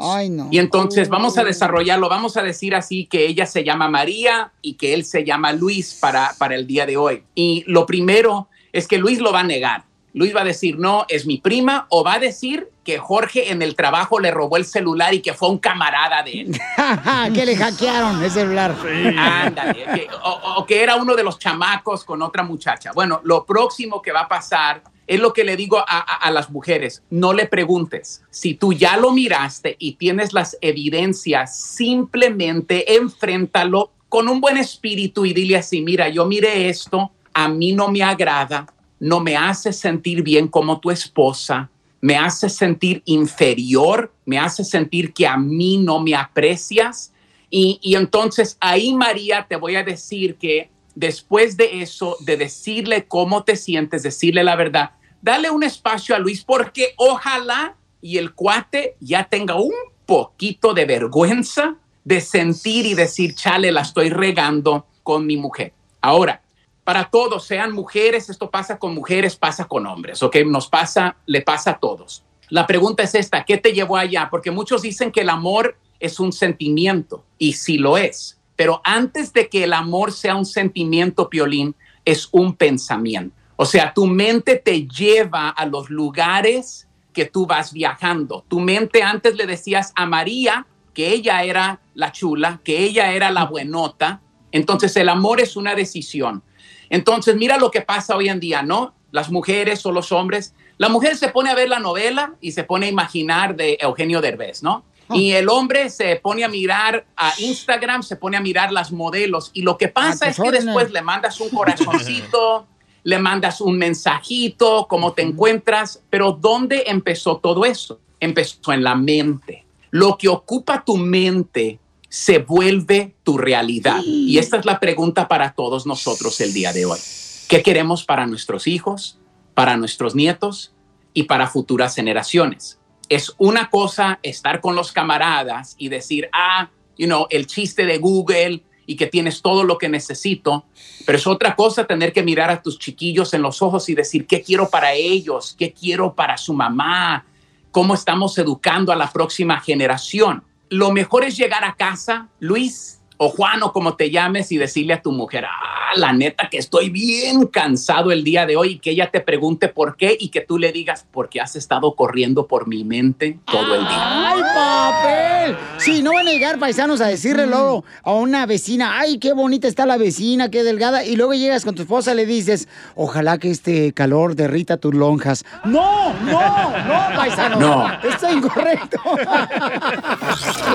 Y 0.50 0.58
entonces 0.58 1.08
vamos 1.08 1.38
a 1.38 1.44
desarrollarlo, 1.44 2.08
vamos 2.08 2.36
a 2.36 2.42
decir 2.42 2.74
así 2.74 3.06
que 3.06 3.26
ella 3.26 3.46
se 3.46 3.62
llama 3.64 3.88
María 3.88 4.52
y 4.62 4.74
que 4.74 4.94
él 4.94 5.04
se 5.04 5.24
llama 5.24 5.52
Luis 5.52 5.96
para, 6.00 6.34
para 6.38 6.54
el 6.56 6.66
día 6.66 6.86
de 6.86 6.96
hoy. 6.96 7.22
Y 7.34 7.62
lo 7.66 7.86
primero 7.86 8.48
es 8.74 8.86
que 8.88 8.98
Luis 8.98 9.20
lo 9.20 9.32
va 9.32 9.40
a 9.40 9.44
negar. 9.44 9.84
Luis 10.12 10.34
va 10.36 10.42
a 10.42 10.44
decir, 10.44 10.78
no, 10.78 11.06
es 11.08 11.26
mi 11.26 11.38
prima, 11.38 11.86
o 11.88 12.04
va 12.04 12.14
a 12.14 12.18
decir 12.20 12.68
que 12.84 12.98
Jorge 12.98 13.50
en 13.50 13.62
el 13.62 13.74
trabajo 13.74 14.20
le 14.20 14.30
robó 14.30 14.56
el 14.56 14.64
celular 14.64 15.12
y 15.12 15.20
que 15.20 15.32
fue 15.34 15.48
un 15.48 15.58
camarada 15.58 16.22
de 16.22 16.32
él. 16.42 16.60
que 17.34 17.44
le 17.46 17.56
hackearon 17.56 18.22
el 18.22 18.30
celular. 18.30 18.76
Ándale, 19.18 19.84
que- 19.94 20.08
o, 20.22 20.58
o 20.58 20.66
que 20.66 20.82
era 20.82 20.94
uno 20.96 21.16
de 21.16 21.24
los 21.24 21.38
chamacos 21.38 22.04
con 22.04 22.22
otra 22.22 22.42
muchacha. 22.44 22.92
Bueno, 22.94 23.20
lo 23.24 23.44
próximo 23.44 24.00
que 24.02 24.12
va 24.12 24.20
a 24.20 24.28
pasar 24.28 24.82
es 25.06 25.18
lo 25.18 25.32
que 25.32 25.42
le 25.44 25.56
digo 25.56 25.78
a, 25.78 25.84
a- 25.88 26.02
a 26.26 26.30
las 26.30 26.48
mujeres, 26.50 27.02
no 27.10 27.32
le 27.32 27.46
preguntes. 27.46 28.22
Si 28.30 28.54
tú 28.54 28.72
ya 28.72 28.96
lo 28.96 29.10
miraste 29.12 29.74
y 29.80 29.94
tienes 29.96 30.32
las 30.32 30.56
evidencias, 30.60 31.58
simplemente 31.58 32.96
enfréntalo 32.96 33.90
con 34.08 34.28
un 34.28 34.40
buen 34.40 34.56
espíritu 34.58 35.26
y 35.26 35.32
dile 35.32 35.56
así, 35.56 35.80
mira, 35.80 36.08
yo 36.08 36.24
miré 36.26 36.68
esto, 36.68 37.10
a 37.35 37.49
mí 37.49 37.72
no 37.72 37.89
me 37.91 38.03
agrada, 38.03 38.66
no 39.01 39.20
me 39.20 39.37
hace 39.37 39.72
sentir 39.72 40.22
bien 40.22 40.49
como 40.49 40.80
tu 40.80 40.91
esposa, 40.91 41.68
me 42.01 42.16
hace 42.16 42.49
sentir 42.49 43.03
inferior, 43.05 44.12
me 44.24 44.39
hace 44.39 44.64
sentir 44.64 45.12
que 45.12 45.26
a 45.26 45.37
mí 45.37 45.78
no 45.78 46.01
me 46.01 46.14
aprecias. 46.14 47.12
Y, 47.51 47.78
y 47.82 47.97
entonces 47.97 48.57
ahí, 48.61 48.95
María, 48.95 49.47
te 49.49 49.57
voy 49.57 49.76
a 49.76 49.82
decir 49.82 50.37
que 50.37 50.70
después 50.95 51.57
de 51.57 51.82
eso, 51.82 52.16
de 52.20 52.37
decirle 52.37 53.07
cómo 53.07 53.43
te 53.43 53.57
sientes, 53.57 54.03
decirle 54.03 54.45
la 54.45 54.57
verdad, 54.57 54.91
dale 55.22 55.51
un 55.51 55.62
espacio 55.62 56.14
a 56.14 56.18
Luis 56.18 56.45
porque 56.45 56.95
ojalá 56.97 57.76
y 58.01 58.18
el 58.18 58.35
cuate 58.35 58.97
ya 59.01 59.24
tenga 59.24 59.55
un 59.55 59.72
poquito 60.07 60.74
de 60.74 60.85
vergüenza 60.85 61.76
de 62.05 62.20
sentir 62.20 62.85
y 62.85 62.95
decir, 62.95 63.35
chale, 63.35 63.72
la 63.72 63.80
estoy 63.80 64.11
regando 64.11 64.87
con 65.03 65.26
mi 65.26 65.37
mujer. 65.37 65.72
Ahora, 66.03 66.43
para 66.85 67.05
todos, 67.11 67.47
sean 67.47 67.72
mujeres, 67.72 68.28
esto 68.30 68.51
pasa 68.51 68.78
con 68.78 68.95
mujeres, 68.95 69.37
pasa 69.37 69.64
con 69.64 69.87
hombres, 69.87 70.22
¿ok? 70.22 70.37
Nos 70.47 70.68
pasa, 70.68 71.16
le 71.26 71.41
pasa 71.41 71.72
a 71.72 71.78
todos. 71.78 72.24
La 72.51 72.66
pregunta 72.66 73.03
es 73.03 73.14
esta, 73.14 73.45
¿qué 73.45 73.57
te 73.57 73.72
llevó 73.72 73.97
allá? 73.97 74.28
Porque 74.30 74.51
muchos 74.51 74.82
dicen 74.82 75.11
que 75.11 75.22
el 75.22 75.30
amor 75.30 75.76
es 75.99 76.20
un 76.20 76.32
sentimiento, 76.32 77.24
y 77.39 77.55
sí 77.55 77.78
lo 77.78 77.97
es, 77.97 78.39
pero 78.55 78.80
antes 78.85 79.32
de 79.32 79.49
que 79.49 79.64
el 79.64 79.72
amor 79.72 80.12
sea 80.12 80.37
un 80.37 80.45
sentimiento, 80.45 81.30
Piolín, 81.30 81.74
es 82.05 82.28
un 82.30 82.55
pensamiento. 82.55 83.35
O 83.57 83.64
sea, 83.64 83.95
tu 83.95 84.07
mente 84.07 84.57
te 84.57 84.87
lleva 84.87 85.49
a 85.49 85.64
los 85.66 85.89
lugares 85.89 86.89
que 87.12 87.24
tú 87.24 87.47
vas 87.47 87.72
viajando. 87.72 88.45
Tu 88.49 88.61
mente 88.61 89.03
antes 89.03 89.37
le 89.37 89.47
decías 89.47 89.93
a 89.95 90.07
María 90.07 90.66
que 90.93 91.11
ella 91.11 91.43
era 91.45 91.80
la 91.95 92.12
chula, 92.12 92.61
que 92.64 92.78
ella 92.78 93.12
era 93.12 93.30
la 93.30 93.45
buenota. 93.45 94.20
Entonces 94.53 94.97
el 94.97 95.09
amor 95.09 95.41
es 95.41 95.57
una 95.57 95.74
decisión. 95.74 96.43
Entonces 96.91 97.37
mira 97.37 97.59
lo 97.59 97.70
que 97.70 97.80
pasa 97.80 98.16
hoy 98.16 98.28
en 98.28 98.41
día, 98.41 98.62
¿no? 98.62 98.95
Las 99.11 99.30
mujeres 99.30 99.85
o 99.87 99.93
los 99.93 100.12
hombres. 100.12 100.55
La 100.78 100.89
mujer 100.89 101.16
se 101.16 101.28
pone 101.28 101.51
a 101.51 101.55
ver 101.55 101.68
la 101.68 101.78
novela 101.78 102.35
y 102.41 102.53
se 102.53 102.64
pone 102.64 102.87
a 102.87 102.89
imaginar 102.89 103.57
de 103.57 103.78
Eugenio 103.80 104.20
Derbez, 104.20 104.62
¿no? 104.62 104.85
Y 105.11 105.32
el 105.32 105.49
hombre 105.49 105.91
se 105.91 106.16
pone 106.16 106.45
a 106.45 106.49
mirar 106.49 107.05
a 107.16 107.32
Instagram, 107.39 108.03
se 108.03 108.16
pone 108.16 108.37
a 108.37 108.41
mirar 108.41 108.72
las 108.72 108.91
modelos. 108.91 109.51
Y 109.53 109.62
lo 109.62 109.76
que 109.76 109.89
pasa 109.89 110.26
A 110.26 110.28
es 110.30 110.37
tus 110.37 110.45
que 110.45 110.51
después 110.51 110.91
le 110.91 111.03
mandas 111.03 111.41
un 111.41 111.51
corazoncito, 111.51 112.66
le 113.05 113.18
mandas 113.18 113.61
un 113.61 113.76
mensajito, 113.76 114.87
cómo 114.89 115.12
te 115.12 115.22
encuentras. 115.22 116.03
Pero 116.09 116.32
¿dónde 116.32 116.85
empezó 116.87 117.37
todo 117.37 117.64
eso? 117.64 118.01
Empezó 118.18 118.72
en 118.72 118.82
la 118.82 118.95
mente. 118.95 119.64
Lo 119.91 120.16
que 120.16 120.28
ocupa 120.28 120.82
tu 120.85 120.97
mente 120.97 121.78
se 122.14 122.38
vuelve 122.38 123.16
tu 123.24 123.38
realidad. 123.38 124.00
Y 124.04 124.38
esta 124.38 124.58
es 124.58 124.64
la 124.64 124.78
pregunta 124.78 125.26
para 125.26 125.52
todos 125.52 125.84
nosotros 125.84 126.40
el 126.40 126.54
día 126.54 126.72
de 126.72 126.84
hoy. 126.84 127.00
¿Qué 127.48 127.60
queremos 127.60 128.04
para 128.04 128.24
nuestros 128.24 128.68
hijos, 128.68 129.18
para 129.52 129.76
nuestros 129.76 130.14
nietos 130.14 130.72
y 131.12 131.24
para 131.24 131.48
futuras 131.48 131.96
generaciones? 131.96 132.78
Es 133.08 133.34
una 133.36 133.68
cosa 133.68 134.20
estar 134.22 134.60
con 134.60 134.76
los 134.76 134.92
camaradas 134.92 135.74
y 135.76 135.88
decir, 135.88 136.28
ah, 136.32 136.70
you 136.96 137.08
know, 137.08 137.26
el 137.30 137.48
chiste 137.48 137.84
de 137.84 137.98
Google 137.98 138.62
y 138.86 138.94
que 138.94 139.08
tienes 139.08 139.42
todo 139.42 139.64
lo 139.64 139.76
que 139.76 139.88
necesito, 139.88 140.66
pero 141.04 141.18
es 141.18 141.26
otra 141.26 141.56
cosa 141.56 141.84
tener 141.84 142.12
que 142.12 142.22
mirar 142.22 142.48
a 142.48 142.62
tus 142.62 142.78
chiquillos 142.78 143.34
en 143.34 143.42
los 143.42 143.60
ojos 143.60 143.88
y 143.88 143.94
decir, 143.96 144.28
¿qué 144.28 144.40
quiero 144.40 144.70
para 144.70 144.92
ellos? 144.92 145.56
¿Qué 145.58 145.72
quiero 145.72 146.14
para 146.14 146.38
su 146.38 146.54
mamá? 146.54 147.26
¿Cómo 147.72 147.92
estamos 147.92 148.38
educando 148.38 148.92
a 148.92 148.96
la 148.96 149.10
próxima 149.10 149.58
generación? 149.58 150.44
Lo 150.68 150.90
mejor 150.90 151.24
es 151.24 151.36
llegar 151.36 151.64
a 151.64 151.74
casa, 151.74 152.28
Luis 152.40 153.00
o 153.16 153.28
Juan 153.28 153.62
o 153.62 153.72
como 153.72 153.96
te 153.96 154.10
llames 154.10 154.50
y 154.52 154.58
decirle 154.58 154.94
a 154.94 155.02
tu 155.02 155.12
mujer, 155.12 155.44
ah, 155.44 155.96
la 155.96 156.12
neta 156.12 156.48
que 156.50 156.58
estoy 156.58 156.90
bien 156.90 157.46
cansado 157.46 158.10
el 158.10 158.24
día 158.24 158.46
de 158.46 158.56
hoy 158.56 158.72
y 158.72 158.78
que 158.78 158.90
ella 158.90 159.10
te 159.10 159.20
pregunte 159.20 159.68
por 159.68 159.96
qué 159.96 160.16
y 160.18 160.28
que 160.28 160.40
tú 160.40 160.58
le 160.58 160.72
digas, 160.72 161.06
porque 161.10 161.40
has 161.40 161.56
estado 161.56 161.94
corriendo 161.94 162.46
por 162.46 162.66
mi 162.66 162.84
mente 162.84 163.38
todo 163.44 163.74
el 163.74 163.80
día. 163.82 164.30
¡Ay, 164.30 164.42
papel! 164.54 165.56
Sí, 165.78 166.02
no 166.02 166.12
van 166.14 166.26
a 166.26 166.30
llegar 166.30 166.58
paisanos 166.58 167.00
a 167.00 167.06
decirle 167.06 167.46
luego 167.46 167.84
a 168.02 168.12
una 168.12 168.46
vecina, 168.46 168.98
¡ay, 168.98 169.18
qué 169.18 169.32
bonita 169.32 169.68
está 169.68 169.86
la 169.86 169.96
vecina, 169.96 170.50
qué 170.50 170.62
delgada! 170.62 171.04
Y 171.04 171.16
luego 171.16 171.34
llegas 171.34 171.64
con 171.64 171.74
tu 171.74 171.82
esposa 171.82 172.12
y 172.12 172.16
le 172.16 172.26
dices, 172.26 172.68
ojalá 172.94 173.38
que 173.38 173.50
este 173.50 173.92
calor 173.92 174.34
derrita 174.34 174.76
tus 174.76 174.94
lonjas. 174.94 175.44
¡No, 175.64 176.12
no, 176.14 176.32
no, 176.32 177.16
paisano! 177.16 177.60
No. 177.60 178.08
Está 178.08 178.32
incorrecto. 178.32 178.98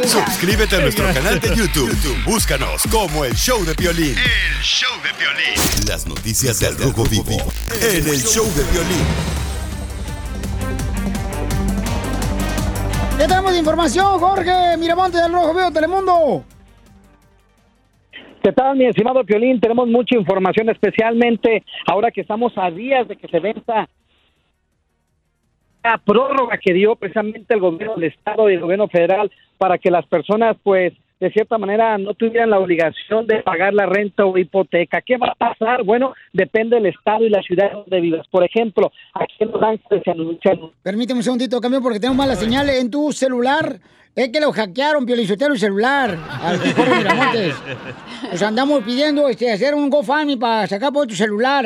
Suscríbete 0.03 0.75
a 0.77 0.79
nuestro 0.81 1.13
canal 1.13 1.39
de 1.39 1.49
YouTube. 1.55 1.89
YouTube, 1.89 2.17
Búscanos 2.29 2.83
como 2.91 3.25
el 3.25 3.33
show 3.33 3.65
de 3.65 3.73
violín. 3.73 4.13
El 4.13 4.61
show 4.61 5.01
de 5.01 5.09
violín. 5.17 5.55
Las 5.87 6.05
noticias 6.05 6.59
del 6.59 6.77
Rojo 6.77 7.03
Vivo 7.09 7.41
en 7.81 8.05
el 8.07 8.21
show 8.21 8.45
de 8.53 8.61
violín. 8.69 9.03
¿Qué 13.17 13.25
tenemos 13.25 13.51
de 13.51 13.57
información, 13.57 14.19
Jorge 14.19 14.77
Miramonte 14.77 15.17
del 15.17 15.33
Rojo 15.33 15.55
Vivo 15.55 15.71
Telemundo? 15.71 16.43
¿Qué 18.43 18.51
tal, 18.51 18.77
mi 18.77 18.85
estimado 18.85 19.23
Piolín? 19.23 19.59
Tenemos 19.59 19.87
mucha 19.87 20.15
información, 20.15 20.69
especialmente 20.69 21.63
ahora 21.87 22.11
que 22.11 22.21
estamos 22.21 22.53
a 22.57 22.69
días 22.69 23.07
de 23.07 23.15
que 23.15 23.27
se 23.27 23.39
venza 23.39 23.89
la 25.83 25.97
prórroga 25.97 26.59
que 26.59 26.73
dio 26.73 26.95
precisamente 26.95 27.55
el 27.55 27.59
gobierno 27.59 27.95
del 27.95 28.11
Estado 28.11 28.51
y 28.51 28.53
el 28.53 28.59
gobierno 28.59 28.87
federal 28.87 29.31
para 29.57 29.79
que 29.79 29.89
las 29.89 30.05
personas, 30.05 30.55
pues, 30.61 30.93
de 31.19 31.31
cierta 31.31 31.57
manera 31.57 31.97
no 31.97 32.13
tuvieran 32.13 32.49
la 32.49 32.59
obligación 32.59 33.27
de 33.27 33.41
pagar 33.43 33.73
la 33.73 33.85
renta 33.85 34.25
o 34.25 34.37
hipoteca. 34.37 35.01
¿Qué 35.01 35.17
va 35.17 35.27
a 35.27 35.35
pasar? 35.35 35.83
Bueno, 35.83 36.13
depende 36.31 36.77
del 36.77 36.85
Estado 36.87 37.25
y 37.25 37.29
la 37.29 37.41
ciudad 37.41 37.71
donde 37.73 37.99
vivas. 37.99 38.25
Por 38.29 38.43
ejemplo, 38.43 38.91
aquí 39.13 39.35
en 39.39 39.51
Los 39.51 39.61
Ángeles 39.61 40.03
se 40.03 40.11
anuncian 40.11 40.59
Permíteme 40.81 41.19
un 41.19 41.23
segundito, 41.23 41.59
cambio, 41.59 41.81
porque 41.81 41.99
tengo 41.99 42.13
mala 42.13 42.35
señal 42.35 42.69
en 42.69 42.89
tu 42.89 43.11
celular. 43.11 43.79
Es 44.15 44.29
que 44.29 44.39
lo 44.39 44.51
hackearon, 44.51 45.05
Piolichotero, 45.05 45.53
el 45.53 45.59
celular. 45.59 46.17
Al 46.41 46.57
Jorge 46.57 46.95
Miramontes. 46.97 47.55
Pues 48.29 48.41
andamos 48.41 48.83
pidiendo 48.83 49.27
este, 49.27 49.51
hacer 49.51 49.75
un 49.75 49.89
GoFundMe 49.89 50.37
para 50.37 50.67
sacar 50.67 50.91
por 50.91 51.07
tu 51.07 51.15
celular. 51.15 51.65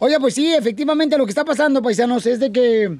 Oye, 0.00 0.18
pues 0.18 0.34
sí, 0.34 0.54
efectivamente 0.54 1.18
lo 1.18 1.24
que 1.24 1.30
está 1.30 1.44
pasando, 1.44 1.82
paisanos, 1.82 2.26
es 2.26 2.40
de 2.40 2.50
que 2.50 2.96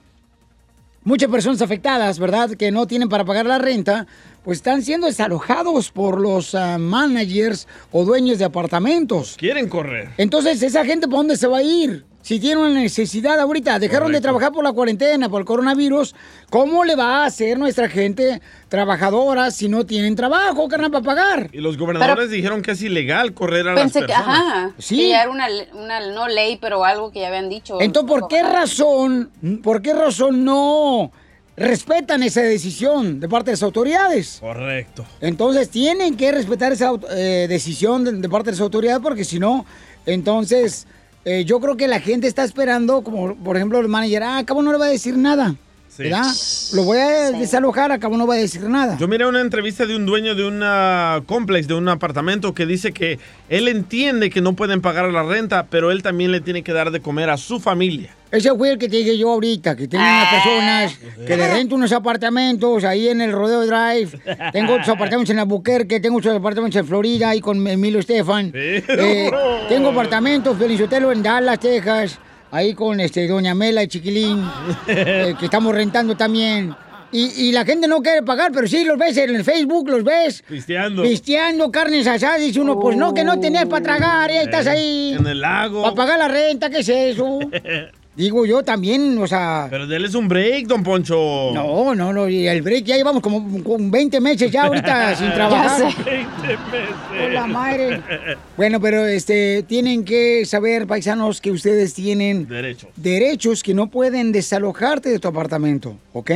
muchas 1.07 1.31
personas 1.31 1.63
afectadas, 1.63 2.19
¿verdad? 2.19 2.51
Que 2.51 2.71
no 2.71 2.87
tienen 2.87 3.09
para 3.09 3.25
pagar 3.25 3.47
la 3.47 3.59
renta, 3.59 4.07
pues 4.47 4.59
están 4.59 4.81
siendo 4.83 5.09
desalojados 5.09 5.91
por 5.91 6.21
los 6.21 6.55
ah, 6.55 6.79
managers 6.79 7.67
o 7.91 8.05
dueños 8.05 8.39
de 8.39 8.45
apartamentos. 8.45 9.35
Quieren 9.37 9.69
correr. 9.69 10.11
Entonces, 10.19 10.63
¿esa 10.63 10.85
gente 10.85 11.09
por 11.09 11.17
dónde 11.17 11.37
se 11.37 11.49
va 11.49 11.59
a 11.59 11.63
ir? 11.65 12.05
Si 12.23 12.39
tiene 12.39 12.61
una 12.61 12.71
necesidad 12.71 13.41
ahorita, 13.41 13.81
dejaron 13.81 14.13
de 14.13 14.21
trabajar 14.21 14.53
por 14.53 14.63
la 14.63 14.73
cuarentena, 14.73 15.29
por 15.29 15.41
el 15.41 15.47
coronavirus, 15.47 16.15
¿cómo 16.49 16.85
le 16.85 16.95
va 16.95 17.23
a 17.23 17.27
hacer 17.27 17.59
nuestra 17.59 17.89
gente 17.89 18.41
trabajadora 18.69 19.51
si 19.51 19.69
no 19.69 19.85
tienen 19.85 20.15
trabajo, 20.15 20.69
carnal, 20.69 20.93
para 20.93 21.05
pagar? 21.05 21.51
Y 21.53 21.59
los 21.59 21.77
gobernadores 21.77 22.31
dijeron 22.31 22.63
que 22.63 22.71
es 22.71 22.83
ilegal 22.83 23.35
correr 23.35 23.69
a 23.69 23.75
Pensé 23.75 24.01
las 24.01 24.07
que, 24.09 24.15
personas. 24.15 24.39
ajá, 24.41 24.73
Sí. 24.79 24.97
que 24.97 25.09
ya 25.09 25.23
era 25.23 25.31
una, 25.33 25.47
una, 25.75 26.13
no 26.13 26.29
ley, 26.29 26.57
pero 26.61 26.85
algo 26.85 27.11
que 27.11 27.19
ya 27.21 27.29
habían 27.29 27.49
dicho. 27.49 27.81
Entonces, 27.81 28.09
¿por 28.09 28.29
qué 28.29 28.45
razón, 28.45 29.31
por 29.65 29.83
qué 29.83 29.93
razón 29.93 30.45
no 30.45 31.11
respetan 31.57 32.23
esa 32.23 32.43
decisión 32.43 33.21
de 33.21 33.29
parte 33.29 33.51
de 33.51 33.53
las 33.53 33.63
autoridades? 33.63 34.39
Correcto. 34.41 35.05
Entonces 35.21 35.69
tienen 35.71 36.17
que 36.17 36.33
respetar 36.33 36.73
esa 36.73 36.93
eh, 37.11 37.47
decisión 37.49 38.05
de, 38.05 38.13
de 38.13 38.29
parte 38.29 38.47
de 38.47 38.53
las 38.53 38.61
autoridades 38.61 39.01
porque 39.03 39.25
si 39.25 39.39
no, 39.39 39.65
entonces 40.05 40.87
eh, 41.25 41.45
yo 41.45 41.59
creo 41.59 41.77
que 41.77 41.89
la 41.89 41.99
gente 41.99 42.29
está 42.29 42.45
esperando, 42.45 43.03
como 43.03 43.35
por 43.35 43.57
ejemplo 43.57 43.81
el 43.81 43.89
manager, 43.89 44.23
ah, 44.23 44.39
acabo 44.39 44.63
no 44.63 44.71
le 44.71 44.79
va 44.79 44.85
a 44.87 44.91
decir 44.91 45.17
nada. 45.17 45.57
Sí. 45.89 46.05
¿Verdad? 46.05 46.27
Lo 46.75 46.83
voy 46.83 46.99
a 46.99 47.31
desalojar, 47.33 47.91
acabo 47.91 48.17
no 48.17 48.27
va 48.27 48.35
a 48.35 48.39
decir 48.39 48.63
nada. 48.63 48.99
Yo 48.99 49.09
miré 49.09 49.27
una 49.27 49.41
entrevista 49.41 49.87
de 49.87 49.97
un 49.97 50.05
dueño 50.05 50.35
de 50.35 50.47
un 50.47 50.61
ah, 50.63 51.23
complex, 51.27 51.69
de 51.69 51.75
un 51.75 51.89
apartamento, 51.89 52.55
que 52.55 52.67
dice 52.67 52.93
que 52.93 53.19
él 53.49 53.69
entiende 53.69 54.29
que 54.29 54.41
no 54.41 54.55
pueden 54.55 54.81
pagar 54.81 55.11
la 55.11 55.23
renta, 55.23 55.67
pero 55.71 55.91
él 55.91 56.03
también 56.03 56.33
le 56.33 56.41
tiene 56.41 56.63
que 56.63 56.73
dar 56.73 56.91
de 56.91 57.01
comer 57.01 57.31
a 57.31 57.37
su 57.37 57.61
familia. 57.61 58.11
Ese 58.31 58.53
fue 58.55 58.73
el 58.73 58.79
que 58.79 58.89
te 58.89 58.97
dije 58.97 59.17
yo 59.17 59.31
ahorita, 59.31 59.77
que 59.77 59.87
tengo 59.87 60.03
unas 60.03 60.29
personas 60.29 60.99
que 61.27 61.37
le 61.37 61.49
rento 61.49 61.77
unos 61.77 61.93
apartamentos 61.93 62.83
ahí 62.85 63.09
en 63.09 63.21
el 63.21 63.31
Rodeo 63.31 63.65
Drive. 63.65 64.19
Tengo 64.53 64.75
otros 64.75 64.89
apartamentos 64.89 65.31
en 65.31 65.39
Albuquerque, 65.39 66.01
tengo 66.01 66.19
otros 66.19 66.37
apartamentos 66.37 66.81
en 66.81 66.87
Florida, 66.87 67.31
ahí 67.31 67.41
con 67.41 67.67
Emilio 67.67 68.01
Estefan. 68.01 68.51
Eh, 68.53 69.31
tengo 69.69 69.91
apartamentos, 69.91 70.59
Felicitelo, 70.59 71.13
en 71.13 71.23
Dallas, 71.23 71.61
Texas, 71.61 72.19
ahí 72.51 72.75
con 72.75 73.01
este 73.01 73.27
Doña 73.27 73.55
Mela 73.55 73.83
y 73.83 73.89
Chiquilín, 73.89 74.45
eh, 74.87 75.35
que 75.39 75.45
estamos 75.47 75.75
rentando 75.75 76.17
también. 76.17 76.75
Y, 77.13 77.49
y 77.49 77.53
la 77.53 77.65
gente 77.65 77.87
no 77.87 78.03
quiere 78.03 78.23
pagar, 78.23 78.51
pero 78.53 78.67
sí 78.67 78.85
los 78.85 78.99
ves 78.99 79.17
en 79.17 79.35
el 79.35 79.45
Facebook, 79.45 79.89
los 79.89 80.03
ves. 80.03 80.43
Pisteando. 80.49 81.03
Pisteando 81.03 81.71
carnes 81.71 82.07
asadas, 82.07 82.41
dice 82.41 82.61
uno, 82.61 82.79
pues 82.79 82.97
no, 82.97 83.15
que 83.15 83.25
no 83.25 83.39
tenías 83.39 83.67
para 83.67 83.83
tragar, 83.83 84.31
y 84.31 84.35
ahí 84.35 84.45
estás 84.45 84.67
ahí. 84.67 85.17
En 85.19 85.27
el 85.27 85.41
lago. 85.41 85.83
Para 85.83 85.95
pagar 85.95 86.19
la 86.19 86.29
renta, 86.29 86.69
¿qué 86.69 86.81
es 86.81 86.89
eso? 86.89 87.39
Digo 88.17 88.47
yo 88.47 88.63
también, 88.63 89.19
o 89.19 89.27
sea... 89.27 89.67
Pero 89.69 89.87
déles 89.87 90.15
un 90.15 90.27
break, 90.27 90.67
don 90.67 90.83
Poncho. 90.83 91.51
No, 91.53 91.95
no, 91.95 92.15
no, 92.15 92.29
y 92.31 92.47
el 92.49 92.63
break 92.63 92.85
ya 92.85 92.97
llevamos 92.97 93.23
como 93.23 93.63
con 93.63 93.91
20 93.91 94.21
meses 94.23 94.51
ya 94.51 94.65
ahorita 94.65 95.15
sin 95.17 95.35
trabajar. 95.35 95.81
Ya 95.83 95.91
sé. 95.91 96.03
20 96.03 96.47
meses. 96.49 96.95
Hola, 97.29 97.47
madre. 97.47 98.03
Bueno, 98.57 98.81
pero 98.81 99.05
este, 99.05 99.65
tienen 99.65 100.03
que 100.03 100.47
saber, 100.47 100.87
paisanos, 100.87 101.43
que 101.43 101.51
ustedes 101.51 101.93
tienen 101.93 102.49
Derecho. 102.49 102.89
derechos 102.97 103.63
que 103.63 103.75
no 103.75 103.89
pueden 103.89 104.33
desalojarte 104.33 105.11
de 105.11 105.19
tu 105.19 105.29
apartamento, 105.29 105.97
¿ok? 106.15 106.31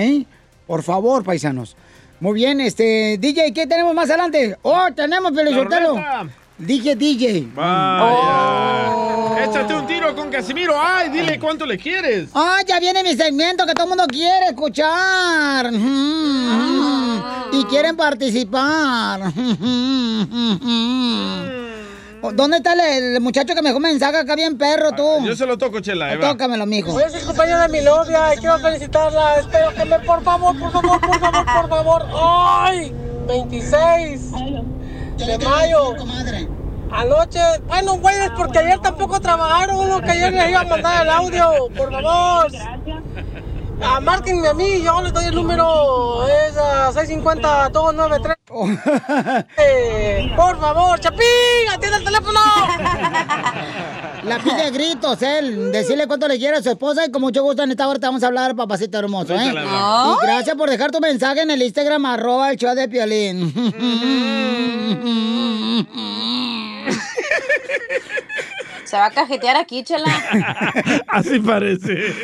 Por 0.66 0.82
favor, 0.82 1.24
paisanos. 1.24 1.76
Muy 2.20 2.34
bien, 2.34 2.60
este, 2.60 3.16
DJ, 3.18 3.54
¿qué 3.54 3.66
tenemos 3.66 3.94
más 3.94 4.10
adelante? 4.10 4.54
Oh, 4.60 4.86
tenemos 4.94 5.32
Pelizotelo. 5.32 5.92
ruleta. 5.92 6.28
DJ, 6.58 6.94
DJ. 6.96 7.48
Vaya. 7.54 9.16
Échate 9.60 9.74
un 9.74 9.86
tiro 9.86 10.16
con 10.16 10.30
Casimiro. 10.30 10.74
Ay, 10.80 11.10
dile 11.10 11.38
cuánto 11.38 11.66
le 11.66 11.76
quieres. 11.76 12.30
Ah, 12.34 12.60
ya 12.66 12.80
viene 12.80 13.02
mi 13.02 13.14
segmento 13.14 13.66
que 13.66 13.74
todo 13.74 13.84
el 13.84 13.88
mundo 13.90 14.06
quiere 14.08 14.46
escuchar. 14.46 15.70
Y 17.52 17.64
quieren 17.64 17.94
participar. 17.94 19.20
¿Dónde 22.32 22.56
está 22.56 22.72
el, 22.72 23.16
el 23.16 23.20
muchacho 23.20 23.54
que 23.54 23.60
me 23.60 23.68
dejó 23.68 23.80
mensaje 23.80 24.16
acá 24.16 24.34
bien 24.34 24.56
perro 24.56 24.92
tú? 24.92 25.26
Yo 25.26 25.36
se 25.36 25.44
lo 25.44 25.58
toco, 25.58 25.80
Chela. 25.80 26.06
ahí 26.06 26.16
va. 26.16 26.30
Tócamelo, 26.30 26.64
mijo. 26.64 26.92
Voy 26.92 27.02
a 27.02 27.10
ser 27.10 27.22
compañero 27.22 27.58
de 27.60 27.68
mi 27.68 27.82
novia 27.82 28.34
y 28.34 28.38
quiero 28.38 28.58
felicitarla. 28.60 29.40
Espero 29.40 29.74
que 29.74 29.84
me, 29.84 29.98
por 30.00 30.22
favor, 30.24 30.58
por 30.58 30.72
favor, 30.72 30.98
por 31.02 31.20
favor, 31.20 31.44
por 31.44 31.68
favor. 31.68 32.06
¡Ay! 32.14 32.94
26 33.28 34.32
de 35.18 35.38
mayo. 35.44 35.94
Anoche, 36.92 37.40
bueno, 37.66 37.94
güeyes, 37.96 38.30
porque 38.36 38.58
ayer 38.58 38.78
tampoco 38.80 39.20
trabajaron, 39.20 39.76
uno 39.76 40.00
que 40.00 40.10
ayer 40.10 40.32
les 40.32 40.50
iba 40.50 40.60
a 40.60 40.64
mandar 40.64 41.02
el 41.02 41.10
audio, 41.10 41.68
por 41.76 41.90
favor. 41.92 42.46
Ah, 43.82 43.98
márquenme 43.98 44.46
a 44.48 44.52
mí, 44.52 44.82
yo 44.82 45.00
les 45.00 45.12
doy 45.12 45.24
el 45.26 45.34
número, 45.34 46.26
es 46.28 46.54
ah, 46.58 46.90
650-293. 46.94 48.36
Eh, 49.56 50.32
por 50.36 50.60
favor, 50.60 51.00
Chapín, 51.00 51.24
atiende 51.72 51.98
el 51.98 52.04
teléfono. 52.04 52.40
La 54.24 54.38
pide 54.38 54.62
a 54.64 54.70
gritos, 54.70 55.22
él. 55.22 55.72
Decirle 55.72 56.06
cuánto 56.06 56.28
le 56.28 56.36
quiere 56.38 56.58
a 56.58 56.62
su 56.62 56.68
esposa 56.68 57.06
y 57.06 57.10
con 57.10 57.22
mucho 57.22 57.42
gusto 57.42 57.62
en 57.62 57.70
esta 57.70 57.88
hora 57.88 57.98
te 57.98 58.06
vamos 58.06 58.22
a 58.22 58.26
hablar, 58.26 58.54
papacito 58.54 58.98
hermoso, 58.98 59.34
¿eh? 59.34 59.40
Suéltala, 59.40 60.16
Y 60.20 60.26
gracias 60.26 60.56
por 60.56 60.68
dejar 60.68 60.90
tu 60.90 61.00
mensaje 61.00 61.40
en 61.40 61.50
el 61.50 61.62
Instagram, 61.62 62.04
arroba 62.04 62.50
el 62.50 62.58
show 62.58 62.74
de 62.74 62.86
Piolín. 62.88 63.54
Se 68.84 68.96
va 68.96 69.06
a 69.06 69.10
cajetear 69.10 69.56
aquí, 69.56 69.82
chela. 69.84 70.10
Así 71.08 71.38
parece. 71.38 72.14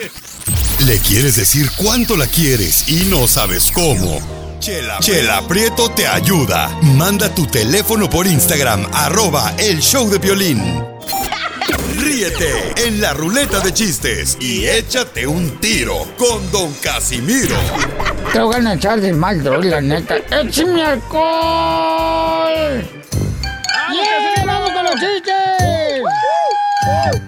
Le 0.85 0.99
quieres 0.99 1.37
decir 1.37 1.71
cuánto 1.77 2.17
la 2.17 2.27
quieres 2.27 2.89
y 2.89 3.07
no 3.07 3.27
sabes 3.27 3.71
cómo. 3.73 4.21
Chela, 4.61 4.99
Chela 5.01 5.47
Prieto 5.47 5.91
te 5.91 6.07
ayuda. 6.07 6.69
Manda 6.83 7.35
tu 7.35 7.47
teléfono 7.47 8.11
por 8.11 8.27
Instagram, 8.27 8.87
arroba 8.93 9.55
el 9.59 9.81
show 9.81 10.09
de 10.11 10.19
violín. 10.19 10.61
Ríete 11.99 12.75
en 12.87 13.01
la 13.01 13.15
ruleta 13.15 13.61
de 13.61 13.73
chistes 13.73 14.37
y 14.41 14.67
échate 14.67 15.27
un 15.27 15.59
tiro 15.61 16.07
con 16.19 16.51
Don 16.51 16.73
Casimiro. 16.75 17.57
Te 18.33 18.41
voy 18.41 18.67
a 18.67 18.75
echar 18.75 19.01
de 19.01 19.13
mal, 19.13 19.43
la 19.69 19.81
neta. 19.81 20.17
¡Échame 20.31 20.83
alcohol! 20.83 22.27
Chistes! 25.01 26.03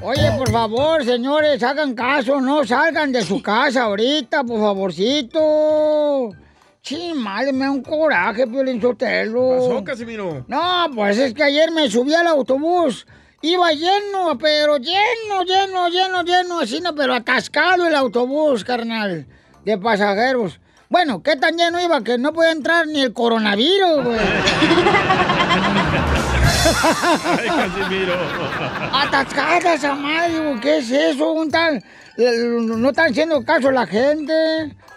Oye, 0.02 0.30
por 0.36 0.50
favor, 0.50 1.04
señores, 1.04 1.62
hagan 1.62 1.94
caso, 1.94 2.40
no 2.40 2.64
salgan 2.64 3.12
de 3.12 3.22
su 3.22 3.42
casa 3.42 3.84
ahorita, 3.84 4.44
por 4.44 4.60
favorcito. 4.60 6.30
Sí, 6.82 7.12
madre, 7.14 7.52
me 7.52 7.64
da 7.64 7.70
un 7.70 7.82
coraje, 7.82 8.46
Piolín 8.46 8.80
Sotelo. 8.80 9.58
pasó, 9.58 9.84
Casimiro? 9.84 10.44
No, 10.48 10.86
pues 10.94 11.18
es 11.18 11.34
que 11.34 11.42
ayer 11.42 11.70
me 11.70 11.90
subí 11.90 12.14
al 12.14 12.26
autobús. 12.26 13.06
Iba 13.42 13.72
lleno, 13.72 14.38
pero 14.38 14.78
lleno, 14.78 15.44
lleno, 15.44 15.88
lleno, 15.88 16.22
lleno, 16.22 16.60
así, 16.60 16.80
no, 16.80 16.94
pero 16.94 17.14
atascado 17.14 17.86
el 17.86 17.94
autobús, 17.94 18.64
carnal, 18.64 19.26
de 19.64 19.78
pasajeros. 19.78 20.60
Bueno, 20.88 21.22
¿qué 21.22 21.36
tan 21.36 21.56
lleno 21.56 21.80
iba 21.80 22.02
que 22.02 22.16
no 22.16 22.32
podía 22.32 22.52
entrar 22.52 22.86
ni 22.86 23.02
el 23.02 23.12
coronavirus, 23.12 24.04
güey? 24.04 24.18
Ay, 27.24 27.48
Casimiro. 27.48 28.14
Atascada 28.92 29.74
esa 29.74 29.94
madre, 29.94 30.58
¿qué 30.60 30.78
es 30.78 30.90
eso? 30.90 31.32
Un 31.32 31.50
tal, 31.50 31.82
no 32.16 32.88
están 32.88 33.10
haciendo 33.10 33.44
caso 33.44 33.70
la 33.70 33.86
gente. 33.86 34.32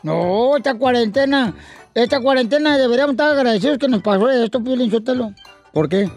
No, 0.03 0.57
esta 0.57 0.73
cuarentena, 0.75 1.53
esta 1.93 2.19
cuarentena 2.19 2.77
deberíamos 2.77 3.13
estar 3.13 3.31
agradecidos 3.31 3.77
que 3.77 3.87
nos 3.87 4.01
pasó 4.01 4.29
esto, 4.29 4.63
Piolín 4.63 4.89
Sotelo. 4.89 5.33
¿Por 5.71 5.87
qué? 5.87 6.09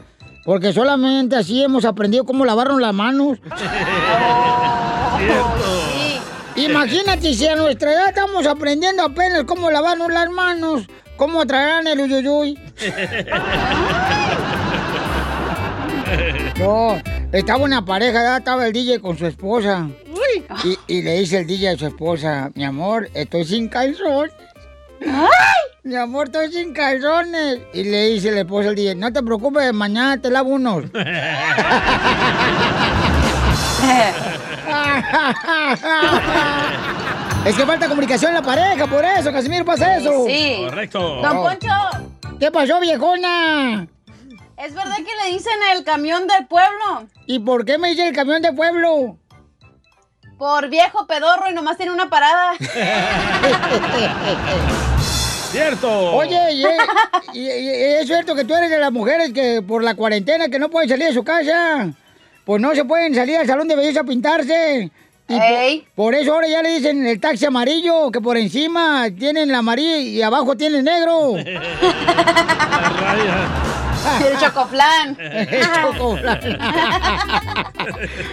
Porque 0.44 0.72
solamente 0.72 1.36
así 1.36 1.62
hemos 1.62 1.84
aprendido 1.84 2.24
cómo 2.24 2.44
lavarnos 2.44 2.80
las 2.80 2.94
manos. 2.94 3.38
Imagínate 6.56 7.34
si 7.34 7.48
a 7.48 7.56
nuestra 7.56 7.92
edad 7.92 8.08
estamos 8.08 8.46
aprendiendo 8.46 9.02
apenas 9.02 9.44
cómo 9.44 9.70
lavarnos 9.70 10.12
las 10.12 10.30
manos, 10.30 10.82
cómo 11.16 11.44
traerán 11.46 11.86
el 11.88 12.00
uyuyuy. 12.00 12.58
No, 16.58 17.02
estaba 17.32 17.64
una 17.64 17.84
pareja, 17.84 18.22
ya 18.22 18.36
estaba 18.36 18.66
el 18.66 18.72
DJ 18.72 19.00
con 19.00 19.18
su 19.18 19.26
esposa. 19.26 19.88
Y, 20.64 20.78
y 20.86 21.02
le 21.02 21.18
dice 21.18 21.38
el 21.38 21.46
DJ 21.46 21.70
a 21.70 21.76
su 21.76 21.86
esposa, 21.86 22.50
mi 22.54 22.64
amor, 22.64 23.08
estoy 23.14 23.44
sin 23.44 23.68
calzones. 23.68 24.32
Mi 25.82 25.96
amor, 25.96 26.26
estoy 26.26 26.52
sin 26.52 26.72
calzones. 26.72 27.58
Y 27.72 27.84
le 27.84 28.06
dice 28.06 28.30
la 28.30 28.40
esposa 28.40 28.68
al 28.70 28.74
DJ, 28.74 28.94
no 28.94 29.12
te 29.12 29.22
preocupes, 29.22 29.72
mañana 29.72 30.20
te 30.20 30.30
lavo 30.30 30.50
unos. 30.50 30.84
es 37.44 37.54
que 37.54 37.66
falta 37.66 37.88
comunicación 37.88 38.30
en 38.30 38.36
la 38.36 38.42
pareja, 38.42 38.86
por 38.86 39.04
eso, 39.04 39.32
Casimiro, 39.32 39.64
pasa 39.64 39.96
eso. 39.96 40.24
Sí. 40.26 40.58
Correcto. 40.64 41.20
Don 41.20 41.42
Poncho, 41.42 41.68
¿Qué 42.38 42.50
pasó, 42.50 42.80
viejona? 42.80 43.86
¿Es 44.56 44.74
verdad 44.74 44.96
que 44.96 45.24
le 45.24 45.32
dicen 45.34 45.52
el 45.76 45.84
camión 45.84 46.26
del 46.26 46.46
pueblo? 46.46 47.06
¿Y 47.26 47.38
por 47.40 47.64
qué 47.64 47.78
me 47.78 47.90
dice 47.90 48.08
el 48.08 48.14
camión 48.14 48.42
de 48.42 48.52
pueblo? 48.52 49.18
Por 50.38 50.68
viejo 50.68 51.06
pedorro 51.06 51.48
y 51.50 51.54
nomás 51.54 51.76
tiene 51.76 51.92
una 51.92 52.08
parada. 52.10 52.52
¡Cierto! 55.50 56.16
Oye, 56.16 56.52
y, 56.52 56.64
es- 56.64 56.72
y- 57.32 57.40
y- 57.48 57.84
es 58.00 58.06
cierto 58.06 58.34
que 58.34 58.44
tú 58.44 58.54
eres 58.54 58.70
de 58.70 58.78
las 58.78 58.90
mujeres 58.90 59.32
que 59.32 59.62
por 59.62 59.84
la 59.84 59.94
cuarentena 59.94 60.48
que 60.48 60.58
no 60.58 60.68
pueden 60.70 60.88
salir 60.88 61.06
de 61.06 61.14
su 61.14 61.22
casa. 61.22 61.88
Pues 62.44 62.60
no 62.60 62.74
se 62.74 62.84
pueden 62.84 63.14
salir 63.14 63.36
al 63.38 63.46
salón 63.46 63.68
de 63.68 63.76
belleza 63.76 64.00
a 64.00 64.04
pintarse. 64.04 64.90
Y 65.28 65.38
po- 65.38 65.84
por, 65.94 66.14
eso 66.14 66.34
ahora 66.34 66.48
ya 66.48 66.62
le 66.62 66.74
dicen 66.74 67.06
el 67.06 67.18
taxi 67.20 67.46
amarillo, 67.46 68.10
que 68.10 68.20
por 68.20 68.36
encima 68.36 69.06
tienen 69.16 69.50
la 69.52 69.58
amarillo 69.58 69.96
y 69.96 70.20
abajo 70.20 70.56
tienen 70.56 70.84
negro. 70.84 71.34
El 74.30 74.38
chocoflan. 74.38 75.16
El 75.18 75.66
chocoflan. 75.74 76.40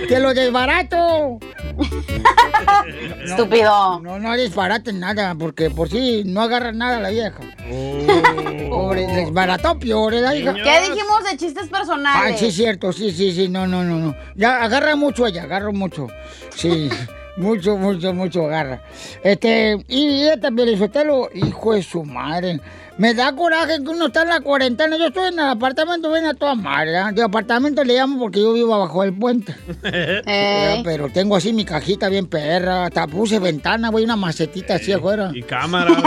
¡Que 0.07 0.19
lo 0.19 0.33
desbarato! 0.33 1.39
Estúpido. 3.23 3.99
No, 4.01 4.19
no 4.19 4.35
desbaraten 4.35 4.99
nada, 4.99 5.35
porque 5.35 5.69
por 5.69 5.89
si 5.89 6.23
no 6.25 6.41
agarra 6.41 6.71
nada 6.71 6.99
la 6.99 7.09
vieja. 7.09 7.39
Pobre, 8.69 9.07
desbarató 9.07 9.79
peor, 9.79 10.13
¿eh, 10.13 10.21
la 10.21 10.35
hija? 10.35 10.53
¿Qué 10.53 10.89
dijimos 10.89 11.23
de 11.29 11.37
chistes 11.37 11.67
personales? 11.67 12.35
Ah, 12.35 12.37
sí, 12.37 12.51
cierto, 12.51 12.91
sí, 12.91 13.11
sí, 13.11 13.31
sí, 13.31 13.47
no, 13.47 13.67
no, 13.67 13.83
no, 13.83 13.97
no. 13.97 14.15
Ya 14.35 14.61
agarra 14.63 14.95
mucho 14.95 15.25
ella, 15.25 15.43
agarra 15.43 15.71
mucho. 15.71 16.07
Sí, 16.55 16.89
mucho, 17.37 17.77
mucho, 17.77 18.13
mucho 18.13 18.45
agarra. 18.45 18.81
Este, 19.23 19.77
y 19.87 20.23
esta 20.23 20.51
Pelizotelo, 20.51 21.29
hijo 21.33 21.73
de 21.73 21.83
su 21.83 22.03
madre. 22.03 22.59
Me 22.97 23.13
da 23.13 23.33
coraje 23.35 23.81
que 23.83 23.89
uno 23.89 24.07
está 24.07 24.23
en 24.23 24.29
la 24.29 24.41
cuarentena. 24.41 24.97
Yo 24.97 25.07
estoy 25.07 25.29
en 25.29 25.39
el 25.39 25.45
apartamento, 25.45 26.11
ven 26.11 26.25
a 26.25 26.33
toda 26.33 26.55
madre. 26.55 26.97
¿eh? 26.97 27.03
De 27.13 27.23
apartamento 27.23 27.83
le 27.83 27.95
llamo 27.95 28.19
porque 28.19 28.41
yo 28.41 28.53
vivo 28.53 28.75
abajo 28.75 29.03
del 29.03 29.13
puente. 29.13 29.55
Ya, 29.83 30.81
Pero 30.83 31.09
tengo 31.09 31.35
así 31.35 31.53
mi 31.53 31.65
cajita 31.65 32.09
bien 32.09 32.27
perra. 32.27 32.85
Hasta 32.85 33.07
puse 33.07 33.39
ventana, 33.39 33.89
güey, 33.89 34.05
una 34.05 34.15
macetita 34.15 34.75
así 34.75 34.91
afuera. 34.91 35.31
Y 35.33 35.41
cámara. 35.43 35.91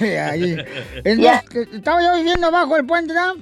Entonces, 0.00 1.48
que 1.50 1.76
estaba 1.76 2.02
yo 2.02 2.16
viviendo 2.16 2.48
abajo 2.48 2.74
del 2.76 2.86
puente, 2.86 3.14
¿no? 3.14 3.34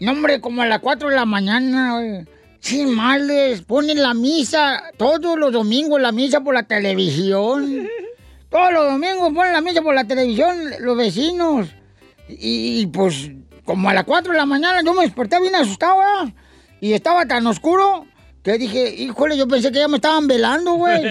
No, 0.00 0.12
hombre, 0.12 0.40
como 0.40 0.62
a 0.62 0.66
las 0.66 0.80
4 0.80 1.08
de 1.08 1.16
la 1.16 1.24
mañana, 1.24 1.94
güey. 1.94 2.26
Sin 2.60 2.94
males, 2.94 3.62
ponen 3.62 4.02
la 4.02 4.12
misa 4.14 4.82
todos 4.96 5.38
los 5.38 5.52
domingos, 5.52 6.00
la 6.00 6.12
misa 6.12 6.40
por 6.40 6.54
la 6.54 6.64
televisión. 6.64 7.88
Todos 8.50 8.72
los 8.72 8.92
domingos 8.92 9.32
ponen 9.34 9.52
la 9.52 9.60
misa 9.60 9.82
por 9.82 9.94
la 9.94 10.04
televisión, 10.04 10.56
los 10.80 10.96
vecinos. 10.96 11.68
Y, 12.28 12.80
y, 12.80 12.86
pues, 12.86 13.30
como 13.64 13.88
a 13.88 13.94
las 13.94 14.04
4 14.04 14.32
de 14.32 14.38
la 14.38 14.46
mañana, 14.46 14.80
yo 14.84 14.94
me 14.94 15.02
desperté 15.02 15.40
bien 15.40 15.54
asustado, 15.54 15.98
¿verdad? 15.98 16.32
Y 16.80 16.92
estaba 16.92 17.26
tan 17.26 17.46
oscuro 17.46 18.06
que 18.42 18.58
dije, 18.58 18.94
híjole, 18.94 19.36
yo 19.36 19.48
pensé 19.48 19.72
que 19.72 19.78
ya 19.80 19.88
me 19.88 19.96
estaban 19.96 20.26
velando, 20.28 20.74
güey. 20.74 21.02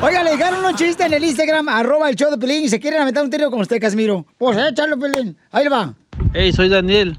Oiga, 0.00 0.22
le 0.22 0.30
dejaron 0.30 0.64
un 0.64 0.74
chiste 0.76 1.04
en 1.04 1.12
el 1.12 1.24
Instagram, 1.24 1.68
arroba 1.68 2.08
el 2.08 2.16
show 2.16 2.30
de 2.30 2.38
Pelín, 2.38 2.64
y 2.64 2.68
se 2.68 2.78
quieren 2.80 3.02
aventar 3.02 3.24
un 3.24 3.30
tiro 3.30 3.50
con 3.50 3.60
usted, 3.60 3.80
Casimiro. 3.80 4.24
Pues 4.38 4.56
échalo, 4.56 4.98
Pelín. 4.98 5.36
Ahí 5.50 5.64
le 5.64 5.70
va. 5.70 5.94
Hey, 6.32 6.52
soy 6.52 6.68
Daniel, 6.68 7.18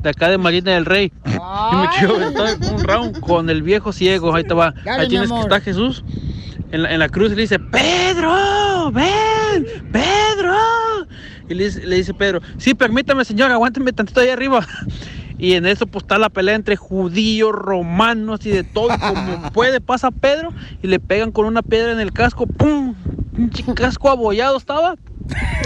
de 0.00 0.10
acá 0.10 0.28
de 0.28 0.36
Marina 0.36 0.72
del 0.72 0.84
Rey. 0.84 1.12
Y 1.24 1.30
me 1.76 1.88
quiero 1.98 2.16
aventar 2.16 2.58
un 2.72 2.84
round 2.84 3.20
con 3.20 3.48
el 3.48 3.62
viejo 3.62 3.92
ciego. 3.92 4.34
Ahí 4.34 4.44
te 4.44 4.54
va. 4.54 4.74
Dale, 4.84 5.04
Ahí 5.04 5.08
tienes 5.08 5.30
que 5.30 5.40
está 5.40 5.60
Jesús 5.60 6.04
en 6.72 6.82
la, 6.82 6.92
en 6.92 6.98
la 7.00 7.08
cruz 7.08 7.30
le 7.30 7.42
dice, 7.42 7.58
Pedro, 7.58 8.90
ven, 8.92 9.66
Pedro. 9.92 10.54
Y 11.48 11.54
le, 11.54 11.64
dice- 11.64 11.84
le 11.86 11.96
dice 11.96 12.14
Pedro, 12.14 12.40
sí, 12.58 12.74
permítame, 12.74 13.24
señor, 13.24 13.50
aguánteme 13.50 13.92
tantito 13.92 14.20
ahí 14.20 14.28
arriba. 14.30 14.66
Y 15.42 15.54
en 15.54 15.64
eso 15.64 15.86
pues 15.86 16.04
está 16.04 16.18
la 16.18 16.28
pelea 16.28 16.54
entre 16.54 16.76
judíos, 16.76 17.50
romanos 17.52 18.44
y 18.44 18.50
de 18.50 18.62
todo. 18.62 18.94
Y 18.94 18.98
como 18.98 19.50
puede 19.54 19.80
pasa 19.80 20.10
Pedro 20.10 20.52
y 20.82 20.86
le 20.86 21.00
pegan 21.00 21.32
con 21.32 21.46
una 21.46 21.62
piedra 21.62 21.92
en 21.92 21.98
el 21.98 22.12
casco. 22.12 22.46
¡Pum! 22.46 22.94
Un 23.38 23.48
casco 23.74 24.10
abollado 24.10 24.58
estaba. 24.58 24.96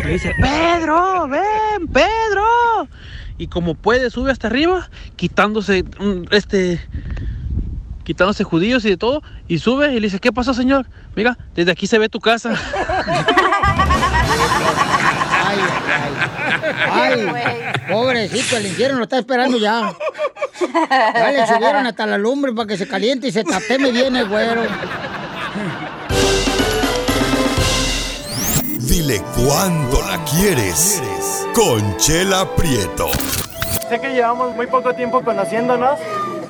Y 0.05 0.09
dice, 0.11 0.33
Pedro, 0.41 1.27
ven, 1.27 1.89
Pedro. 1.93 2.89
Y 3.37 3.49
como 3.49 3.75
puede, 3.75 4.11
sube 4.11 4.31
hasta 4.31 4.47
arriba, 4.47 4.89
quitándose 5.17 5.83
mm, 5.83 6.27
este 6.31 6.81
quitándose 8.05 8.45
judíos 8.45 8.85
y 8.85 8.91
de 8.91 8.97
todo, 8.97 9.23
y 9.49 9.59
sube 9.59 9.89
y 9.93 9.95
le 9.95 10.07
dice, 10.07 10.21
¿qué 10.21 10.33
pasó, 10.33 10.55
señor? 10.55 10.87
Mira, 11.17 11.37
desde 11.55 11.73
aquí 11.73 11.87
se 11.87 11.99
ve 11.99 12.09
tu 12.09 12.21
casa. 12.21 12.55
Ay, 16.91 17.27
pobrecito, 17.91 18.57
el 18.57 18.67
infierno 18.67 18.99
lo 18.99 19.05
está 19.05 19.19
esperando 19.19 19.59
ya. 19.59 19.93
Ya 20.91 21.33
le 21.33 21.47
subieron 21.47 21.87
hasta 21.87 22.07
la 22.07 22.19
lumbre 22.19 22.53
para 22.53 22.69
que 22.69 22.77
se 22.77 22.87
caliente 22.87 23.29
y 23.29 23.33
se 23.33 23.45
tapeme 23.45 23.91
bien 23.91 24.17
el 24.17 24.29
güero. 24.29 24.63
Dile 28.79 29.23
cuándo 29.37 30.03
la 30.03 30.23
quieres. 30.25 31.03
Conchela 31.55 32.49
Prieto. 32.55 33.09
Sé 33.89 34.01
que 34.01 34.13
llevamos 34.13 34.55
muy 34.55 34.67
poco 34.67 34.95
tiempo 34.95 35.23
conociéndonos. 35.23 35.99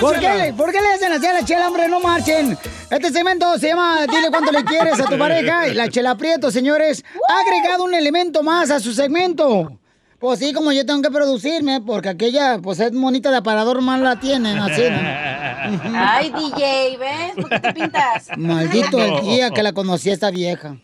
¿Por 0.00 0.18
qué, 0.20 0.54
¿Por 0.56 0.72
qué 0.72 0.80
le 0.80 0.88
hacen 0.88 1.12
así 1.12 1.26
a 1.26 1.32
la 1.32 1.44
chela, 1.44 1.68
hombre? 1.68 1.88
No 1.88 2.00
marchen. 2.00 2.56
Este 2.90 3.10
segmento 3.10 3.58
se 3.58 3.68
llama 3.68 4.06
Dile 4.06 4.28
cuánto 4.30 4.52
le 4.52 4.64
quieres 4.64 5.00
a 5.00 5.04
tu 5.04 5.18
pareja. 5.18 5.68
Y 5.68 5.74
la 5.74 5.88
chela 5.88 6.16
Prieto, 6.16 6.50
señores, 6.50 7.04
ha 7.28 7.40
agregado 7.40 7.84
un 7.84 7.94
elemento 7.94 8.42
más 8.42 8.70
a 8.70 8.80
su 8.80 8.92
segmento. 8.92 9.72
Pues 10.18 10.40
sí, 10.40 10.52
como 10.52 10.72
yo 10.72 10.84
tengo 10.84 11.00
que 11.00 11.10
producirme, 11.10 11.80
porque 11.80 12.08
aquella, 12.08 12.58
pues 12.60 12.80
es 12.80 12.92
monita 12.92 13.30
de 13.30 13.36
aparador, 13.36 13.80
más 13.82 14.00
la 14.00 14.18
tienen, 14.18 14.58
así. 14.58 14.82
¿no? 14.82 14.98
Ay, 15.94 16.30
DJ, 16.30 16.96
¿ves? 16.98 17.32
¿Por 17.36 17.48
qué 17.48 17.60
te 17.60 17.72
pintas? 17.72 18.28
Maldito 18.36 18.98
el 18.98 19.20
día 19.20 19.50
que 19.50 19.62
la 19.62 19.72
conocí 19.72 20.10
a 20.10 20.14
esta 20.14 20.30
vieja. 20.32 20.76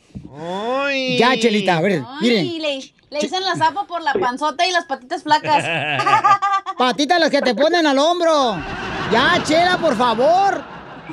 Ya, 1.19 1.37
Chelita, 1.39 1.79
a 1.79 1.81
ver, 1.81 2.03
Ay, 2.07 2.17
miren. 2.21 2.63
le, 2.63 2.95
le 3.11 3.21
dicen 3.21 3.45
la 3.45 3.55
zapa 3.57 3.87
por 3.87 4.03
la 4.03 4.13
panzota 4.15 4.67
y 4.67 4.73
las 4.73 4.85
patitas 4.87 5.23
flacas. 5.23 5.65
Patitas 6.79 7.21
las 7.21 7.31
que 7.31 7.41
te 7.41 7.55
ponen 7.55 7.87
al 7.87 7.99
hombro. 7.99 8.57
Ya, 9.13 9.41
Chela, 9.45 9.79
por 9.79 9.97
favor. 9.97 10.65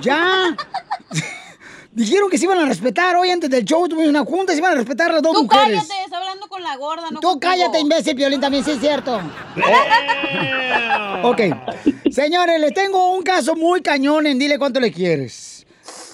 Ya. 0.01 0.55
Dijeron 1.93 2.29
que 2.29 2.37
se 2.37 2.45
iban 2.45 2.57
a 2.57 2.65
respetar 2.65 3.15
hoy 3.17 3.29
antes 3.29 3.49
del 3.49 3.65
show. 3.65 3.87
Tuvimos 3.87 4.09
una 4.09 4.23
junta, 4.23 4.53
se 4.53 4.59
iban 4.59 4.71
a 4.71 4.75
respetar 4.75 5.11
las 5.11 5.21
dos 5.21 5.33
Tú 5.33 5.43
mujeres. 5.43 5.83
cállate, 5.87 6.03
está 6.05 6.17
hablando 6.17 6.47
con 6.47 6.63
la 6.63 6.77
gorda, 6.77 7.11
no 7.11 7.19
Tú 7.19 7.27
contigo. 7.31 7.51
cállate, 7.51 7.79
imbécil, 7.79 8.15
Piolín, 8.15 8.39
también, 8.39 8.63
sí 8.63 8.71
es 8.71 8.79
cierto. 8.79 9.19
ok. 11.23 11.41
Señores, 12.11 12.59
les 12.59 12.73
tengo 12.73 13.11
un 13.13 13.23
caso 13.23 13.55
muy 13.55 13.81
cañón 13.81 14.25
en 14.25 14.39
Dile 14.39 14.57
Cuánto 14.57 14.79
Le 14.79 14.91
Quieres. 14.91 15.60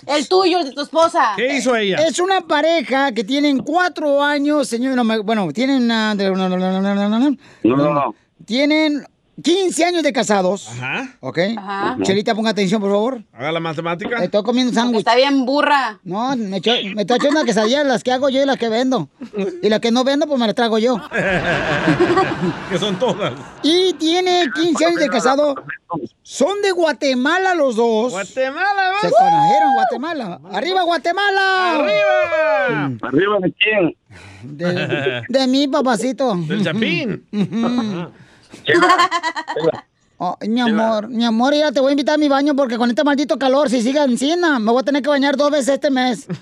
El 0.07 0.27
tuyo, 0.27 0.59
el 0.59 0.65
de 0.65 0.71
tu 0.73 0.81
esposa. 0.81 1.33
¿Qué 1.35 1.55
hizo 1.57 1.75
ella? 1.75 1.97
Es 1.97 2.19
una 2.19 2.41
pareja 2.41 3.11
que 3.11 3.23
tienen 3.23 3.59
cuatro 3.59 4.23
años, 4.23 4.67
señor. 4.67 4.97
bueno, 5.23 5.51
tienen. 5.51 5.89
ah, 5.91 6.15
de- 6.15 6.31
no, 6.31 6.47
no, 6.49 6.57
no, 6.57 6.57
no, 6.57 6.81
no, 6.81 7.09
no, 7.09 7.19
no. 7.19 7.37
No, 7.63 7.75
no, 7.77 7.93
no. 7.93 8.15
Tienen 8.45 9.05
15 9.43 9.85
años 9.85 10.01
de 10.03 10.11
casados. 10.11 10.67
Ajá. 10.69 11.09
¿Ok? 11.19 11.37
Ajá. 11.57 11.97
Chelita, 12.01 12.33
ponga 12.33 12.49
atención, 12.49 12.81
por 12.81 12.89
favor. 12.89 13.21
Haga 13.33 13.51
la 13.51 13.59
matemática. 13.59 14.23
Estoy 14.23 14.41
comiendo 14.43 14.73
sándwich. 14.73 14.99
Está 14.99 15.15
bien 15.15 15.45
burra. 15.45 15.99
No, 16.03 16.35
me, 16.35 16.57
echo- 16.57 16.71
me 16.95 17.01
estoy 17.03 17.17
echando 17.17 17.39
una 17.39 17.45
quesadilla, 17.45 17.83
las 17.83 18.03
que 18.03 18.11
hago 18.11 18.29
yo 18.29 18.41
y 18.41 18.45
las 18.47 18.57
que 18.57 18.67
vendo. 18.69 19.09
Y 19.61 19.69
las 19.69 19.79
que 19.79 19.91
no 19.91 20.03
vendo, 20.03 20.25
pues 20.27 20.39
me 20.39 20.47
las 20.47 20.55
trago 20.55 20.79
yo. 20.79 20.97
que 22.71 22.79
son 22.79 22.97
todas. 22.97 23.33
Y 23.61 23.93
tiene 23.93 24.45
15 24.55 24.85
años 24.85 24.99
de 24.99 25.07
casado. 25.09 25.55
Son 26.23 26.61
de 26.61 26.71
Guatemala 26.71 27.53
los 27.55 27.75
dos. 27.75 28.11
Guatemala, 28.11 28.91
Se 29.01 29.09
conocieron 29.11 29.69
en 29.69 29.73
Guatemala. 29.75 30.39
¡Arriba, 30.51 30.81
Guatemala! 30.83 31.75
¡Arriba! 31.75 32.97
¿Arriba 33.03 33.37
de 33.39 33.53
quién? 33.53 33.95
De, 34.43 35.21
de 35.29 35.47
mí, 35.47 35.67
papacito. 35.67 36.35
Del 36.35 36.63
Chapín. 36.63 37.23
Oh, 40.19 40.35
mi 40.47 40.59
amor, 40.59 41.09
mi 41.09 41.23
amor, 41.23 41.53
ya 41.53 41.71
te 41.71 41.79
voy 41.79 41.89
a 41.89 41.91
invitar 41.91 42.15
a 42.15 42.17
mi 42.17 42.27
baño 42.27 42.55
porque 42.55 42.75
con 42.75 42.89
este 42.89 43.03
maldito 43.03 43.37
calor, 43.37 43.69
si 43.69 43.83
sigue 43.83 44.01
encima, 44.03 44.57
me 44.57 44.71
voy 44.71 44.81
a 44.81 44.83
tener 44.83 45.03
que 45.03 45.09
bañar 45.09 45.37
dos 45.37 45.51
veces 45.51 45.75
este 45.75 45.91
mes. 45.91 46.25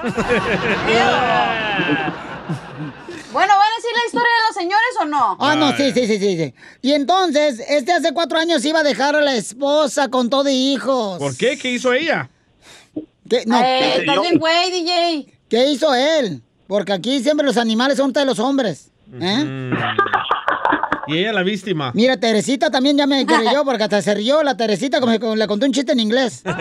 Bueno, 3.33 3.51
¿van 3.57 3.67
a 3.69 3.75
decir 3.75 3.91
la 3.93 4.05
historia 4.07 4.29
de 4.29 4.47
los 4.47 4.55
señores 4.55 4.95
o 5.01 5.05
no? 5.05 5.37
Ah, 5.41 5.55
no, 5.57 5.75
sí, 5.75 5.91
sí, 5.91 6.07
sí, 6.07 6.17
sí, 6.19 6.37
sí. 6.37 6.53
Y 6.81 6.93
entonces, 6.93 7.61
este 7.67 7.91
hace 7.91 8.13
cuatro 8.13 8.37
años 8.37 8.63
iba 8.63 8.79
a 8.79 8.83
dejar 8.83 9.13
a 9.17 9.21
la 9.21 9.35
esposa 9.35 10.07
con 10.07 10.29
todo 10.29 10.47
y 10.47 10.53
hijos. 10.73 11.19
¿Por 11.19 11.35
qué? 11.35 11.57
¿Qué 11.57 11.71
hizo 11.71 11.91
ella? 11.91 12.29
¿Qué? 13.29 13.43
No, 13.45 13.59
Eh, 13.61 14.05
bien 14.21 14.37
güey, 14.39 14.71
DJ. 14.71 15.27
¿Qué 15.49 15.65
hizo 15.69 15.93
él? 15.93 16.41
Porque 16.67 16.93
aquí 16.93 17.21
siempre 17.21 17.45
los 17.45 17.57
animales 17.57 17.97
son 17.97 18.13
de 18.13 18.23
los 18.23 18.39
hombres. 18.39 18.89
¿eh? 19.19 19.71
Y 21.07 21.17
ella 21.17 21.33
la 21.33 21.43
víctima. 21.43 21.91
Mira, 21.93 22.17
Teresita 22.17 22.69
también 22.71 22.97
ya 22.97 23.05
me 23.07 23.25
creyó 23.25 23.63
porque 23.63 23.83
hasta 23.83 24.01
se 24.01 24.13
rió 24.13 24.43
la 24.43 24.57
Teresita 24.57 24.99
como 24.99 25.17
que 25.17 25.35
le 25.35 25.47
conté 25.47 25.65
un 25.65 25.71
chiste 25.71 25.91
en 25.91 25.99
inglés. 25.99 26.43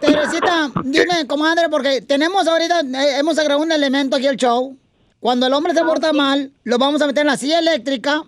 Teresita, 0.00 0.70
dime, 0.84 1.26
comadre, 1.26 1.68
porque 1.70 2.02
tenemos 2.02 2.46
ahorita, 2.46 2.80
eh, 2.80 3.18
hemos 3.18 3.38
agregado 3.38 3.62
un 3.62 3.72
elemento 3.72 4.16
aquí 4.16 4.26
al 4.26 4.36
show. 4.36 4.76
Cuando 5.20 5.46
el 5.46 5.52
hombre 5.54 5.72
se 5.72 5.82
porta 5.82 6.12
mal, 6.12 6.52
lo 6.64 6.76
vamos 6.78 7.00
a 7.00 7.06
meter 7.06 7.22
en 7.22 7.28
la 7.28 7.36
silla 7.36 7.58
eléctrica 7.58 8.22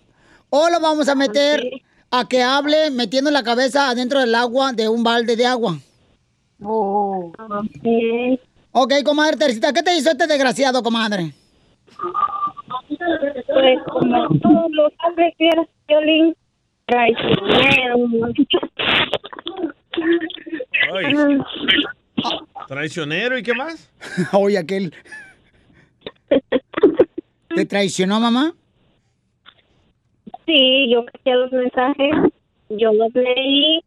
o 0.48 0.70
lo 0.70 0.80
vamos 0.80 1.08
a 1.08 1.14
meter 1.14 1.62
a 2.10 2.26
que 2.26 2.42
hable 2.42 2.90
metiendo 2.90 3.30
la 3.30 3.42
cabeza 3.42 3.90
adentro 3.90 4.20
del 4.20 4.34
agua 4.34 4.72
de 4.72 4.88
un 4.88 5.02
balde 5.02 5.36
de 5.36 5.44
agua. 5.44 5.78
Oh. 6.62 7.30
Ok, 8.72 8.94
comadre 9.04 9.36
Teresita, 9.36 9.72
¿qué 9.72 9.82
te 9.82 9.96
hizo 9.96 10.10
este 10.10 10.26
desgraciado, 10.26 10.82
comadre? 10.82 11.34
Pues 13.46 13.78
como 13.86 14.28
todos 14.40 14.70
los 14.70 14.92
hombres 15.06 15.34
que 15.38 15.48
eran 15.48 15.66
violín, 15.88 16.34
traicionero. 16.86 17.96
Ay. 20.94 21.38
¿Traicionero 22.68 23.38
y 23.38 23.42
qué 23.42 23.54
más? 23.54 23.90
Oye, 24.32 24.58
aquel. 24.58 24.92
¿Te 27.54 27.66
traicionó, 27.66 28.20
mamá? 28.20 28.52
Sí, 30.44 30.90
yo 30.92 31.04
caché 31.06 31.34
los 31.34 31.52
mensajes, 31.52 32.14
yo 32.68 32.92
los 32.92 33.12
leí 33.14 33.80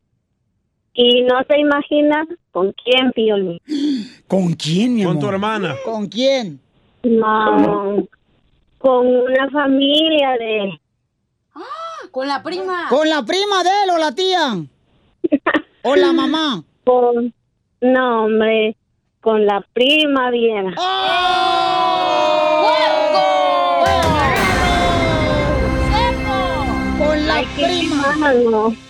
y 0.94 1.22
no 1.24 1.36
se 1.48 1.60
imagina 1.60 2.26
con 2.52 2.74
quién 2.84 3.12
violín. 3.16 3.60
¿Con 4.28 4.54
quién, 4.54 4.96
mi 4.96 5.04
Con 5.04 5.12
amor? 5.12 5.24
tu 5.24 5.30
hermana. 5.30 5.76
¿Con 5.86 6.08
quién? 6.08 6.60
No, 7.04 8.04
con 8.80 9.06
una 9.06 9.50
familia 9.52 10.32
de... 10.40 10.82
Con 12.12 12.28
la 12.28 12.42
prima. 12.42 12.88
¿Con 12.90 13.08
la 13.08 13.22
prima 13.24 13.64
de 13.64 13.70
él 13.84 13.90
o 13.92 13.98
la 14.00 14.16
tía? 14.16 14.58
¿O 15.84 15.96
la 15.96 16.12
mamá? 16.12 16.64
Con, 16.86 17.32
no, 17.82 18.26
hombre, 18.26 18.76
con 19.22 19.46
la 19.46 19.64
prima 19.74 20.32
vieja. 20.32 20.74
Con 26.98 27.28
la 27.28 27.44
prima. 27.56 28.89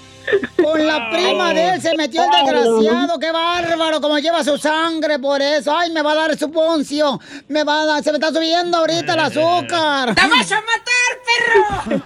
Con 0.80 0.88
la 0.88 1.10
prima 1.10 1.54
de 1.54 1.70
él 1.72 1.82
se 1.82 1.94
metió 1.98 2.24
el 2.24 2.30
desgraciado, 2.30 3.20
qué 3.20 3.32
bárbaro, 3.32 4.00
como 4.00 4.18
lleva 4.18 4.46
su 4.46 4.58
sangre 4.58 5.20
por 5.20 5.42
eso. 5.42 5.76
Ay, 5.76 5.92
me 5.92 6.02
va 6.02 6.14
a 6.14 6.16
dar 6.16 6.38
su 6.38 6.50
poncio. 6.50 7.20
Me 7.50 7.66
va 7.66 7.82
a 7.82 7.86
dar, 7.86 8.02
se 8.04 8.14
me 8.14 8.18
está 8.18 8.32
subiendo 8.32 8.78
ahorita 8.78 9.14
el 9.14 9.20
azúcar. 9.20 10.16
¡Te 10.20 10.22
vas 10.22 10.52
a 10.54 10.62
matar, 10.62 11.12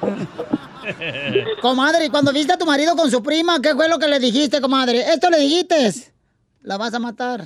perro! 0.01 0.27
Comadre, 1.61 2.05
y 2.05 2.09
cuando 2.09 2.33
viste 2.33 2.53
a 2.53 2.57
tu 2.57 2.65
marido 2.65 2.95
con 2.95 3.11
su 3.11 3.21
prima, 3.21 3.61
¿qué 3.61 3.75
fue 3.75 3.87
lo 3.87 3.99
que 3.99 4.07
le 4.07 4.17
dijiste, 4.17 4.59
comadre? 4.59 5.01
¿Esto 5.01 5.29
le 5.29 5.37
dijiste? 5.37 5.93
La 6.63 6.77
vas 6.77 6.95
a 6.95 6.99
matar. 6.99 7.45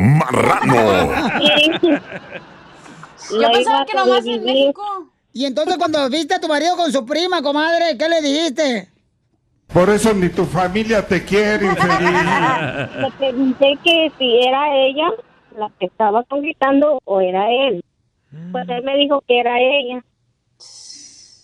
Marrano. 0.00 1.12
Yo 3.30 3.52
pensaba 3.52 3.86
que 3.86 3.94
nomás 3.94 4.26
en 4.26 4.42
México. 4.42 4.82
Y 5.32 5.44
entonces 5.44 5.76
cuando 5.78 6.10
viste 6.10 6.34
a 6.34 6.40
tu 6.40 6.48
marido 6.48 6.76
con 6.76 6.90
su 6.90 7.06
prima, 7.06 7.40
comadre, 7.40 7.96
¿qué 7.96 8.08
le 8.08 8.20
dijiste? 8.20 8.97
Por 9.72 9.90
eso 9.90 10.14
ni 10.14 10.30
tu 10.30 10.44
familia 10.44 11.06
te 11.06 11.24
quiere, 11.24 11.66
infeliz. 11.66 12.00
Le 13.02 13.10
pregunté 13.18 13.78
que 13.84 14.10
si 14.18 14.38
era 14.40 14.74
ella 14.74 15.10
la 15.56 15.70
que 15.78 15.86
estaba 15.86 16.24
conquistando 16.24 17.00
o 17.04 17.20
era 17.20 17.50
él. 17.50 17.84
Pues 18.52 18.68
él 18.68 18.82
me 18.84 18.96
dijo 18.96 19.22
que 19.26 19.40
era 19.40 19.58
ella. 19.60 20.04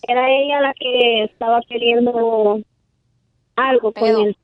Era 0.07 0.29
ella 0.31 0.61
la 0.61 0.75
que 0.79 1.25
estaba 1.25 1.61
queriendo 1.69 2.61
algo 3.57 3.93
con 3.93 4.09
él. 4.09 4.37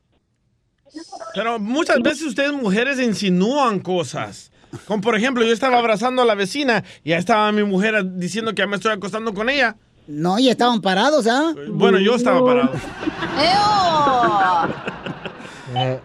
Pero 1.33 1.59
muchas 1.59 2.01
veces 2.01 2.23
ustedes 2.23 2.51
mujeres 2.51 2.99
insinúan 2.99 3.79
cosas. 3.79 4.51
Como 4.87 5.01
por 5.01 5.15
ejemplo, 5.15 5.43
yo 5.43 5.53
estaba 5.53 5.77
abrazando 5.77 6.21
a 6.21 6.25
la 6.25 6.35
vecina 6.35 6.83
y 7.03 7.09
ya 7.11 7.17
estaba 7.17 7.51
mi 7.51 7.63
mujer 7.63 8.03
diciendo 8.15 8.53
que 8.53 8.61
ya 8.61 8.67
me 8.67 8.77
estoy 8.77 8.93
acostando 8.93 9.33
con 9.33 9.49
ella. 9.49 9.75
No, 10.07 10.39
y 10.39 10.49
estaban 10.49 10.81
parados, 10.81 11.27
¿ah? 11.27 11.53
Bueno, 11.69 11.99
yo 11.99 12.15
estaba 12.15 12.43
parado. 12.45 12.71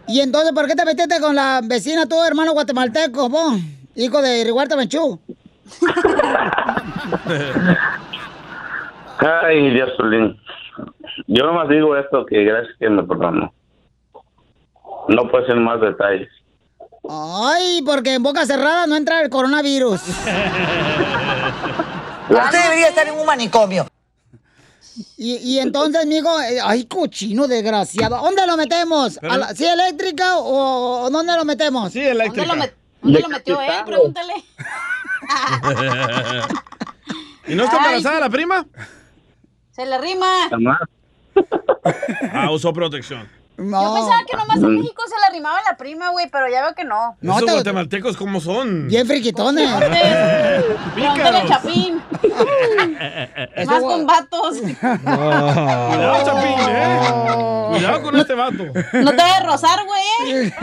Y 0.07 0.21
entonces, 0.21 0.53
¿por 0.53 0.67
qué 0.67 0.75
te 0.75 0.85
metiste 0.85 1.21
con 1.21 1.35
la 1.35 1.61
vecina, 1.65 2.07
tu 2.07 2.23
hermano 2.23 2.53
guatemalteco, 2.53 3.29
vos? 3.29 3.59
Hijo 3.97 4.23
de 4.23 4.45
Riguarta 4.45 4.77
Menchú. 4.77 5.19
Ay, 9.19 9.71
Dios, 9.71 9.91
Piolín. 9.97 10.39
Yo 11.27 11.47
nomás 11.47 11.69
digo 11.69 11.97
esto, 11.97 12.27
que 12.27 12.45
gracias 12.45 12.77
que 12.79 12.91
me 12.91 13.03
perdonó. 13.03 13.53
No 15.09 15.29
puede 15.31 15.47
ser 15.47 15.57
más 15.57 15.81
detalles. 15.81 16.29
Ay, 17.09 17.83
porque 17.85 18.15
en 18.15 18.23
boca 18.23 18.45
cerrada 18.45 18.87
no 18.87 18.97
entra 18.97 19.23
el 19.23 19.31
coronavirus. 19.31 20.01
Usted 22.29 22.63
debería 22.63 22.89
estar 22.89 23.07
en 23.09 23.15
un 23.19 23.27
manicomio. 23.27 23.87
Y, 25.19 25.37
y 25.37 25.59
entonces, 25.59 26.07
mijo, 26.07 26.41
eh, 26.41 26.59
ay, 26.63 26.85
cochino 26.87 27.47
desgraciado. 27.47 28.17
¿Dónde 28.19 28.47
lo 28.47 28.57
metemos? 28.57 29.19
¿A 29.23 29.37
la- 29.37 29.55
¿Sí 29.55 29.67
eléctrica 29.67 30.39
o, 30.39 31.03
o 31.05 31.11
dónde 31.11 31.35
lo 31.37 31.45
metemos? 31.45 31.93
Sí, 31.93 32.01
¿Dónde 32.03 32.47
lo, 32.47 32.55
met- 32.55 32.73
dónde 33.03 33.21
lo 33.21 33.29
metió 33.29 33.61
él? 33.61 33.85
Pregúntale. 33.85 34.33
¿Y 37.49 37.55
no 37.55 37.65
está 37.65 37.77
Ay, 37.77 37.85
embarazada 37.97 38.21
la 38.21 38.31
prima? 38.31 38.67
Se 39.73 39.85
le 39.87 39.99
rima. 39.99 40.27
Ah, 42.33 42.51
usó 42.51 42.73
protección. 42.73 43.29
Yo 43.59 43.95
pensaba 43.95 44.23
que 44.31 44.37
nomás 44.37 44.57
en 44.59 44.77
México 44.81 45.03
se 45.09 45.15
le 45.15 45.37
rimaba 45.39 45.59
la 45.69 45.77
prima, 45.77 46.11
güey, 46.11 46.29
pero 46.31 46.47
ya 46.51 46.63
veo 46.63 46.75
que 46.75 46.85
no. 46.85 47.17
No, 47.23 47.37
Esos 47.37 47.47
te- 47.47 47.53
guatemaltecos, 47.53 48.17
¿cómo 48.17 48.41
son? 48.41 48.87
Bien 48.89 49.07
friquitones. 49.07 49.71
Pregúntale 50.95 51.39
a 51.43 51.47
Chapín. 51.47 52.01
Más 53.67 53.81
con 53.83 54.07
vatos. 54.07 54.59
Cuidado, 54.61 56.25
Chapín, 56.25 56.59
¿eh? 56.69 57.69
Cuidado 57.71 58.03
con 58.03 58.17
este 58.17 58.35
vato. 58.35 58.65
No 58.93 59.11
te 59.11 59.17
vayas 59.17 59.41
a 59.41 59.45
rozar, 59.47 59.79
güey. 59.87 60.53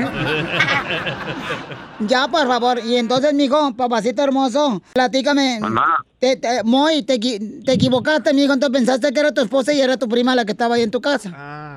Ya, 1.99 2.27
por 2.27 2.45
favor. 2.47 2.79
Y 2.83 2.97
entonces, 2.97 3.33
mijo, 3.33 3.73
papacito 3.75 4.21
hermoso, 4.23 4.81
platícame. 4.93 5.59
Mamá. 5.61 6.03
Te, 6.19 6.35
te- 6.35 6.61
Moy, 6.63 7.03
te, 7.03 7.17
te 7.17 7.71
equivocaste, 7.73 8.33
mijo. 8.33 8.51
Entonces 8.53 8.77
pensaste 8.77 9.13
que 9.13 9.19
era 9.19 9.31
tu 9.33 9.41
esposa 9.41 9.71
y 9.73 9.79
era 9.79 9.95
tu 9.97 10.09
prima 10.09 10.35
la 10.35 10.43
que 10.43 10.51
estaba 10.51 10.75
ahí 10.75 10.81
en 10.83 10.91
tu 10.91 10.99
casa. 10.99 11.75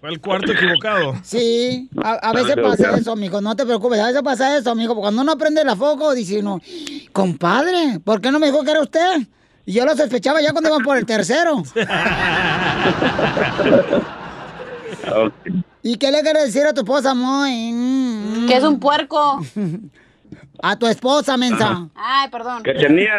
Fue 0.00 0.10
el 0.10 0.20
cuarto 0.20 0.50
equivocado. 0.52 1.14
Sí, 1.22 1.88
a, 2.02 2.14
a 2.14 2.32
veces 2.32 2.56
pasa 2.60 2.96
eso, 2.96 3.14
mijo. 3.14 3.40
No 3.40 3.54
te 3.54 3.64
preocupes, 3.64 4.00
a 4.00 4.06
veces 4.08 4.22
pasa 4.22 4.56
eso, 4.56 4.74
mijo. 4.74 4.96
Cuando 4.96 5.22
uno 5.22 5.38
prende 5.38 5.64
la 5.64 5.76
foco, 5.76 6.12
dice 6.14 6.40
uno, 6.40 6.60
compadre, 7.12 8.00
¿por 8.04 8.20
qué 8.20 8.32
no 8.32 8.38
me 8.40 8.46
dijo 8.46 8.64
que 8.64 8.70
era 8.72 8.80
usted? 8.80 9.18
Y 9.64 9.74
yo 9.74 9.84
lo 9.84 9.96
sospechaba 9.96 10.40
ya 10.42 10.50
cuando 10.50 10.70
iban 10.70 10.82
por 10.82 10.96
el 10.98 11.06
tercero. 11.06 11.62
¿Y 15.82 15.96
qué 15.96 16.10
le 16.10 16.20
quieres 16.22 16.44
decir 16.46 16.66
a 16.66 16.72
tu 16.74 16.80
esposa, 16.80 17.14
Moy? 17.14 17.72
Mm, 17.72 18.46
Que 18.48 18.56
es 18.56 18.64
un 18.64 18.78
puerco. 18.78 19.40
A 20.64 20.76
tu 20.76 20.86
esposa, 20.86 21.36
mensa. 21.36 21.88
Ay, 21.94 22.28
perdón. 22.30 22.62
Cachanía, 22.62 23.14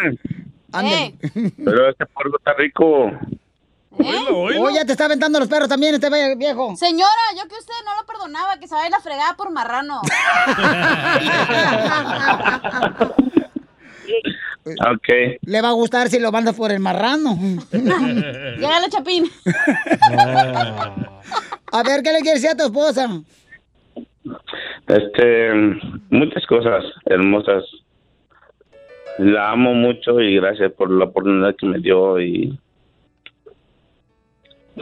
Eh, 0.82 1.14
pero 1.64 1.90
este 1.90 2.06
porco 2.06 2.38
está 2.38 2.54
rico. 2.54 3.12
Oh, 4.00 4.70
ya 4.72 4.86
te 4.86 4.94
está 4.94 5.06
aventando 5.06 5.39
los 5.39 5.48
perros 5.48 5.70
también, 5.70 5.96
este 5.96 6.10
viejo. 6.36 6.76
Señora, 6.76 7.12
yo 7.38 7.48
que 7.48 7.56
usted 7.56 7.74
no 7.86 7.96
lo 8.00 8.06
perdonaba, 8.06 8.58
que 8.58 8.68
se 8.68 8.74
vaya 8.76 8.88
a 8.88 8.91
la 8.91 9.00
fregada 9.00 9.36
por 9.36 9.52
marrano. 9.52 10.02
Ok. 14.66 15.39
Le 15.41 15.62
va 15.62 15.70
a 15.70 15.74
gustar 15.74 16.08
si 16.08 16.20
lo 16.20 16.32
mandas 16.32 16.56
por 16.56 16.72
el 16.72 16.80
marrano. 16.80 17.38
Llegale, 17.72 18.89
Chapín. 18.89 19.26
A 21.72 21.84
ver, 21.84 22.02
¿qué 22.02 22.14
le 22.14 22.22
quieres 22.22 22.41
decir 22.41 22.50
a 22.50 22.56
tu 22.56 22.64
esposa? 22.64 23.10
Este, 24.88 25.54
muchas 26.10 26.46
cosas 26.48 26.84
hermosas. 27.06 27.64
La 29.18 29.52
amo 29.52 29.74
mucho 29.74 30.22
y 30.22 30.36
gracias 30.36 30.72
por 30.72 30.89
la 30.89 31.06
oportunidad 31.06 31.56
que 31.56 31.66
me 31.68 31.80
dio 31.80 32.20
y 32.22 32.58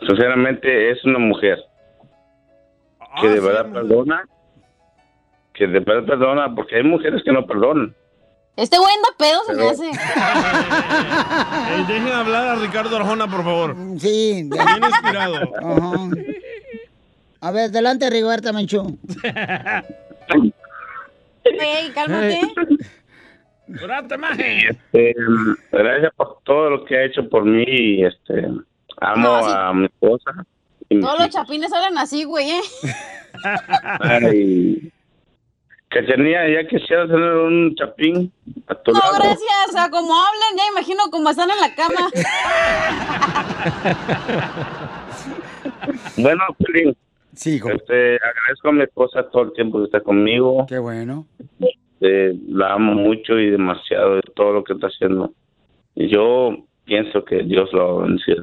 sinceramente 0.07 0.91
es 0.91 1.03
una 1.05 1.19
mujer 1.19 1.59
que 3.21 3.27
de 3.27 3.39
verdad 3.39 3.71
perdona, 3.71 4.23
que 5.53 5.67
de 5.67 5.79
verdad 5.79 6.05
perdona, 6.05 6.55
porque 6.55 6.77
hay 6.77 6.83
mujeres 6.83 7.21
que 7.23 7.31
no 7.31 7.45
perdonan. 7.45 7.93
Este 8.57 8.77
güey 8.77 8.93
anda 8.93 9.09
pedo, 9.17 9.43
se 9.45 9.53
me 9.53 9.69
hace. 9.69 9.85
Ey, 11.73 11.83
dejen 11.87 12.13
hablar 12.13 12.47
a 12.47 12.55
Ricardo 12.55 12.95
Arjona, 12.97 13.27
por 13.27 13.43
favor. 13.43 13.75
Sí. 13.97 14.49
Bien 14.49 14.83
inspirado. 14.83 15.35
Ajá. 15.35 16.09
A 17.43 17.51
ver, 17.51 17.71
delante, 17.71 18.09
Rigoberta 18.09 18.53
Menchú. 18.53 18.99
Ey, 21.43 21.89
cálmate. 21.93 22.41
¡Durate, 23.67 24.17
maje! 24.17 24.69
Este, 24.69 25.15
gracias 25.71 26.13
por 26.15 26.39
todo 26.43 26.69
lo 26.71 26.85
que 26.85 26.97
ha 26.97 27.05
hecho 27.05 27.27
por 27.29 27.45
mí 27.45 27.63
y 27.65 28.03
este 28.03 28.47
amo 29.01 29.23
No, 29.27 29.35
a 29.45 29.73
mi 29.73 29.85
esposa 29.85 30.31
Todos 30.89 31.19
los 31.19 31.29
chapines 31.29 31.71
hablan 31.73 31.97
así, 31.97 32.23
güey, 32.23 32.51
¿eh? 32.51 32.61
Ay, 33.99 34.91
Cachanilla, 35.89 36.47
ya 36.47 36.65
quisiera 36.69 37.05
tener 37.05 37.33
un 37.33 37.75
chapín 37.75 38.31
a 38.67 38.75
tu 38.75 38.93
No, 38.93 38.99
lado. 38.99 39.13
gracias. 39.15 39.75
A 39.75 39.89
como 39.89 40.13
hablan, 40.15 40.57
ya 40.57 40.63
imagino 40.71 41.03
cómo 41.11 41.29
están 41.29 41.49
en 41.51 41.59
la 41.59 41.75
cama. 41.75 42.09
Bueno, 46.17 46.41
Piolín. 46.57 46.95
Sí, 47.33 47.55
Este, 47.55 48.15
agradezco 48.15 48.69
a 48.69 48.71
mi 48.73 48.83
esposa 48.83 49.23
todo 49.29 49.43
el 49.43 49.53
tiempo 49.53 49.79
que 49.79 49.85
está 49.85 50.01
conmigo. 50.01 50.65
Qué 50.67 50.77
bueno. 50.79 51.25
Eh, 52.01 52.33
la 52.49 52.73
amo 52.73 52.93
mucho 52.93 53.39
y 53.39 53.49
demasiado 53.49 54.15
de 54.15 54.21
todo 54.35 54.51
lo 54.53 54.63
que 54.63 54.73
está 54.73 54.87
haciendo. 54.87 55.31
Y 55.95 56.09
yo 56.09 56.57
pienso 56.91 57.23
que 57.23 57.43
Dios 57.43 57.71
lo 57.71 57.87
va 57.87 58.01
a 58.01 58.05
bendecir. 58.05 58.35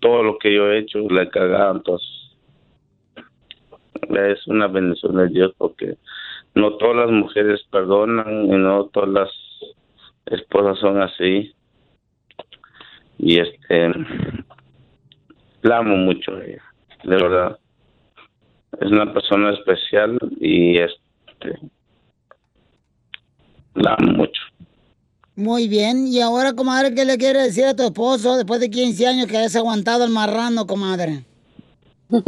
Todo 0.00 0.22
lo 0.22 0.36
que 0.36 0.54
yo 0.54 0.70
he 0.70 0.80
hecho 0.80 0.98
le 1.08 1.22
he 1.22 1.28
cagado, 1.30 1.76
entonces 1.76 2.36
es 4.10 4.46
una 4.46 4.66
bendición 4.66 5.16
de 5.16 5.28
Dios 5.28 5.54
porque 5.56 5.96
no 6.54 6.74
todas 6.74 6.96
las 6.96 7.10
mujeres 7.10 7.62
perdonan 7.70 8.44
y 8.44 8.58
no 8.58 8.84
todas 8.92 9.08
las 9.08 9.30
esposas 10.26 10.78
son 10.80 11.00
así. 11.00 11.54
Y 13.16 13.40
este, 13.40 13.90
la 15.62 15.78
amo 15.78 15.96
mucho 15.96 16.36
a 16.36 16.44
ella, 16.44 16.62
de 17.04 17.16
verdad. 17.16 17.58
Es 18.82 18.90
una 18.90 19.14
persona 19.14 19.54
especial 19.54 20.18
y 20.40 20.76
este, 20.76 21.58
la 23.72 23.94
amo 23.94 24.12
mucho. 24.12 24.42
Muy 25.36 25.66
bien. 25.68 26.06
Y 26.06 26.20
ahora, 26.20 26.52
comadre, 26.52 26.94
¿qué 26.94 27.04
le 27.04 27.18
quiere 27.18 27.42
decir 27.42 27.64
a 27.64 27.74
tu 27.74 27.82
esposo 27.82 28.36
después 28.36 28.60
de 28.60 28.70
15 28.70 29.06
años 29.06 29.26
que 29.26 29.36
hayas 29.36 29.56
aguantado 29.56 30.04
el 30.04 30.10
marrano, 30.10 30.66
comadre? 30.66 31.24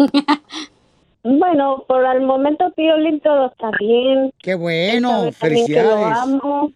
Bueno, 1.28 1.84
por 1.88 2.04
el 2.06 2.22
momento 2.22 2.70
Piolín 2.76 3.18
todo 3.20 3.46
está 3.46 3.72
bien. 3.80 4.32
Qué 4.38 4.54
bueno, 4.54 5.08
también 5.10 5.22
que 5.22 5.26
lo 5.26 5.32
felicidades. 5.32 6.18
amo. 6.18 6.70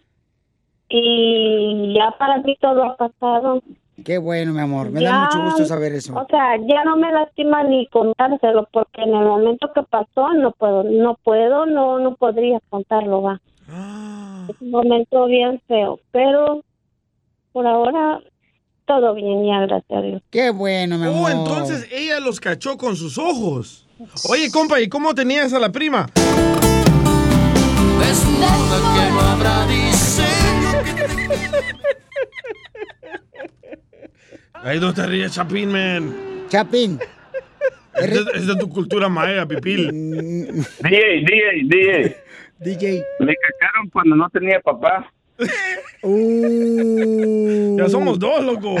Y 0.89 1.93
ya 1.95 2.13
para 2.19 2.39
mí 2.39 2.57
todo 2.59 2.83
ha 2.83 2.97
pasado. 2.97 3.61
Qué 4.03 4.17
bueno, 4.17 4.51
mi 4.51 4.59
amor. 4.59 4.89
Me 4.91 4.99
Ya, 4.99 5.09
da 5.09 5.23
mucho 5.23 5.41
gusto 5.45 5.65
saber 5.65 5.93
eso. 5.93 6.13
O 6.19 6.27
sea, 6.27 6.57
ya 6.67 6.83
no 6.83 6.97
me 6.97 7.09
lastima 7.13 7.63
ni 7.63 7.87
contárselo 7.87 8.67
porque 8.73 9.01
en 9.03 9.15
el 9.15 9.23
momento 9.23 9.71
que 9.73 9.83
pasó 9.83 10.33
no 10.33 10.51
puedo, 10.51 10.83
no 10.83 11.17
puedo, 11.23 11.65
no, 11.65 11.99
no 11.99 12.15
podría 12.15 12.59
contarlo, 12.69 13.21
va. 13.21 13.39
Es 14.49 14.61
un 14.61 14.71
momento 14.71 15.25
bien 15.25 15.61
feo, 15.67 15.99
pero 16.11 16.63
por 17.51 17.67
ahora 17.67 18.19
todo 18.85 19.13
bien, 19.13 19.45
ya 19.45 19.61
gracias 19.61 19.99
a 19.99 20.01
Dios. 20.01 20.21
Qué 20.29 20.49
bueno, 20.49 20.97
mi 20.97 21.07
Oh, 21.07 21.29
entonces 21.29 21.87
ella 21.91 22.19
los 22.19 22.39
cachó 22.39 22.77
con 22.77 22.95
sus 22.95 23.17
ojos. 23.17 23.87
Oye, 24.29 24.49
compa, 24.51 24.81
¿y 24.81 24.89
cómo 24.89 25.13
tenías 25.13 25.53
a 25.53 25.59
la 25.59 25.71
prima? 25.71 26.09
Desnuda 27.99 28.79
que 28.95 29.11
no 29.11 29.19
habrá 29.21 29.67
diseño 29.67 30.83
que 30.83 31.71
Ahí 34.67 34.79
no 34.79 34.93
te 34.93 35.05
ríes, 35.07 35.33
Chapín, 35.33 35.71
man. 35.71 36.13
Chapín. 36.49 36.99
Es 37.95 38.09
de, 38.25 38.31
es 38.35 38.47
de 38.47 38.55
tu 38.55 38.69
cultura 38.69 39.09
maya, 39.09 39.45
pipil. 39.45 39.91
DJ, 39.91 41.25
DJ, 41.25 41.63
DJ. 41.63 42.17
DJ. 42.61 43.03
Me 43.19 43.33
cacharon 43.35 43.89
cuando 43.91 44.15
no 44.15 44.29
tenía 44.29 44.59
papá. 44.59 45.11
Ya 47.77 47.89
somos 47.89 48.19
dos, 48.19 48.43
loco. 48.43 48.75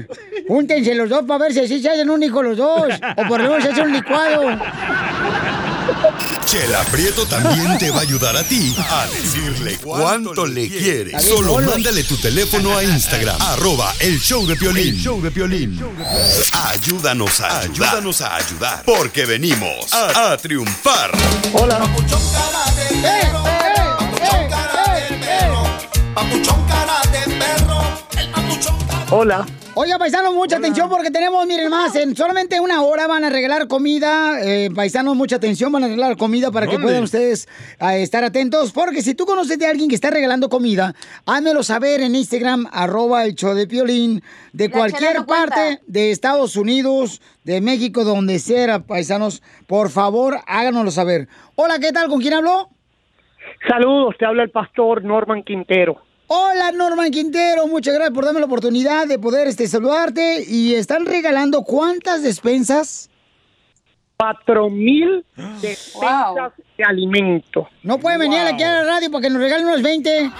Júntense 0.48 0.94
los 0.94 1.10
dos 1.10 1.24
para 1.24 1.44
ver 1.44 1.52
si 1.52 1.60
así 1.60 1.80
se 1.80 1.90
hacen 1.90 2.08
un 2.08 2.22
hijo 2.22 2.42
los 2.42 2.56
dos. 2.56 2.94
O 3.16 3.28
por 3.28 3.42
lo 3.42 3.50
menos 3.50 3.62
se 3.64 3.70
hace 3.70 3.82
un 3.82 3.92
licuado. 3.92 4.48
Chela 6.44 6.82
Prieto 6.84 7.26
también 7.26 7.76
te 7.78 7.90
va 7.90 7.98
a 7.98 8.02
ayudar 8.02 8.36
a 8.36 8.44
ti 8.44 8.74
a 8.78 9.06
decirle 9.06 9.78
cuánto 9.78 10.46
le 10.46 10.68
quieres. 10.68 11.24
Solo 11.24 11.60
mándale 11.60 12.04
tu 12.04 12.16
teléfono 12.16 12.76
a 12.76 12.84
Instagram, 12.84 13.36
arroba 13.40 13.92
el 14.00 14.20
show 14.20 14.46
de 14.46 14.56
Piolín. 14.56 14.94
El 14.94 15.00
show 15.00 15.20
de 15.20 15.30
Piolín. 15.30 15.80
Ayúdanos 16.70 17.40
a 17.40 17.60
ayudar. 17.60 17.88
Ayúdanos 17.88 18.20
a 18.20 18.36
ayudar. 18.36 18.82
Porque 18.84 19.26
venimos 19.26 19.92
a, 19.92 20.32
a 20.32 20.36
triunfar. 20.36 21.10
Hola. 21.52 21.80
Hola. 29.10 29.46
Oiga, 29.78 29.98
paisanos, 29.98 30.34
mucha 30.34 30.56
atención 30.56 30.88
porque 30.88 31.10
tenemos, 31.10 31.46
miren 31.46 31.68
más, 31.68 31.94
en 31.96 32.16
solamente 32.16 32.58
una 32.60 32.80
hora 32.80 33.06
van 33.06 33.24
a 33.24 33.30
regalar 33.30 33.68
comida. 33.68 34.40
Eh, 34.42 34.70
paisanos, 34.74 35.14
mucha 35.14 35.36
atención, 35.36 35.70
van 35.70 35.84
a 35.84 35.88
regalar 35.88 36.16
comida 36.16 36.50
para 36.50 36.66
que 36.66 36.78
puedan 36.78 37.02
ustedes 37.02 37.46
eh, 37.78 38.02
estar 38.02 38.24
atentos. 38.24 38.72
Porque 38.72 39.02
si 39.02 39.14
tú 39.14 39.26
conoces 39.26 39.58
de 39.58 39.66
alguien 39.66 39.90
que 39.90 39.94
está 39.94 40.10
regalando 40.10 40.48
comida, 40.48 40.94
házmelo 41.26 41.62
saber 41.62 42.00
en 42.00 42.14
Instagram, 42.14 42.66
arroba 42.72 43.24
el 43.24 43.34
show 43.34 43.54
de 43.54 43.66
Piolín, 43.66 44.22
de 44.54 44.68
La 44.68 44.74
cualquier 44.74 45.16
no 45.16 45.26
parte 45.26 45.80
de 45.86 46.10
Estados 46.10 46.56
Unidos, 46.56 47.20
de 47.44 47.60
México, 47.60 48.02
donde 48.02 48.38
sea, 48.38 48.80
paisanos. 48.80 49.42
Por 49.66 49.90
favor, 49.90 50.38
háganoslo 50.46 50.90
saber. 50.90 51.28
Hola, 51.54 51.78
¿qué 51.78 51.92
tal? 51.92 52.08
¿Con 52.08 52.20
quién 52.20 52.32
habló? 52.32 52.70
Saludos, 53.68 54.16
te 54.18 54.24
habla 54.24 54.42
el 54.42 54.50
pastor 54.50 55.04
Norman 55.04 55.42
Quintero. 55.42 56.00
Hola 56.28 56.72
Norman 56.72 57.12
Quintero, 57.12 57.68
muchas 57.68 57.94
gracias 57.94 58.12
por 58.12 58.24
darme 58.24 58.40
la 58.40 58.46
oportunidad 58.46 59.06
de 59.06 59.16
poder 59.16 59.46
este, 59.46 59.68
saludarte. 59.68 60.42
Y 60.44 60.74
están 60.74 61.06
regalando 61.06 61.62
cuántas 61.62 62.24
despensas? 62.24 63.08
Cuatro 64.16 64.68
mil 64.68 65.24
despensas 65.62 66.52
de 66.76 66.84
alimento. 66.84 67.68
No 67.84 67.98
puede 67.98 68.18
venir 68.18 68.40
aquí 68.40 68.64
a 68.64 68.72
la 68.72 68.84
radio 68.84 69.08
para 69.08 69.22
que 69.22 69.30
nos 69.30 69.40
regalen 69.40 69.66
unos 69.66 69.82
20. 69.82 70.30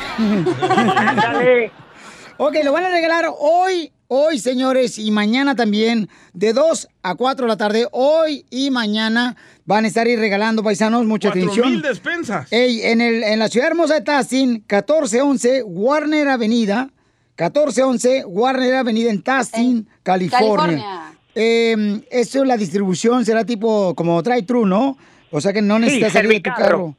ok, 2.38 2.56
lo 2.64 2.72
van 2.72 2.84
a 2.84 2.90
regalar 2.90 3.26
hoy, 3.38 3.92
hoy 4.08 4.38
señores, 4.38 4.98
y 4.98 5.10
mañana 5.10 5.54
también, 5.54 6.08
de 6.32 6.52
2 6.52 6.88
a 7.02 7.14
4 7.14 7.44
de 7.46 7.48
la 7.48 7.56
tarde, 7.56 7.86
hoy 7.92 8.44
y 8.50 8.70
mañana. 8.70 9.36
Van 9.64 9.84
a 9.84 9.88
estar 9.88 10.06
ahí 10.06 10.14
regalando, 10.14 10.62
paisanos, 10.62 11.04
mucha 11.06 11.28
Cuatro 11.30 11.42
atención. 11.42 11.70
mil 11.72 11.82
despensas. 11.82 12.46
Ey, 12.52 12.82
en, 12.82 13.00
el, 13.00 13.24
en 13.24 13.38
la 13.40 13.48
ciudad 13.48 13.66
hermosa 13.68 13.94
de 13.94 14.02
Tustin, 14.02 14.50
1411 14.68 15.62
Warner 15.64 16.28
Avenida, 16.28 16.90
1411 17.36 18.24
Warner 18.26 18.74
Avenida 18.76 19.10
en 19.10 19.22
Tustin, 19.22 19.88
California. 20.02 20.38
California. 20.48 21.12
Eh, 21.34 22.00
eso, 22.10 22.44
la 22.44 22.56
distribución 22.56 23.24
será 23.24 23.44
tipo 23.44 23.94
como 23.94 24.22
drive-thru, 24.22 24.66
¿no? 24.66 24.96
O 25.30 25.40
sea 25.40 25.52
que 25.52 25.60
no 25.60 25.74
Sí, 25.76 25.80
necesitas 25.82 26.12
salir 26.12 26.30
de 26.30 26.40
tu 26.40 26.50
carro. 26.56 26.94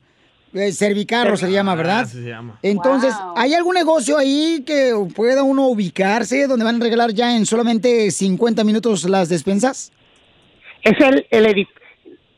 Eh, 0.53 0.71
servicarro 0.71 1.35
se 1.37 1.51
llama, 1.51 1.75
¿verdad? 1.75 1.99
Así 2.01 2.23
se 2.23 2.29
llama. 2.29 2.57
Entonces, 2.63 3.13
¿hay 3.35 3.53
algún 3.53 3.75
negocio 3.75 4.17
ahí 4.17 4.63
que 4.65 4.91
pueda 5.15 5.43
uno 5.43 5.67
ubicarse 5.67 6.47
donde 6.47 6.63
van 6.65 6.81
a 6.81 6.83
regalar 6.83 7.11
ya 7.11 7.35
en 7.35 7.45
solamente 7.45 8.09
50 8.11 8.63
minutos 8.63 9.07
las 9.09 9.29
despensas? 9.29 9.91
Es 10.83 10.93
el, 11.05 11.25
el, 11.31 11.45
edif- 11.47 11.67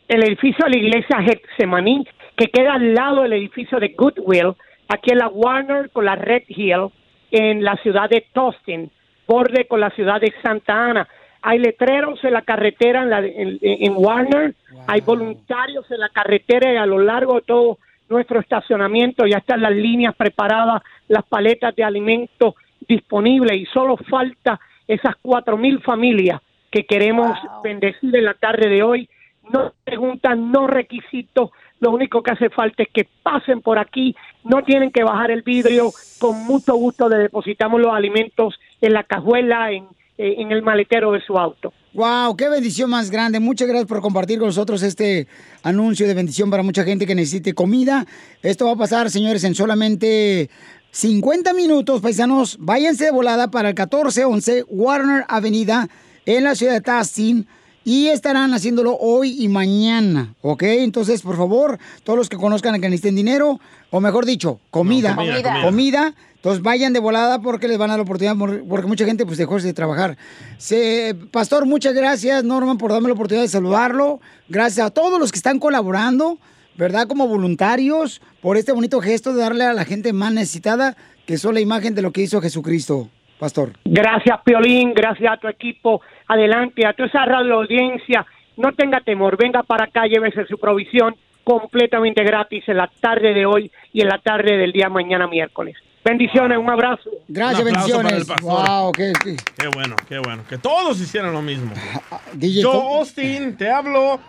el 0.07 0.23
edificio 0.23 0.65
de 0.65 0.71
la 0.71 0.77
iglesia 0.77 1.17
Getsemaní, 1.21 2.03
que 2.35 2.47
queda 2.47 2.73
al 2.73 2.93
lado 2.93 3.21
del 3.23 3.33
edificio 3.33 3.79
de 3.79 3.89
Goodwill, 3.97 4.53
aquí 4.87 5.11
en 5.11 5.19
la 5.19 5.27
Warner 5.27 5.91
con 5.91 6.05
la 6.05 6.15
Red 6.15 6.43
Hill, 6.47 6.87
en 7.31 7.63
la 7.63 7.75
ciudad 7.83 8.09
de 8.09 8.25
Tustin, 8.33 8.89
borde 9.27 9.67
con 9.67 9.79
la 9.81 9.91
ciudad 9.91 10.19
de 10.19 10.33
Santa 10.41 10.73
Ana. 10.89 11.07
Hay 11.43 11.59
letreros 11.59 12.19
en 12.23 12.33
la 12.33 12.41
carretera 12.41 13.03
en, 13.03 13.09
la- 13.11 13.19
en- 13.19 13.59
en 13.61 13.93
Warner, 13.95 14.55
hay 14.87 15.01
voluntarios 15.01 15.85
en 15.91 15.99
la 15.99 16.09
carretera 16.09 16.73
y 16.73 16.77
a 16.77 16.87
lo 16.87 16.97
largo 16.99 17.35
de 17.35 17.41
todo 17.41 17.77
nuestro 18.09 18.39
estacionamiento 18.39 19.25
ya 19.25 19.37
están 19.37 19.61
las 19.61 19.71
líneas 19.71 20.15
preparadas, 20.15 20.81
las 21.07 21.23
paletas 21.25 21.75
de 21.75 21.83
alimentos 21.83 22.55
disponibles 22.87 23.55
y 23.55 23.65
solo 23.67 23.97
falta 23.97 24.59
esas 24.87 25.15
cuatro 25.21 25.57
mil 25.57 25.81
familias 25.81 26.41
que 26.71 26.85
queremos 26.85 27.37
bendecir 27.63 28.15
en 28.15 28.25
la 28.25 28.33
tarde 28.33 28.67
de 28.69 28.83
hoy. 28.83 29.09
No 29.51 29.73
preguntan, 29.83 30.51
no 30.51 30.67
requisitos, 30.67 31.51
lo 31.79 31.91
único 31.91 32.21
que 32.21 32.31
hace 32.31 32.49
falta 32.49 32.83
es 32.83 32.89
que 32.89 33.07
pasen 33.23 33.61
por 33.61 33.79
aquí, 33.79 34.15
no 34.43 34.63
tienen 34.63 34.91
que 34.91 35.03
bajar 35.03 35.31
el 35.31 35.41
vidrio, 35.41 35.89
con 36.19 36.45
mucho 36.45 36.75
gusto 36.75 37.09
le 37.09 37.17
depositamos 37.17 37.79
los 37.79 37.93
alimentos 37.93 38.59
en 38.81 38.93
la 38.93 39.03
cajuela, 39.03 39.71
en, 39.71 39.87
en 40.21 40.51
el 40.51 40.61
maletero 40.61 41.13
de 41.13 41.21
su 41.21 41.37
auto. 41.37 41.71
Wow, 41.93 42.35
qué 42.35 42.49
bendición 42.49 42.89
más 42.89 43.09
grande. 43.09 43.39
Muchas 43.39 43.69
gracias 43.69 43.87
por 43.87 44.01
compartir 44.01 44.37
con 44.37 44.49
nosotros 44.49 44.83
este 44.83 45.27
anuncio 45.63 46.05
de 46.07 46.13
bendición 46.13 46.51
para 46.51 46.61
mucha 46.61 46.83
gente 46.83 47.07
que 47.07 47.15
necesite 47.15 47.53
comida. 47.53 48.05
Esto 48.43 48.65
va 48.65 48.73
a 48.73 48.75
pasar, 48.75 49.09
señores, 49.09 49.45
en 49.45 49.55
solamente 49.55 50.49
50 50.91 51.53
minutos, 51.53 52.01
paisanos. 52.01 52.57
Váyanse 52.59 53.05
de 53.05 53.11
volada 53.11 53.49
para 53.49 53.69
el 53.69 53.75
1411 53.75 54.65
Warner 54.67 55.23
Avenida 55.29 55.87
en 56.25 56.43
la 56.43 56.53
ciudad 56.53 56.73
de 56.73 56.81
Tustin. 56.81 57.47
Y 57.85 58.07
estarán 58.07 58.53
haciéndolo 58.53 58.95
hoy 58.99 59.41
y 59.43 59.47
mañana, 59.47 60.35
¿ok? 60.41 60.63
Entonces, 60.63 61.21
por 61.21 61.37
favor, 61.37 61.79
todos 62.03 62.17
los 62.19 62.29
que 62.29 62.37
conozcan 62.37 62.75
a 62.75 62.79
que 62.79 62.89
necesiten 62.89 63.15
dinero, 63.15 63.59
o 63.89 63.99
mejor 64.01 64.25
dicho, 64.25 64.59
comida, 64.69 65.11
No, 65.11 65.15
comida, 65.15 65.41
comida. 65.41 65.61
comida, 65.65 66.13
entonces 66.35 66.61
vayan 66.61 66.93
de 66.93 66.99
volada 66.99 67.39
porque 67.39 67.67
les 67.67 67.77
van 67.77 67.89
a 67.89 67.93
dar 67.93 67.99
la 67.99 68.03
oportunidad, 68.03 68.35
por- 68.37 68.63
porque 68.67 68.87
mucha 68.87 69.05
gente 69.05 69.25
pues 69.25 69.37
dejó 69.37 69.59
de 69.59 69.73
trabajar. 69.73 70.17
Se- 70.57 71.15
Pastor, 71.31 71.65
muchas 71.65 71.93
gracias, 71.93 72.43
Norman, 72.43 72.77
por 72.77 72.91
darme 72.91 73.07
la 73.07 73.13
oportunidad 73.13 73.43
de 73.43 73.49
saludarlo. 73.49 74.19
Gracias 74.49 74.85
a 74.85 74.89
todos 74.91 75.19
los 75.19 75.31
que 75.31 75.37
están 75.39 75.59
colaborando. 75.59 76.37
¿verdad? 76.77 77.07
Como 77.09 77.27
voluntarios 77.27 78.21
por 78.41 78.55
este 78.55 78.71
bonito 78.71 79.01
gesto 79.01 79.33
de 79.33 79.41
darle 79.41 79.65
a 79.65 79.73
la 79.73 79.83
gente 79.83 80.13
más 80.13 80.31
necesitada, 80.31 80.95
que 81.25 81.37
son 81.37 81.53
la 81.55 81.59
imagen 81.59 81.93
de 81.93 82.01
lo 82.01 82.13
que 82.13 82.21
hizo 82.21 82.39
Jesucristo, 82.39 83.09
pastor. 83.39 83.71
Gracias, 83.85 84.39
Piolín, 84.43 84.93
gracias 84.93 85.33
a 85.33 85.37
tu 85.37 85.47
equipo. 85.47 86.01
Adelante, 86.27 86.85
a 86.85 86.93
toda 86.93 87.07
esa 87.07 87.25
radio 87.25 87.55
audiencia. 87.55 88.25
No 88.57 88.73
tenga 88.73 88.99
temor, 89.01 89.37
venga 89.37 89.63
para 89.63 89.85
acá, 89.85 90.05
llévese 90.05 90.45
su 90.45 90.57
provisión 90.57 91.15
completamente 91.43 92.23
gratis 92.23 92.63
en 92.67 92.77
la 92.77 92.89
tarde 93.01 93.33
de 93.33 93.45
hoy 93.45 93.71
y 93.93 94.01
en 94.01 94.07
la 94.09 94.19
tarde 94.19 94.57
del 94.57 94.71
día 94.71 94.89
mañana 94.89 95.27
miércoles. 95.27 95.75
Bendiciones, 96.03 96.57
un 96.57 96.69
abrazo. 96.69 97.09
Gracias, 97.27 97.61
Un 97.61 97.67
aplauso 97.69 97.95
para 97.97 98.09
el 98.09 98.15
bendiciones. 98.23 98.41
pastor. 98.41 98.69
Wow, 98.81 98.91
qué, 98.93 99.13
qué- 99.23 99.35
Qué 99.57 99.67
bueno, 99.67 99.95
qué 100.07 100.19
bueno. 100.19 100.43
Que 100.47 100.57
todos 100.57 100.99
hicieran 101.01 101.33
lo 101.33 101.41
mismo. 101.41 101.71
DJ, 102.33 102.61
Yo, 102.61 102.71
¿cómo? 102.71 102.97
Austin, 102.99 103.57
te 103.57 103.69
hablo. 103.69 104.19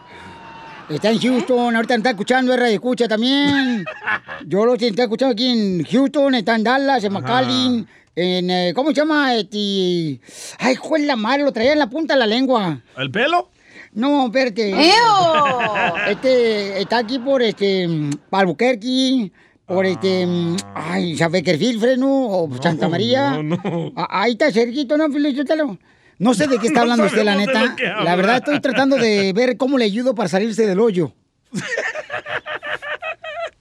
Está 0.88 1.10
en 1.10 1.20
Houston, 1.20 1.76
ahorita 1.76 1.94
me 1.94 1.98
está 1.98 2.10
escuchando, 2.10 2.52
R 2.52 2.72
escucha 2.72 3.06
también. 3.06 3.84
Yo 4.46 4.64
lo 4.66 4.74
está 4.74 5.02
escuchando 5.04 5.32
aquí 5.34 5.46
en 5.48 5.84
Houston, 5.84 6.34
está 6.34 6.56
en 6.56 6.64
Dallas, 6.64 7.04
en 7.04 7.12
McAllen, 7.12 7.86
en, 8.16 8.50
eh, 8.50 8.72
¿cómo 8.74 8.90
se 8.90 8.96
llama? 8.96 9.34
Este, 9.34 10.20
ay, 10.58 10.74
juez 10.76 11.04
la 11.04 11.16
madre, 11.16 11.44
lo 11.44 11.52
traía 11.52 11.72
en 11.72 11.78
la 11.78 11.88
punta 11.88 12.14
de 12.14 12.20
la 12.20 12.26
lengua. 12.26 12.80
¿El 12.96 13.10
pelo? 13.10 13.50
No, 13.92 14.26
espérate. 14.26 14.70
¡Ew! 14.70 16.08
Este, 16.08 16.80
está 16.80 16.98
aquí 16.98 17.18
por, 17.18 17.42
este, 17.42 17.88
Albuquerque, 18.30 19.32
por, 19.66 19.86
este, 19.86 20.26
mm, 20.26 20.56
ay, 20.74 21.16
San 21.16 21.32
Beckerfield, 21.32 21.80
Fresno, 21.80 22.08
o 22.28 22.62
Santa 22.62 22.88
María. 22.88 23.42
no, 23.42 23.56
no. 23.56 23.92
Ah, 23.96 24.22
Ahí 24.22 24.32
está 24.32 24.52
cerquito, 24.52 24.96
¿no, 24.96 25.10
Felicitelo? 25.10 25.78
No 26.18 26.34
sé 26.34 26.46
de 26.46 26.58
qué 26.58 26.66
está 26.68 26.80
No 26.84 26.92
hablando 26.92 27.06
usted, 27.06 27.24
la 27.24 27.34
neta. 27.34 27.74
La 28.04 28.14
verdad, 28.16 28.36
estoy 28.36 28.60
tratando 28.60 28.96
de 28.96 29.32
ver 29.32 29.56
cómo 29.56 29.78
le 29.78 29.86
ayudo 29.86 30.14
para 30.14 30.28
salirse 30.28 30.66
del 30.66 30.78
hoyo. 30.80 31.12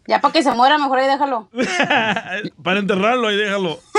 Ya 0.10 0.20
para 0.22 0.32
que 0.34 0.42
se 0.42 0.52
muera, 0.54 0.78
mejor 0.80 0.98
ahí 1.00 1.08
déjalo. 1.08 1.50
Para 2.64 2.80
enterrarlo 2.80 3.32
y 3.32 3.38
déjalo. 3.38 3.80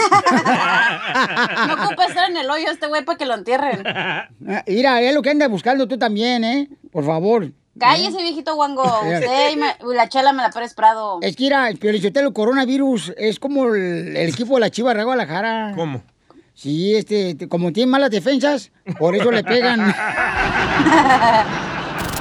No 1.68 1.74
ocupa 1.74 2.06
estar 2.06 2.28
en 2.30 2.36
el 2.36 2.50
hoyo 2.50 2.66
este 2.70 2.86
güey 2.88 3.04
para 3.04 3.16
que 3.18 3.26
lo 3.26 3.34
entierren. 3.34 3.86
Ah, 3.86 4.28
Mira, 4.66 5.00
es 5.02 5.14
lo 5.14 5.22
que 5.22 5.30
anda 5.30 5.46
buscando 5.48 5.86
tú 5.86 5.98
también, 5.98 6.42
¿eh? 6.42 6.68
Por 6.90 7.04
favor. 7.06 7.52
Cállese, 7.78 8.22
viejito 8.22 8.54
guango. 8.56 8.82
Usted 9.02 9.52
y 9.52 9.56
me- 9.56 9.76
la 9.94 10.08
chela 10.08 10.32
me 10.32 10.42
la 10.42 10.50
Pérez 10.50 10.74
Prado. 10.74 11.18
Es 11.22 11.36
que, 11.36 11.44
mira, 11.44 11.68
el 11.68 11.78
Piolichotelo, 11.78 12.32
coronavirus 12.32 13.12
es 13.16 13.38
como 13.38 13.72
el, 13.74 14.16
el 14.16 14.28
equipo 14.30 14.54
de 14.54 14.60
la 14.60 14.70
Chiva 14.70 14.92
de 14.94 15.04
Guadalajara. 15.04 15.72
¿Cómo? 15.76 16.02
Sí, 16.54 16.94
este, 16.96 17.36
te- 17.36 17.48
como 17.48 17.72
tienen 17.72 17.90
malas 17.90 18.10
defensas, 18.10 18.70
por 18.98 19.14
eso 19.14 19.30
le 19.30 19.44
pegan. 19.44 19.94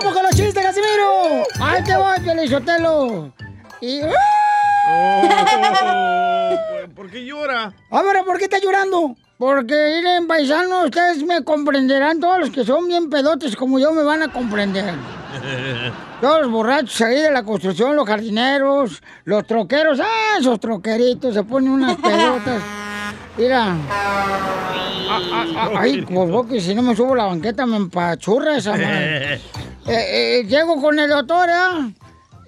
¡Vamos, 0.00 0.14
con 0.14 0.22
los 0.22 0.34
chistes, 0.34 0.64
Casimiro! 0.64 1.44
¡Ahí 1.60 1.84
te 1.84 1.94
voy, 1.94 2.18
Piolichotelo! 2.20 3.34
Y... 3.82 4.00
Oh, 4.88 5.28
¿Por 6.96 7.10
qué 7.10 7.26
llora? 7.26 7.74
A 7.90 8.02
ver, 8.02 8.24
¿por 8.24 8.38
qué 8.38 8.44
está 8.44 8.58
llorando? 8.58 9.14
Porque, 9.36 9.74
miren, 9.98 10.26
paisanos, 10.26 10.86
ustedes 10.86 11.22
me 11.22 11.44
comprenderán, 11.44 12.18
todos 12.18 12.40
los 12.40 12.50
que 12.50 12.64
son 12.64 12.88
bien 12.88 13.10
pedotes 13.10 13.54
como 13.56 13.78
yo 13.78 13.92
me 13.92 14.02
van 14.02 14.22
a 14.22 14.32
comprender. 14.32 14.94
Todos 16.20 16.42
los 16.42 16.50
borrachos 16.50 17.00
ahí 17.02 17.20
de 17.20 17.30
la 17.30 17.42
construcción, 17.42 17.94
los 17.94 18.06
jardineros, 18.06 19.02
los 19.24 19.46
troqueros, 19.46 20.00
ah, 20.00 20.38
esos 20.38 20.58
troqueritos, 20.60 21.34
se 21.34 21.42
ponen 21.44 21.72
unas 21.72 21.96
pedotas. 22.00 22.62
Mira. 23.36 23.76
Ah, 23.90 24.26
ah, 25.10 25.44
ah, 25.56 25.70
Ay, 25.78 26.02
pues 26.02 26.46
que 26.48 26.60
si 26.60 26.74
no 26.74 26.82
me 26.82 26.96
subo 26.96 27.14
la 27.14 27.24
banqueta 27.24 27.64
me 27.66 27.76
empachurra 27.76 28.56
esa 28.56 28.72
madre. 28.76 29.40
Eh, 29.86 30.40
eh, 30.40 30.44
llego 30.46 30.80
con 30.80 30.98
el 30.98 31.08
doctor, 31.08 31.48
¿eh? 31.48 31.94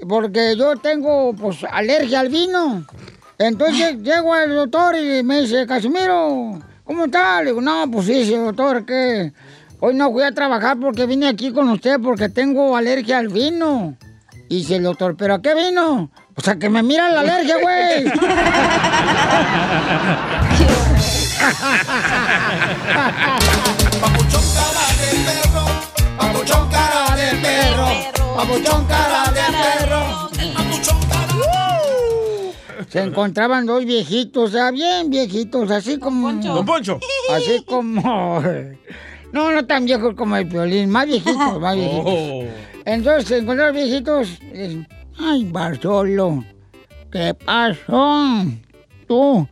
Porque 0.09 0.57
yo 0.57 0.77
tengo, 0.77 1.33
pues, 1.35 1.65
alergia 1.71 2.21
al 2.21 2.29
vino. 2.29 2.85
Entonces 3.39 3.97
llego 4.03 4.35
al 4.35 4.55
doctor 4.55 4.97
y 4.97 5.23
me 5.23 5.41
dice, 5.43 5.67
Casimiro, 5.67 6.61
¿cómo 6.85 7.07
está? 7.07 7.41
Le 7.41 7.51
digo, 7.51 7.61
no, 7.61 7.91
pues 7.91 8.07
sí, 8.07 8.25
sí, 8.25 8.35
doctor, 8.35 8.85
que 8.85 9.33
hoy 9.81 9.95
no 9.95 10.13
fui 10.13 10.23
a 10.23 10.33
trabajar 10.33 10.79
porque 10.79 11.07
vine 11.07 11.29
aquí 11.29 11.53
con 11.53 11.69
usted 11.71 11.99
porque 12.01 12.29
tengo 12.29 12.77
alergia 12.77 13.19
al 13.19 13.29
vino. 13.29 13.97
Y 14.49 14.59
dice 14.59 14.77
el 14.77 14.83
doctor, 14.83 15.17
¿pero 15.17 15.35
a 15.35 15.43
qué 15.43 15.55
vino? 15.55 16.11
O 16.37 16.41
sea, 16.41 16.57
que 16.57 16.69
me 16.69 16.83
mira 16.83 17.11
la 17.11 17.21
alergia, 17.21 17.57
güey. 17.59 18.05
papuchón 28.37 28.85
cara 28.87 29.25
de 29.31 29.41
perro. 29.59 30.31
Se 32.89 33.01
encontraban 33.01 33.65
dos 33.65 33.87
viejitos, 33.87 34.53
ya 34.53 34.71
bien 34.71 35.09
viejitos, 35.09 35.71
así 35.71 35.99
como... 35.99 36.31
Don 36.33 36.67
Poncho. 36.67 37.01
Así 37.31 37.65
como... 37.65 38.43
No, 39.33 39.51
no 39.51 39.65
tan 39.65 39.87
viejos 39.87 40.15
como 40.15 40.37
el 40.37 40.45
violín, 40.45 40.91
más 40.91 41.07
viejitos, 41.07 41.59
más 41.59 41.75
viejitos. 41.79 42.05
Oh. 42.07 42.45
Entonces 42.85 43.29
se 43.29 43.39
encontraron 43.39 43.75
viejitos. 43.75 44.39
Ay, 45.19 45.45
Bartolo, 45.51 46.45
¿qué 47.11 47.33
pasó? 47.33 48.45
Tú, 49.09 49.49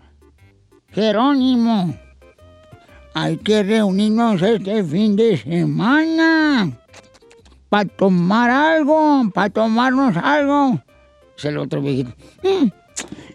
Jerónimo, 0.91 1.95
hay 3.15 3.39
que 3.39 3.63
reunirnos 3.63 4.43
este 4.43 4.85
fin 4.85 5.17
de 5.17 5.39
semana 5.39 6.80
para 7.71 7.87
tomar 7.89 8.51
algo, 8.51 9.31
para 9.33 9.49
tomarnos 9.49 10.15
algo. 10.19 10.81
Dice 11.37 11.49
el 11.49 11.57
otro 11.59 11.81
viejito. 11.81 12.11
"Mm, 12.43 12.67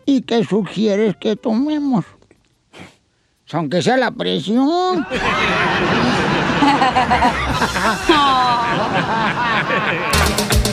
¿Y 0.06 0.22
qué 0.22 0.44
sugieres 0.44 1.16
que 1.18 1.36
tomemos? 1.36 2.06
Aunque 3.52 3.82
sea 3.82 3.98
la 3.98 4.12
presión. 4.12 5.06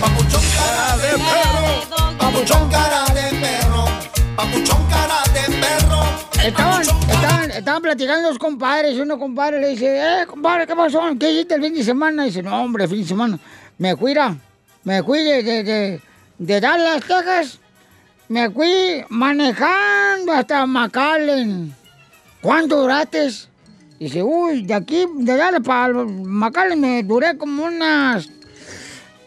Papuchón 0.00 0.42
cara 0.50 0.96
de 0.96 1.18
perro, 1.18 2.16
papuchón 2.18 2.68
cara 2.70 3.04
de 3.14 3.40
perro. 3.40 3.84
Estaban, 6.45 6.82
estaban, 6.82 7.51
estaban 7.53 7.82
platicando 7.82 8.28
los 8.28 8.38
compadres 8.38 8.99
uno 8.99 9.16
compadre 9.16 9.61
le 9.61 9.68
dice, 9.68 9.97
eh, 9.97 10.26
compadre, 10.26 10.66
¿qué 10.66 10.74
pasó? 10.74 11.01
¿Qué 11.18 11.30
hiciste 11.30 11.55
el 11.55 11.62
fin 11.62 11.72
de 11.72 11.84
semana? 11.84 12.24
dice, 12.24 12.43
no, 12.43 12.61
hombre, 12.61 12.88
fin 12.88 13.03
de 13.03 13.07
semana. 13.07 13.38
Me 13.78 13.97
fui, 13.97 14.12
ra, 14.12 14.36
me 14.82 15.05
fui 15.05 15.22
de, 15.22 15.43
de, 15.45 15.62
de, 15.62 16.01
de 16.38 16.61
Dallas, 16.61 17.01
Texas. 17.03 17.61
Me 18.28 18.51
fui 18.51 19.05
manejando 19.09 20.32
hasta 20.32 20.66
McAllen. 20.66 21.72
¿Cuánto 22.40 22.80
duraste? 22.80 23.30
Dice, 24.01 24.20
uy, 24.20 24.62
de 24.62 24.74
aquí, 24.74 25.07
de 25.18 25.36
Dallas 25.36 25.61
para 25.64 25.93
McAllen 25.93 26.80
me 26.80 27.05
duré 27.05 27.38
como 27.38 27.66
unas 27.66 28.28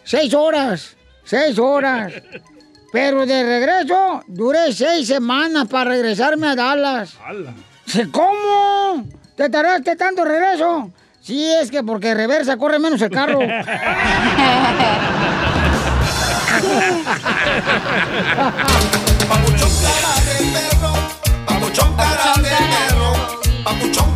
seis 0.04 0.34
horas. 0.34 0.98
Seis 1.24 1.58
horas. 1.58 2.12
Pero 2.96 3.26
de 3.26 3.44
regreso, 3.44 4.24
duré 4.26 4.72
seis 4.72 5.06
semanas 5.06 5.68
para 5.68 5.90
regresarme 5.90 6.48
a 6.48 6.56
Dallas. 6.56 7.18
Dice, 7.86 8.10
¿Cómo? 8.10 9.04
¿Te 9.36 9.50
tardaste 9.50 9.98
tanto 9.98 10.24
regreso? 10.24 10.92
Sí, 11.20 11.46
es 11.46 11.70
que 11.70 11.84
porque 11.84 12.14
reversa 12.16 12.56
corre 12.56 12.80
menos 12.80 13.02
el 13.02 13.10
carro. 13.10 13.40
Papuchón 19.28 19.72
cara 19.82 20.16
de 20.24 20.38
perro, 20.54 20.94
papuchón 21.46 21.96
cara 21.98 22.36
de 22.38 24.15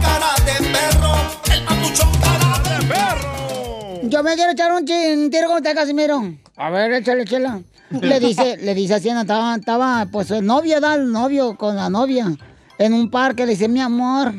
Yo 4.20 4.24
me 4.24 4.36
quiero 4.36 4.52
echar 4.52 4.74
un, 4.74 4.86
tiro 4.86 5.48
con 5.48 5.56
usted, 5.56 5.74
Casimiro. 5.74 6.22
A 6.58 6.70
ver, 6.70 6.92
échale, 6.92 7.24
chela. 7.24 7.62
Le 7.90 8.20
dice, 8.20 8.58
le 8.62 8.76
dice 8.76 8.96
así, 8.96 9.08
estaba, 9.08 9.56
estaba, 9.56 10.08
pues 10.12 10.30
el 10.32 10.46
novio, 10.46 10.82
da 10.82 10.96
el 10.96 11.10
novio 11.10 11.56
con 11.56 11.78
la 11.78 11.90
novia. 11.90 12.36
En 12.78 12.94
un 12.94 13.10
parque 13.10 13.46
le 13.46 13.54
dice, 13.54 13.70
mi 13.70 13.80
amor, 13.80 14.34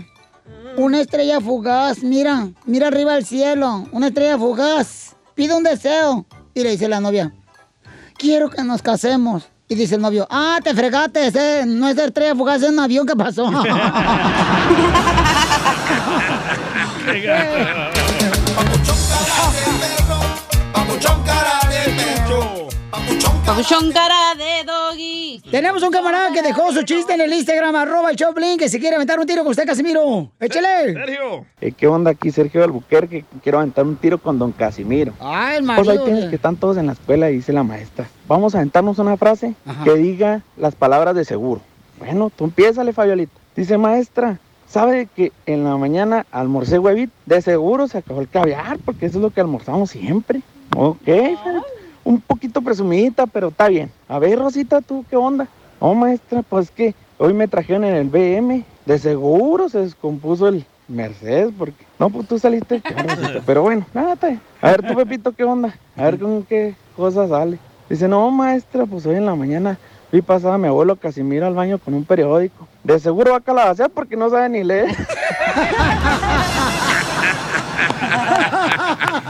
una 0.76 1.00
estrella 1.00 1.40
fugaz, 1.40 2.02
mira, 2.02 2.50
mira 2.66 2.88
arriba 2.88 3.14
al 3.14 3.24
cielo, 3.24 3.86
una 3.92 4.08
estrella 4.08 4.36
fugaz, 4.36 5.16
pide 5.34 5.54
un 5.54 5.62
deseo. 5.62 6.26
Y 6.52 6.62
le 6.62 6.72
dice 6.72 6.86
la 6.86 7.00
novia, 7.00 7.32
quiero 8.18 8.50
que 8.50 8.62
nos 8.62 8.82
casemos. 8.82 9.48
Y 9.66 9.76
dice 9.76 9.94
el 9.94 10.02
novio, 10.02 10.26
ah, 10.28 10.58
te 10.62 10.74
fregaste, 10.74 11.28
ese 11.28 11.64
no 11.64 11.88
es 11.88 11.96
el 11.96 12.12
tren 12.12 12.36
fugaz, 12.36 12.62
es 12.62 12.68
un 12.68 12.80
avión 12.80 13.06
que 13.06 13.16
pasó. 13.16 13.50
Papuchón 23.50 23.90
cara 23.90 24.36
de 24.38 24.64
doggy. 24.64 25.42
Tenemos 25.50 25.82
un 25.82 25.90
camarada 25.90 26.32
que 26.32 26.40
dejó 26.40 26.70
su 26.72 26.84
chiste 26.84 27.14
en 27.14 27.20
el 27.20 27.32
Instagram, 27.32 27.74
arroba 27.74 28.12
el 28.12 28.16
Choplin, 28.16 28.56
que 28.56 28.68
se 28.68 28.78
quiere 28.78 28.94
aventar 28.94 29.18
un 29.18 29.26
tiro 29.26 29.42
con 29.42 29.50
usted, 29.50 29.66
Casimiro. 29.66 30.30
Échale. 30.38 30.92
Sergio. 30.92 31.46
Eh, 31.60 31.72
¿Qué 31.72 31.88
onda 31.88 32.12
aquí, 32.12 32.30
Sergio 32.30 32.62
Albuquerque? 32.62 33.24
Quiero 33.42 33.58
aventar 33.58 33.84
un 33.84 33.96
tiro 33.96 34.18
con 34.18 34.38
don 34.38 34.52
Casimiro. 34.52 35.14
Ah, 35.18 35.56
el 35.56 35.64
Pues 35.66 35.78
ahí 35.80 35.84
marido. 35.86 36.04
tienes 36.04 36.30
que 36.30 36.36
están 36.36 36.54
todos 36.54 36.76
en 36.76 36.86
la 36.86 36.92
escuela 36.92 37.26
dice 37.26 37.52
la 37.52 37.64
maestra. 37.64 38.08
Vamos 38.28 38.54
a 38.54 38.58
aventarnos 38.58 39.00
una 39.00 39.16
frase 39.16 39.56
Ajá. 39.66 39.82
que 39.82 39.94
diga 39.94 40.42
las 40.56 40.76
palabras 40.76 41.16
de 41.16 41.24
seguro. 41.24 41.60
Bueno, 41.98 42.30
tú 42.30 42.44
empiézale, 42.44 42.92
Fabiolita. 42.92 43.32
Dice, 43.56 43.76
maestra, 43.78 44.38
¿sabe 44.68 45.08
que 45.16 45.32
en 45.46 45.64
la 45.64 45.76
mañana 45.76 46.24
almorcé 46.30 46.78
huevito? 46.78 47.12
De 47.26 47.42
seguro 47.42 47.88
se 47.88 47.98
acabó 47.98 48.20
el 48.20 48.28
caviar, 48.28 48.78
porque 48.84 49.06
eso 49.06 49.18
es 49.18 49.22
lo 49.22 49.30
que 49.30 49.40
almorzamos 49.40 49.90
siempre. 49.90 50.40
Ok, 50.76 50.98
Fabiolita. 51.04 51.79
Un 52.04 52.20
poquito 52.20 52.62
presumidita, 52.62 53.26
pero 53.26 53.48
está 53.48 53.68
bien. 53.68 53.90
A 54.08 54.18
ver, 54.18 54.38
Rosita, 54.38 54.80
¿tú 54.80 55.04
qué 55.08 55.16
onda? 55.16 55.48
No, 55.80 55.94
maestra, 55.94 56.42
pues 56.42 56.70
que 56.70 56.94
hoy 57.18 57.32
me 57.32 57.48
trajeron 57.48 57.84
en 57.84 57.94
el 57.94 58.08
BM. 58.08 58.64
De 58.86 58.98
seguro 58.98 59.68
se 59.68 59.80
descompuso 59.80 60.48
el 60.48 60.64
Mercedes, 60.88 61.52
porque... 61.56 61.84
No, 61.98 62.10
pues 62.10 62.26
tú 62.26 62.38
saliste, 62.38 62.82
pero 63.46 63.62
bueno, 63.62 63.86
nada. 63.94 64.16
A 64.60 64.70
ver, 64.70 64.86
tú, 64.86 64.94
Pepito, 64.94 65.32
¿qué 65.32 65.44
onda? 65.44 65.74
A 65.96 66.04
ver 66.04 66.18
con 66.18 66.42
qué 66.42 66.74
cosa 66.96 67.28
sale. 67.28 67.58
Dice, 67.88 68.08
no, 68.08 68.30
maestra, 68.30 68.86
pues 68.86 69.06
hoy 69.06 69.16
en 69.16 69.26
la 69.26 69.34
mañana 69.34 69.78
vi 70.12 70.22
pasar 70.22 70.54
a 70.54 70.58
mi 70.58 70.68
abuelo 70.68 70.96
Casimiro 70.96 71.46
al 71.46 71.54
baño 71.54 71.78
con 71.78 71.94
un 71.94 72.04
periódico. 72.04 72.66
De 72.82 72.98
seguro 72.98 73.32
va 73.32 73.38
a 73.38 73.40
calabacear 73.40 73.90
porque 73.90 74.16
no 74.16 74.30
sabe 74.30 74.48
ni 74.48 74.64
leer. 74.64 74.90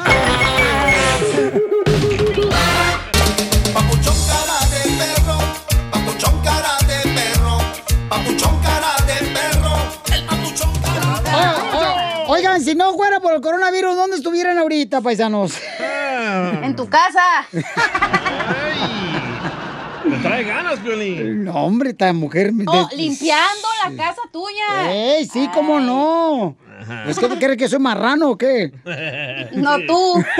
Oigan, 12.61 12.65
si 12.65 12.74
no 12.74 12.93
fuera 12.95 13.20
por 13.20 13.32
el 13.35 13.41
coronavirus, 13.41 13.97
¿dónde 13.97 14.16
estuvieran 14.16 14.59
ahorita, 14.59 15.01
paisanos? 15.01 15.55
En 16.62 16.77
tu 16.77 16.89
casa. 16.89 17.47
Me 20.05 20.16
trae 20.19 20.45
ganas, 20.45 20.82
Violín. 20.82 21.45
No, 21.45 21.55
hombre, 21.55 21.91
esta 21.91 22.12
mujer... 22.12 22.53
me- 22.53 22.65
Oh, 22.66 22.89
de- 22.89 22.97
limpiando 22.97 23.69
la 23.85 23.91
casa 23.97 24.20
tuya. 24.32 24.93
¡Ey, 24.93 25.27
sí, 25.27 25.49
cómo 25.55 25.78
no! 25.81 26.57
¿Es 27.07 27.19
que 27.19 27.28
te 27.28 27.39
crees 27.39 27.57
que 27.59 27.69
soy 27.69 27.78
marrano 27.78 28.31
o 28.31 28.39
qué? 28.39 28.73
No 29.55 29.78
tú. 29.87 30.23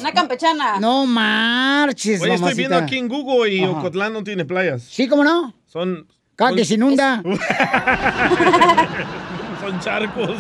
Una 0.01 0.13
campechana. 0.13 0.79
No 0.79 1.07
marches, 1.07 2.21
Oye, 2.21 2.35
estoy 2.35 2.41
mamacita. 2.41 2.57
viendo 2.57 2.77
aquí 2.77 2.99
en 2.99 3.09
Google 3.09 3.55
y 3.55 3.65
Ajá. 3.65 3.79
Ocotlán 3.79 4.13
no 4.13 4.23
tiene 4.23 4.45
playas. 4.45 4.83
Sí, 4.83 5.09
¿cómo 5.09 5.25
no? 5.25 5.55
Son. 5.67 6.07
Cada 6.35 6.55
que 6.55 6.67
se 6.67 6.75
inunda. 6.75 7.23
Son 9.67 9.81
charcos. 9.81 10.31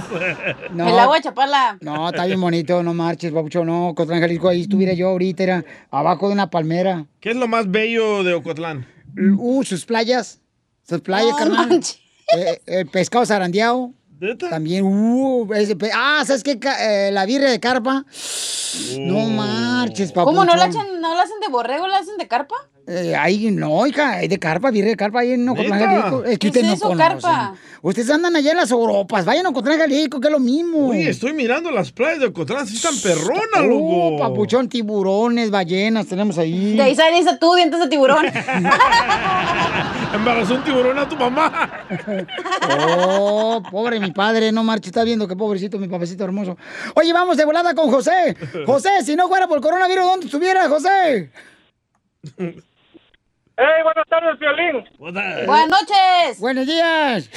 No. 0.72 0.88
El 0.88 0.98
agua 0.98 1.16
de 1.16 1.22
Chapala. 1.24 1.78
No, 1.80 2.08
está 2.10 2.26
bien 2.26 2.40
bonito, 2.40 2.82
no 2.82 2.94
marches, 2.94 3.32
papucho, 3.32 3.64
no. 3.64 3.88
Ocotlán, 3.88 4.20
Jalisco, 4.20 4.48
ahí 4.48 4.62
estuviera 4.62 4.92
yo 4.92 5.08
ahorita, 5.08 5.42
era 5.42 5.64
abajo 5.90 6.28
de 6.28 6.34
una 6.34 6.48
palmera. 6.48 7.06
¿Qué 7.20 7.30
es 7.30 7.36
lo 7.36 7.48
más 7.48 7.68
bello 7.70 8.22
de 8.22 8.34
Ocotlán? 8.34 8.86
Uh, 9.38 9.64
sus 9.64 9.84
playas. 9.84 10.40
Sus 10.88 11.00
playas, 11.00 11.30
No 11.32 11.36
carnal. 11.38 11.68
manches. 11.68 11.98
Eh, 12.36 12.60
el 12.66 12.86
pescado 12.86 13.26
zarandeado. 13.26 13.92
También, 14.48 14.84
uh, 14.84 15.52
ese 15.54 15.74
pe- 15.76 15.90
ah, 15.92 16.22
¿sabes 16.24 16.42
qué? 16.42 16.58
Eh, 16.80 17.10
la 17.12 17.26
birria 17.26 17.50
de 17.50 17.58
carpa. 17.60 18.04
No 18.98 19.20
marches, 19.28 20.12
papucho. 20.12 20.26
¿Cómo 20.36 20.44
no 20.44 20.54
la, 20.56 20.66
echan, 20.66 21.00
no 21.00 21.14
la 21.14 21.22
hacen 21.22 21.40
de 21.40 21.48
borrego, 21.48 21.86
la 21.88 21.98
hacen 21.98 22.16
de 22.16 22.26
carpa? 22.28 22.54
Eh, 22.88 23.16
ahí 23.16 23.50
no, 23.50 23.84
hija, 23.86 24.12
hay 24.18 24.28
de 24.28 24.38
carpa, 24.38 24.70
birria 24.70 24.90
de 24.92 24.96
carpa 24.96 25.18
ahí 25.20 25.32
en 25.32 25.48
Ocotlán. 25.48 25.80
Jalisco. 25.80 26.22
Es 26.24 26.30
que 26.32 26.38
¿Qué 26.38 26.46
ustedes 26.46 26.64
es 26.66 26.70
no 26.70 26.74
eso, 26.76 26.86
conocen. 26.88 27.08
carpa? 27.20 27.54
Ustedes 27.82 28.10
andan 28.10 28.36
allá 28.36 28.52
en 28.52 28.56
las 28.58 28.70
Europas, 28.70 29.24
vayan 29.24 29.44
a 29.46 29.48
Ocotlán, 29.48 29.78
Jalisco, 29.78 30.20
que 30.20 30.28
es 30.28 30.32
lo 30.32 30.38
mismo. 30.38 30.90
Oye, 30.90 31.10
estoy 31.10 31.32
mirando 31.32 31.72
las 31.72 31.90
playas 31.90 32.20
de 32.20 32.26
Ocotlán, 32.26 32.64
sí 32.66 32.76
están 32.76 32.96
perronas, 33.00 33.42
Oh, 33.56 33.66
loco. 33.66 34.16
papuchón, 34.20 34.68
tiburones, 34.68 35.50
ballenas, 35.50 36.06
tenemos 36.06 36.38
ahí. 36.38 36.76
De 36.76 36.82
ahí 36.82 36.94
saliste 36.94 37.36
tú, 37.38 37.54
dientes 37.56 37.80
de 37.80 37.88
tiburón. 37.88 38.24
Embarazó 40.14 40.54
un 40.54 40.62
tiburón 40.64 40.98
a 40.98 41.08
tu 41.08 41.16
mamá. 41.16 41.70
Oh, 42.98 43.62
pobre 43.70 43.98
mi 44.00 44.12
padre, 44.12 44.52
no 44.52 44.62
marche, 44.62 44.90
está 44.90 45.02
viendo 45.04 45.26
que 45.26 45.34
pobrecito 45.36 45.76
mi 45.78 45.88
papacito 45.88 46.22
hermoso. 46.24 46.56
Oye, 46.94 47.12
vamos 47.12 47.36
de 47.36 47.44
volada 47.44 47.74
con 47.74 47.90
José. 47.90 48.36
José, 48.64 48.90
si 49.04 49.16
no 49.16 49.26
fuera 49.28 49.48
por 49.48 49.60
coronavirus, 49.60 50.04
¿dónde 50.04 50.26
estuviera, 50.26 50.68
José? 50.68 51.30
¡Hey, 53.58 53.82
buenas 53.82 54.06
tardes, 54.08 54.38
Violín! 54.38 54.84
Buenas 54.98 55.68
noches. 55.68 56.40
Buenos 56.40 56.66
días. 56.66 57.30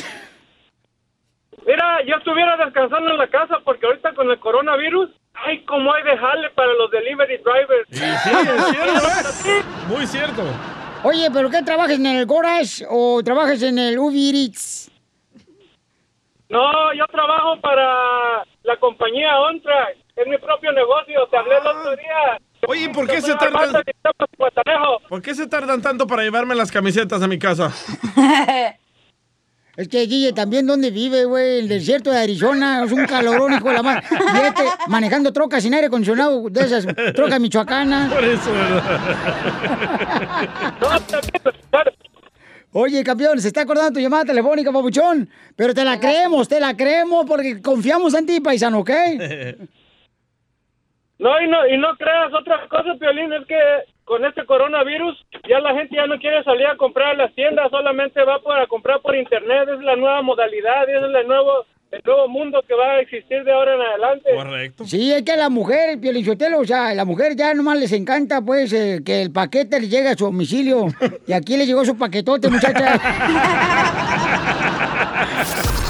Mira, 1.65 2.03
yo 2.05 2.15
estuviera 2.15 2.57
descansando 2.57 3.11
en 3.11 3.17
la 3.17 3.27
casa 3.27 3.57
porque 3.63 3.85
ahorita 3.85 4.13
con 4.15 4.29
el 4.29 4.39
coronavirus, 4.39 5.09
ay, 5.33 5.63
cómo 5.65 5.93
hay 5.93 6.03
de 6.03 6.17
jale 6.17 6.49
para 6.51 6.73
los 6.73 6.91
delivery 6.91 7.37
drivers. 7.37 7.87
Sí, 7.91 8.03
es 8.03 8.21
cierto, 8.71 9.49
¿eh? 9.49 9.63
Muy 9.87 10.07
cierto. 10.07 10.41
Oye, 11.03 11.29
¿pero 11.31 11.49
qué 11.49 11.61
trabajas 11.61 11.93
en 11.97 12.05
el 12.05 12.25
Gorash 12.25 12.83
o 12.89 13.21
trabajas 13.23 13.61
en 13.63 13.79
el 13.79 13.97
Uber 13.97 14.35
Eats? 14.35 14.91
No, 16.49 16.93
yo 16.93 17.05
trabajo 17.07 17.59
para 17.61 18.43
la 18.63 18.77
compañía 18.79 19.39
OnTrack. 19.39 19.95
es 20.17 20.27
mi 20.27 20.37
propio 20.37 20.71
negocio. 20.73 21.27
Te 21.27 21.37
hablé 21.37 21.57
el 21.57 21.67
otro 21.67 21.95
día. 21.95 22.39
Oye, 22.67 22.89
¿por 22.89 23.07
qué 23.07 23.21
se 23.21 23.33
tardan? 23.35 23.71
¿Por 25.07 25.21
qué 25.21 25.35
se 25.35 25.47
tardan 25.47 25.81
tanto 25.81 26.05
para 26.07 26.23
llevarme 26.23 26.55
las 26.55 26.71
camisetas 26.71 27.21
a 27.21 27.27
mi 27.27 27.39
casa? 27.39 27.71
Es 29.77 29.87
que 29.87 30.01
Guille 30.07 30.33
también 30.33 30.65
dónde 30.67 30.91
vive, 30.91 31.23
güey, 31.23 31.59
el 31.59 31.69
desierto 31.69 32.11
de 32.11 32.19
Arizona, 32.19 32.83
es 32.83 32.91
un 32.91 33.05
calorón, 33.05 33.53
hijo 33.53 33.69
de 33.69 33.75
la 33.75 33.81
madre. 33.81 34.03
Y 34.11 34.15
este 34.45 34.63
manejando 34.89 35.31
trocas 35.31 35.63
sin 35.63 35.73
aire 35.73 35.87
acondicionado, 35.87 36.49
de 36.49 36.65
esas 36.65 36.85
trocas 37.15 37.39
michoacanas. 37.39 38.11
Por 38.11 38.25
eso, 38.25 38.51
Oye, 42.73 43.01
campeón, 43.05 43.39
se 43.39 43.47
está 43.47 43.61
acordando 43.61 43.93
tu 43.93 44.01
llamada 44.01 44.25
telefónica, 44.25 44.69
papuchón. 44.73 45.29
Pero 45.55 45.73
te 45.73 45.85
la 45.85 45.97
creemos, 45.97 46.49
te 46.49 46.59
la 46.59 46.75
creemos 46.75 47.25
porque 47.25 47.61
confiamos 47.61 48.13
en 48.15 48.25
ti, 48.25 48.41
paisano, 48.41 48.79
¿ok? 48.79 48.91
No, 51.19 51.41
y 51.41 51.47
no, 51.49 51.67
y 51.67 51.77
no 51.77 51.95
creas 51.97 52.33
otra 52.33 52.65
cosa, 52.69 52.95
Piolín, 52.97 53.33
es 53.33 53.45
que 53.45 53.57
con 54.05 54.23
este 54.23 54.45
coronavirus 54.45 55.17
ya 55.49 55.59
la 55.59 55.73
gente 55.73 55.97
ya 55.97 56.07
no 56.07 56.17
quiere 56.17 56.41
salir 56.45 56.65
a 56.65 56.77
comprar 56.77 57.09
a 57.11 57.25
las 57.25 57.35
tiendas, 57.35 57.69
solamente 57.69 58.23
va 58.23 58.41
para 58.41 58.65
comprar 58.67 59.01
por 59.01 59.15
internet, 59.17 59.67
es 59.67 59.83
la 59.83 59.97
nueva 59.97 60.21
modalidad, 60.21 60.89
es 60.89 61.03
el 61.03 61.27
nuevo, 61.27 61.65
el 61.91 62.01
nuevo 62.05 62.29
mundo 62.29 62.63
que 62.65 62.73
va 62.73 62.91
a 62.91 63.01
existir 63.01 63.43
de 63.43 63.51
ahora 63.51 63.75
en 63.75 63.81
adelante. 63.81 64.29
Correcto. 64.33 64.85
Sí, 64.85 65.11
es 65.11 65.23
que 65.23 65.33
a 65.33 65.35
la 65.35 65.49
mujer, 65.49 65.99
Piolichotelo, 65.99 66.59
o 66.59 66.65
sea, 66.65 66.87
a 66.87 66.93
la 66.93 67.03
mujer 67.03 67.35
ya 67.35 67.53
nomás 67.53 67.77
les 67.77 67.91
encanta, 67.91 68.41
pues, 68.41 68.71
eh, 68.71 69.01
que 69.05 69.21
el 69.21 69.33
paquete 69.33 69.81
le 69.81 69.89
llegue 69.89 70.07
a 70.07 70.15
su 70.15 70.23
domicilio. 70.23 70.87
Y 71.27 71.33
aquí 71.33 71.57
le 71.57 71.65
llegó 71.65 71.83
su 71.83 71.97
paquetote, 71.97 72.47
muchacha. 72.49 72.93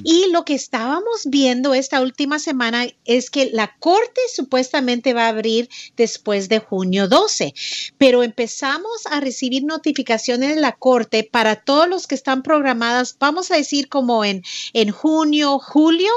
Y 0.03 0.29
lo 0.31 0.45
que 0.45 0.53
estábamos 0.53 1.23
viendo 1.25 1.73
esta 1.73 2.01
última 2.01 2.39
semana 2.39 2.87
es 3.05 3.29
que 3.29 3.49
la 3.51 3.75
corte 3.79 4.21
supuestamente 4.33 5.13
va 5.13 5.25
a 5.25 5.29
abrir 5.29 5.69
después 5.95 6.49
de 6.49 6.59
junio 6.59 7.07
12, 7.07 7.53
pero 7.97 8.23
empezamos 8.23 9.05
a 9.09 9.19
recibir 9.19 9.63
notificaciones 9.63 10.36
de 10.39 10.55
la 10.55 10.73
corte 10.73 11.23
para 11.23 11.55
todos 11.55 11.87
los 11.87 12.07
que 12.07 12.15
están 12.15 12.43
programadas, 12.43 13.17
vamos 13.19 13.51
a 13.51 13.55
decir 13.55 13.89
como 13.89 14.23
en, 14.23 14.43
en 14.73 14.91
junio, 14.91 15.59
julio, 15.59 16.11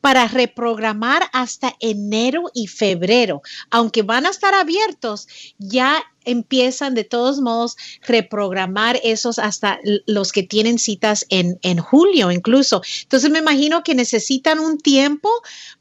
para 0.00 0.28
reprogramar 0.28 1.28
hasta 1.32 1.74
enero 1.80 2.44
y 2.54 2.66
febrero. 2.68 3.42
Aunque 3.70 4.02
van 4.02 4.26
a 4.26 4.30
estar 4.30 4.54
abiertos, 4.54 5.28
ya 5.58 6.02
empiezan 6.26 6.94
de 6.94 7.04
todos 7.04 7.40
modos 7.40 7.76
reprogramar 8.02 9.00
esos 9.02 9.38
hasta 9.38 9.78
los 10.06 10.32
que 10.32 10.42
tienen 10.42 10.78
citas 10.78 11.24
en, 11.30 11.58
en 11.62 11.78
julio 11.78 12.30
incluso. 12.30 12.82
Entonces 13.02 13.30
me 13.30 13.38
imagino 13.38 13.82
que 13.82 13.94
necesitan 13.94 14.58
un 14.58 14.78
tiempo 14.78 15.30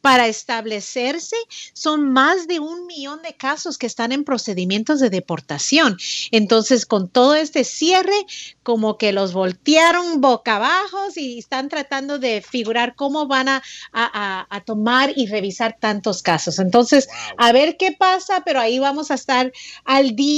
para 0.02 0.28
establecerse. 0.28 1.36
Son 1.74 2.12
más 2.12 2.48
de 2.48 2.60
un 2.60 2.86
millón 2.86 3.22
de 3.24 3.34
casos 3.36 3.78
que 3.78 3.88
están 3.88 4.12
en 4.12 4.24
procedimientos 4.24 5.00
de 5.00 5.10
deportación. 5.10 5.98
Entonces 6.32 6.86
con 6.86 7.10
todo 7.10 7.36
este 7.36 7.64
cierre, 7.64 8.26
como 8.64 8.98
que 8.98 9.12
los 9.12 9.34
voltearon 9.34 10.22
boca 10.22 10.58
abajo 10.58 11.00
y 11.16 11.40
están 11.40 11.70
tratando 11.70 12.20
de 12.20 12.42
figurar 12.42 12.96
cómo 12.96 13.28
van 13.28 13.50
a, 13.50 13.58
a- 13.92 14.42
a- 14.42 14.48
a 14.50 14.62
tomar 14.62 15.12
y 15.16 15.26
revisar 15.28 15.78
tantos 15.80 16.22
casos. 16.22 16.60
Entonces, 16.60 17.08
a 17.38 17.52
ver 17.52 17.78
qué 17.78 17.92
pasa, 17.92 18.44
pero 18.46 18.60
ahí 18.60 18.78
vamos 18.80 19.10
a 19.12 19.16
estar 19.16 19.52
al 19.84 20.16
día 20.16 20.35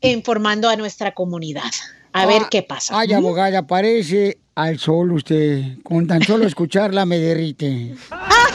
informando 0.00 0.68
a 0.68 0.76
nuestra 0.76 1.12
comunidad. 1.14 1.70
A 2.12 2.26
ver 2.26 2.42
Ah, 2.44 2.48
qué 2.50 2.62
pasa. 2.62 2.98
Ay, 2.98 3.12
abogada, 3.12 3.66
parece 3.66 4.38
al 4.54 4.78
sol 4.78 5.12
usted. 5.12 5.78
Con 5.82 6.06
tan 6.06 6.22
solo 6.22 6.46
escucharla 6.46 7.04
me 7.04 7.18
derrite. 7.18 7.94
Ay. 8.10 8.52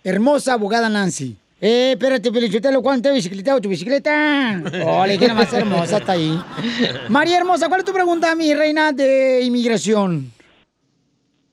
hermosa 0.03 0.51
abogada 0.53 0.89
Nancy. 0.89 1.37
Eh, 1.61 1.91
espérate, 1.91 2.31
Pelichotelo, 2.31 2.81
¿cuánto 2.81 3.09
te 3.09 3.15
bicicleta 3.15 3.59
tu 3.59 3.67
bicicleta? 3.67 4.63
Ole, 4.85 5.17
qué 5.17 5.27
más 5.33 5.51
hermosa 5.51 5.97
está 5.97 6.13
ahí. 6.13 6.41
María 7.09 7.37
Hermosa, 7.37 7.67
¿cuál 7.67 7.81
es 7.81 7.85
tu 7.85 7.91
pregunta, 7.91 8.33
mi 8.33 8.53
reina 8.53 8.93
de 8.93 9.41
inmigración? 9.41 10.31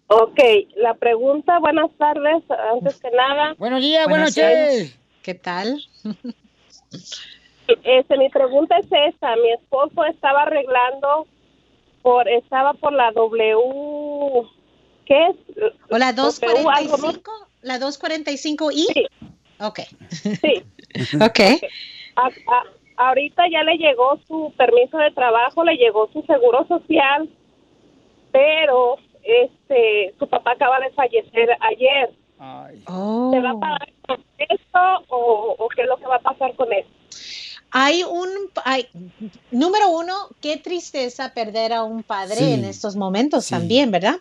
Ok, 0.08 0.38
la 0.76 0.94
pregunta, 0.94 1.58
buenas 1.58 1.90
tardes, 1.98 2.42
antes 2.72 3.00
que 3.00 3.10
nada. 3.10 3.54
Buenos 3.58 3.80
días, 3.82 4.06
buenas 4.06 4.36
noches. 4.36 4.96
¿Qué 5.22 5.34
tal? 5.34 5.82
Este, 7.82 8.16
mi 8.16 8.28
pregunta 8.28 8.76
es 8.78 8.86
esta, 9.08 9.34
mi 9.36 9.50
esposo 9.52 10.04
estaba 10.04 10.42
arreglando 10.42 11.26
por, 12.02 12.28
estaba 12.28 12.74
por 12.74 12.92
la 12.92 13.10
W, 13.10 14.46
¿qué 15.06 15.26
es? 15.26 15.36
¿O 15.90 15.98
la 15.98 16.12
W 16.12 16.68
algo, 16.70 16.96
¿no? 16.98 17.12
245? 17.12 17.32
¿La 17.62 17.78
245I? 17.80 18.86
Sí. 18.94 19.06
Ok. 19.58 19.80
Sí. 20.40 21.16
ok. 21.16 21.40
A- 22.14 22.28
a- 22.28 23.08
ahorita 23.08 23.42
ya 23.50 23.64
le 23.64 23.76
llegó 23.78 24.20
su 24.28 24.52
permiso 24.56 24.98
de 24.98 25.10
trabajo, 25.10 25.64
le 25.64 25.74
llegó 25.76 26.08
su 26.12 26.22
seguro 26.22 26.64
social, 26.68 27.28
pero 28.30 28.96
este 29.26 30.14
su 30.18 30.28
papá 30.28 30.52
acaba 30.52 30.80
de 30.80 30.90
fallecer 30.90 31.50
ayer. 31.60 32.10
¿Se 32.38 33.40
va 33.40 33.50
a 33.50 33.58
pagar 33.60 33.88
con 34.06 34.22
esto 34.38 34.78
o, 35.08 35.56
o 35.58 35.68
qué 35.68 35.82
es 35.82 35.88
lo 35.88 35.96
que 35.96 36.06
va 36.06 36.16
a 36.16 36.20
pasar 36.20 36.54
con 36.54 36.72
esto? 36.72 36.90
Hay 37.70 38.04
un, 38.04 38.28
hay, 38.64 38.86
número 39.50 39.90
uno, 39.90 40.14
qué 40.40 40.56
tristeza 40.56 41.34
perder 41.34 41.72
a 41.72 41.82
un 41.82 42.02
padre 42.04 42.36
Sí. 42.36 42.52
en 42.52 42.64
estos 42.64 42.94
momentos 42.96 43.48
también, 43.48 43.90
¿verdad? 43.90 44.16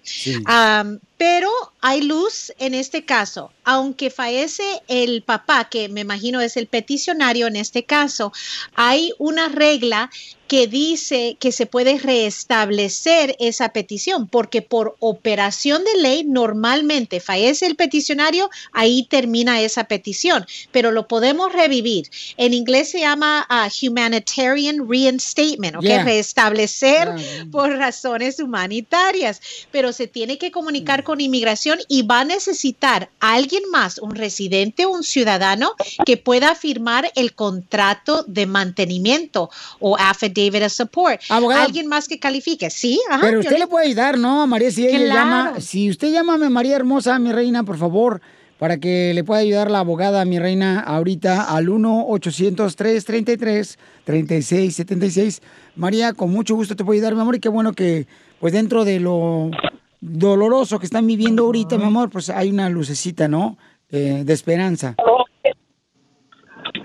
Am, 0.46 1.00
Pero 1.18 1.50
hay 1.82 2.02
luz 2.02 2.52
en 2.60 2.74
este 2.74 3.06
caso. 3.06 3.52
Aunque 3.64 4.10
fallece 4.10 4.64
el 4.88 5.24
papá, 5.24 5.70
que 5.70 5.88
me 5.90 6.02
imagino 6.02 6.42
es 6.42 6.58
el 6.58 6.68
peticionario 6.68 7.48
en 7.48 7.56
este 7.56 7.84
caso, 7.84 8.34
hay 8.76 9.14
una 9.18 9.50
regla 9.50 10.10
que 10.48 10.68
dice 10.68 11.38
que 11.40 11.52
se 11.52 11.66
puede 11.66 11.98
restablecer 11.98 13.36
esa 13.40 13.70
petición, 13.70 14.28
porque 14.28 14.62
por 14.62 14.96
operación 15.00 15.84
de 15.84 16.02
ley 16.02 16.24
normalmente 16.24 17.20
fallece 17.20 17.66
el 17.66 17.76
peticionario, 17.76 18.50
ahí 18.72 19.08
termina 19.10 19.62
esa 19.62 19.86
petición, 19.86 20.46
pero 20.72 20.92
lo 20.92 21.08
podemos 21.08 21.52
revivir. 21.52 22.10
En 22.38 22.54
inglés 22.54 22.92
se 22.92 23.00
llama 23.00 23.48
uh, 23.50 23.88
humanitarian 23.88 24.88
reinstatement, 24.88 25.78
¿ok? 25.78 25.84
Yeah. 25.84 26.04
Restablecer 26.04 27.10
por 27.52 27.72
razones 27.72 28.40
humanitarias, 28.40 29.42
pero 29.72 29.94
se 29.94 30.08
tiene 30.08 30.38
que 30.38 30.52
comunicar 30.52 31.04
con 31.06 31.22
inmigración 31.22 31.80
y 31.88 32.02
va 32.02 32.20
a 32.20 32.26
necesitar 32.26 33.10
alguien 33.22 33.64
más, 33.72 33.98
un 34.00 34.16
residente, 34.16 34.86
un 34.86 35.04
ciudadano, 35.04 35.72
que 36.06 36.18
pueda 36.18 36.54
firmar 36.56 37.10
el 37.16 37.34
contrato 37.34 38.26
de 38.28 38.46
mantenimiento 38.46 39.50
o 39.80 39.96
affidavit 39.98 40.64
of 40.64 40.74
support. 40.74 41.22
Abogada. 41.30 41.64
Alguien 41.64 41.88
más 41.88 42.10
que 42.10 42.20
califique, 42.20 42.70
¿sí? 42.70 43.00
Ajá, 43.10 43.22
Pero 43.22 43.40
usted 43.40 43.58
le 43.58 43.68
puede 43.68 43.86
ayudar, 43.86 44.18
¿no? 44.18 44.46
María, 44.48 44.70
si 44.72 44.86
ella 44.86 44.98
Claro. 44.98 45.14
llama, 45.14 45.62
si 45.62 45.90
usted 45.90 46.12
llámame 46.12 46.50
María 46.50 46.76
Hermosa, 46.76 47.18
mi 47.20 47.32
reina, 47.32 47.64
por 47.64 47.78
favor, 47.78 48.20
para 48.60 48.78
que 48.78 49.14
le 49.14 49.24
pueda 49.24 49.42
ayudar 49.42 49.70
la 49.70 49.80
abogada, 49.80 50.26
mi 50.26 50.40
reina, 50.40 50.80
ahorita 50.80 51.44
al 51.44 51.68
1-800-333-3676. 54.08 55.42
María, 55.76 56.14
con 56.14 56.32
mucho 56.32 56.56
gusto 56.56 56.76
te 56.76 56.84
puedo 56.84 56.96
ayudar, 56.98 57.16
mi 57.16 57.22
amor, 57.22 57.36
y 57.36 57.40
qué 57.40 57.50
bueno 57.50 57.74
que, 57.74 58.08
pues 58.40 58.54
dentro 58.54 58.86
de 58.86 59.00
lo 59.00 59.52
doloroso 60.06 60.80
que 60.80 60.86
están 60.86 61.08
viviendo 61.08 61.46
ahorita, 61.46 61.78
mi 61.78 61.86
amor, 61.86 62.10
pues 62.10 62.30
hay 62.30 62.52
una 62.52 62.70
lucecita, 62.70 63.28
¿no? 63.28 63.58
Eh, 63.90 64.24
de 64.26 64.34
esperanza. 64.34 64.96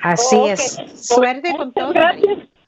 Así 0.02 0.36
es. 0.46 0.78
Suerte 0.94 1.52
con 1.56 1.72
todo. 1.72 1.92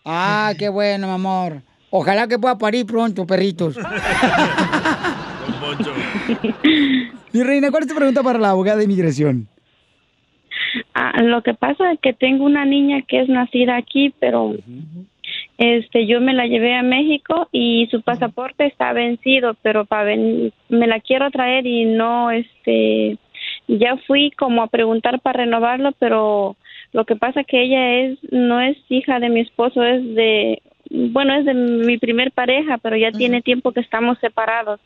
Ah, 0.05 0.53
qué 0.57 0.69
bueno, 0.69 1.07
mi 1.07 1.14
amor. 1.15 1.61
Ojalá 1.89 2.26
que 2.30 2.39
pueda 2.39 2.57
parir 2.57 2.85
pronto, 2.85 3.27
perritos. 3.27 3.76
Mi 7.34 7.43
reina, 7.43 7.69
¿cuál 7.69 7.84
es 7.84 7.89
tu 7.89 7.95
pregunta 7.95 8.23
para 8.23 8.39
la 8.39 8.51
abogada 8.51 8.77
de 8.77 8.85
inmigración? 8.85 9.49
Ah, 10.93 11.21
lo 11.21 11.41
que 11.41 11.53
pasa 11.53 11.91
es 11.91 11.99
que 11.99 12.13
tengo 12.13 12.45
una 12.45 12.65
niña 12.65 13.01
que 13.03 13.19
es 13.21 13.29
nacida 13.29 13.75
aquí, 13.75 14.13
pero 14.19 14.55
este 15.57 16.07
yo 16.07 16.19
me 16.21 16.33
la 16.33 16.47
llevé 16.47 16.75
a 16.75 16.83
México 16.83 17.47
y 17.51 17.87
su 17.91 18.01
pasaporte 18.01 18.65
está 18.65 18.93
vencido, 18.93 19.55
pero 19.61 19.85
para 19.85 20.03
ven- 20.05 20.51
me 20.69 20.87
la 20.87 20.99
quiero 20.99 21.29
traer 21.31 21.65
y 21.65 21.85
no 21.85 22.31
este 22.31 23.17
ya 23.67 23.97
fui 24.07 24.31
como 24.31 24.61
a 24.63 24.67
preguntar 24.67 25.19
para 25.19 25.43
renovarlo, 25.43 25.91
pero 25.99 26.55
lo 26.91 27.05
que 27.05 27.15
pasa 27.15 27.43
que 27.43 27.61
ella 27.63 27.99
es 28.01 28.17
no 28.31 28.59
es 28.61 28.77
hija 28.89 29.19
de 29.19 29.29
mi 29.29 29.41
esposo, 29.41 29.83
es 29.83 30.03
de 30.15 30.61
bueno, 30.89 31.33
es 31.33 31.45
de 31.45 31.53
mi 31.53 31.97
primer 31.97 32.31
pareja, 32.31 32.77
pero 32.77 32.95
ya 32.97 33.11
tiene 33.11 33.41
tiempo 33.41 33.71
que 33.71 33.79
estamos 33.79 34.17
separados 34.19 34.79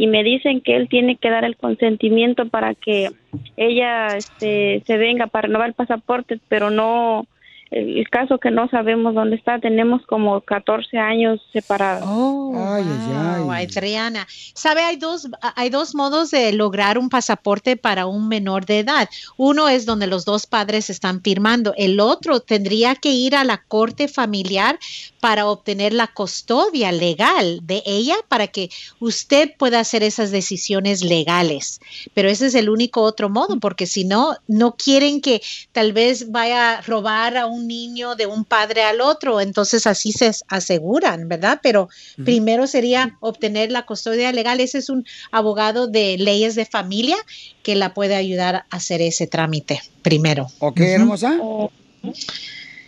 y 0.00 0.06
me 0.06 0.24
dicen 0.24 0.62
que 0.62 0.76
él 0.76 0.88
tiene 0.88 1.16
que 1.16 1.28
dar 1.28 1.44
el 1.44 1.58
consentimiento 1.58 2.48
para 2.48 2.74
que 2.74 3.10
ella 3.58 4.16
este, 4.16 4.82
se 4.86 4.96
venga 4.96 5.26
para 5.26 5.46
renovar 5.46 5.68
el 5.68 5.74
pasaporte, 5.74 6.40
pero 6.48 6.70
no, 6.70 7.26
el, 7.70 7.98
el 7.98 8.08
caso 8.08 8.38
que 8.38 8.50
no 8.50 8.66
sabemos 8.70 9.14
dónde 9.14 9.36
está, 9.36 9.58
tenemos 9.58 10.00
como 10.06 10.40
14 10.40 10.96
años 10.96 11.38
separados. 11.52 12.08
Oh, 12.08 12.50
wow, 12.50 13.52
Adriana. 13.52 14.26
Sabe, 14.54 14.80
hay 14.80 14.96
dos, 14.96 15.28
hay 15.54 15.68
dos 15.68 15.94
modos 15.94 16.30
de 16.30 16.50
lograr 16.54 16.96
un 16.96 17.10
pasaporte 17.10 17.76
para 17.76 18.06
un 18.06 18.26
menor 18.26 18.64
de 18.64 18.78
edad. 18.78 19.06
Uno 19.36 19.68
es 19.68 19.84
donde 19.84 20.06
los 20.06 20.24
dos 20.24 20.46
padres 20.46 20.88
están 20.88 21.20
firmando. 21.20 21.74
El 21.76 22.00
otro 22.00 22.40
tendría 22.40 22.94
que 22.94 23.10
ir 23.10 23.36
a 23.36 23.44
la 23.44 23.58
corte 23.68 24.08
familiar 24.08 24.78
para 25.20 25.46
obtener 25.46 25.92
la 25.92 26.06
custodia 26.08 26.90
legal 26.92 27.60
de 27.62 27.82
ella 27.84 28.16
para 28.28 28.46
que 28.46 28.70
usted 28.98 29.50
pueda 29.58 29.80
hacer 29.80 30.02
esas 30.02 30.30
decisiones 30.30 31.04
legales. 31.04 31.80
Pero 32.14 32.30
ese 32.30 32.46
es 32.46 32.54
el 32.54 32.70
único 32.70 33.02
otro 33.02 33.28
modo, 33.28 33.60
porque 33.60 33.86
si 33.86 34.04
no, 34.04 34.34
no 34.48 34.76
quieren 34.76 35.20
que 35.20 35.42
tal 35.72 35.92
vez 35.92 36.30
vaya 36.30 36.78
a 36.78 36.80
robar 36.80 37.36
a 37.36 37.46
un 37.46 37.68
niño 37.68 38.16
de 38.16 38.26
un 38.26 38.44
padre 38.44 38.82
al 38.82 39.00
otro, 39.00 39.40
entonces 39.40 39.86
así 39.86 40.12
se 40.12 40.30
aseguran, 40.48 41.28
¿verdad? 41.28 41.60
Pero 41.62 41.88
primero 42.24 42.66
sería 42.66 43.16
obtener 43.20 43.70
la 43.70 43.84
custodia 43.84 44.32
legal. 44.32 44.60
Ese 44.60 44.78
es 44.78 44.88
un 44.88 45.04
abogado 45.30 45.86
de 45.86 46.16
leyes 46.18 46.54
de 46.54 46.64
familia 46.64 47.16
que 47.62 47.74
la 47.74 47.92
puede 47.92 48.16
ayudar 48.16 48.56
a 48.56 48.66
hacer 48.70 49.02
ese 49.02 49.26
trámite 49.26 49.82
primero. 50.02 50.46
Ok, 50.60 50.80
hermosa. 50.80 51.38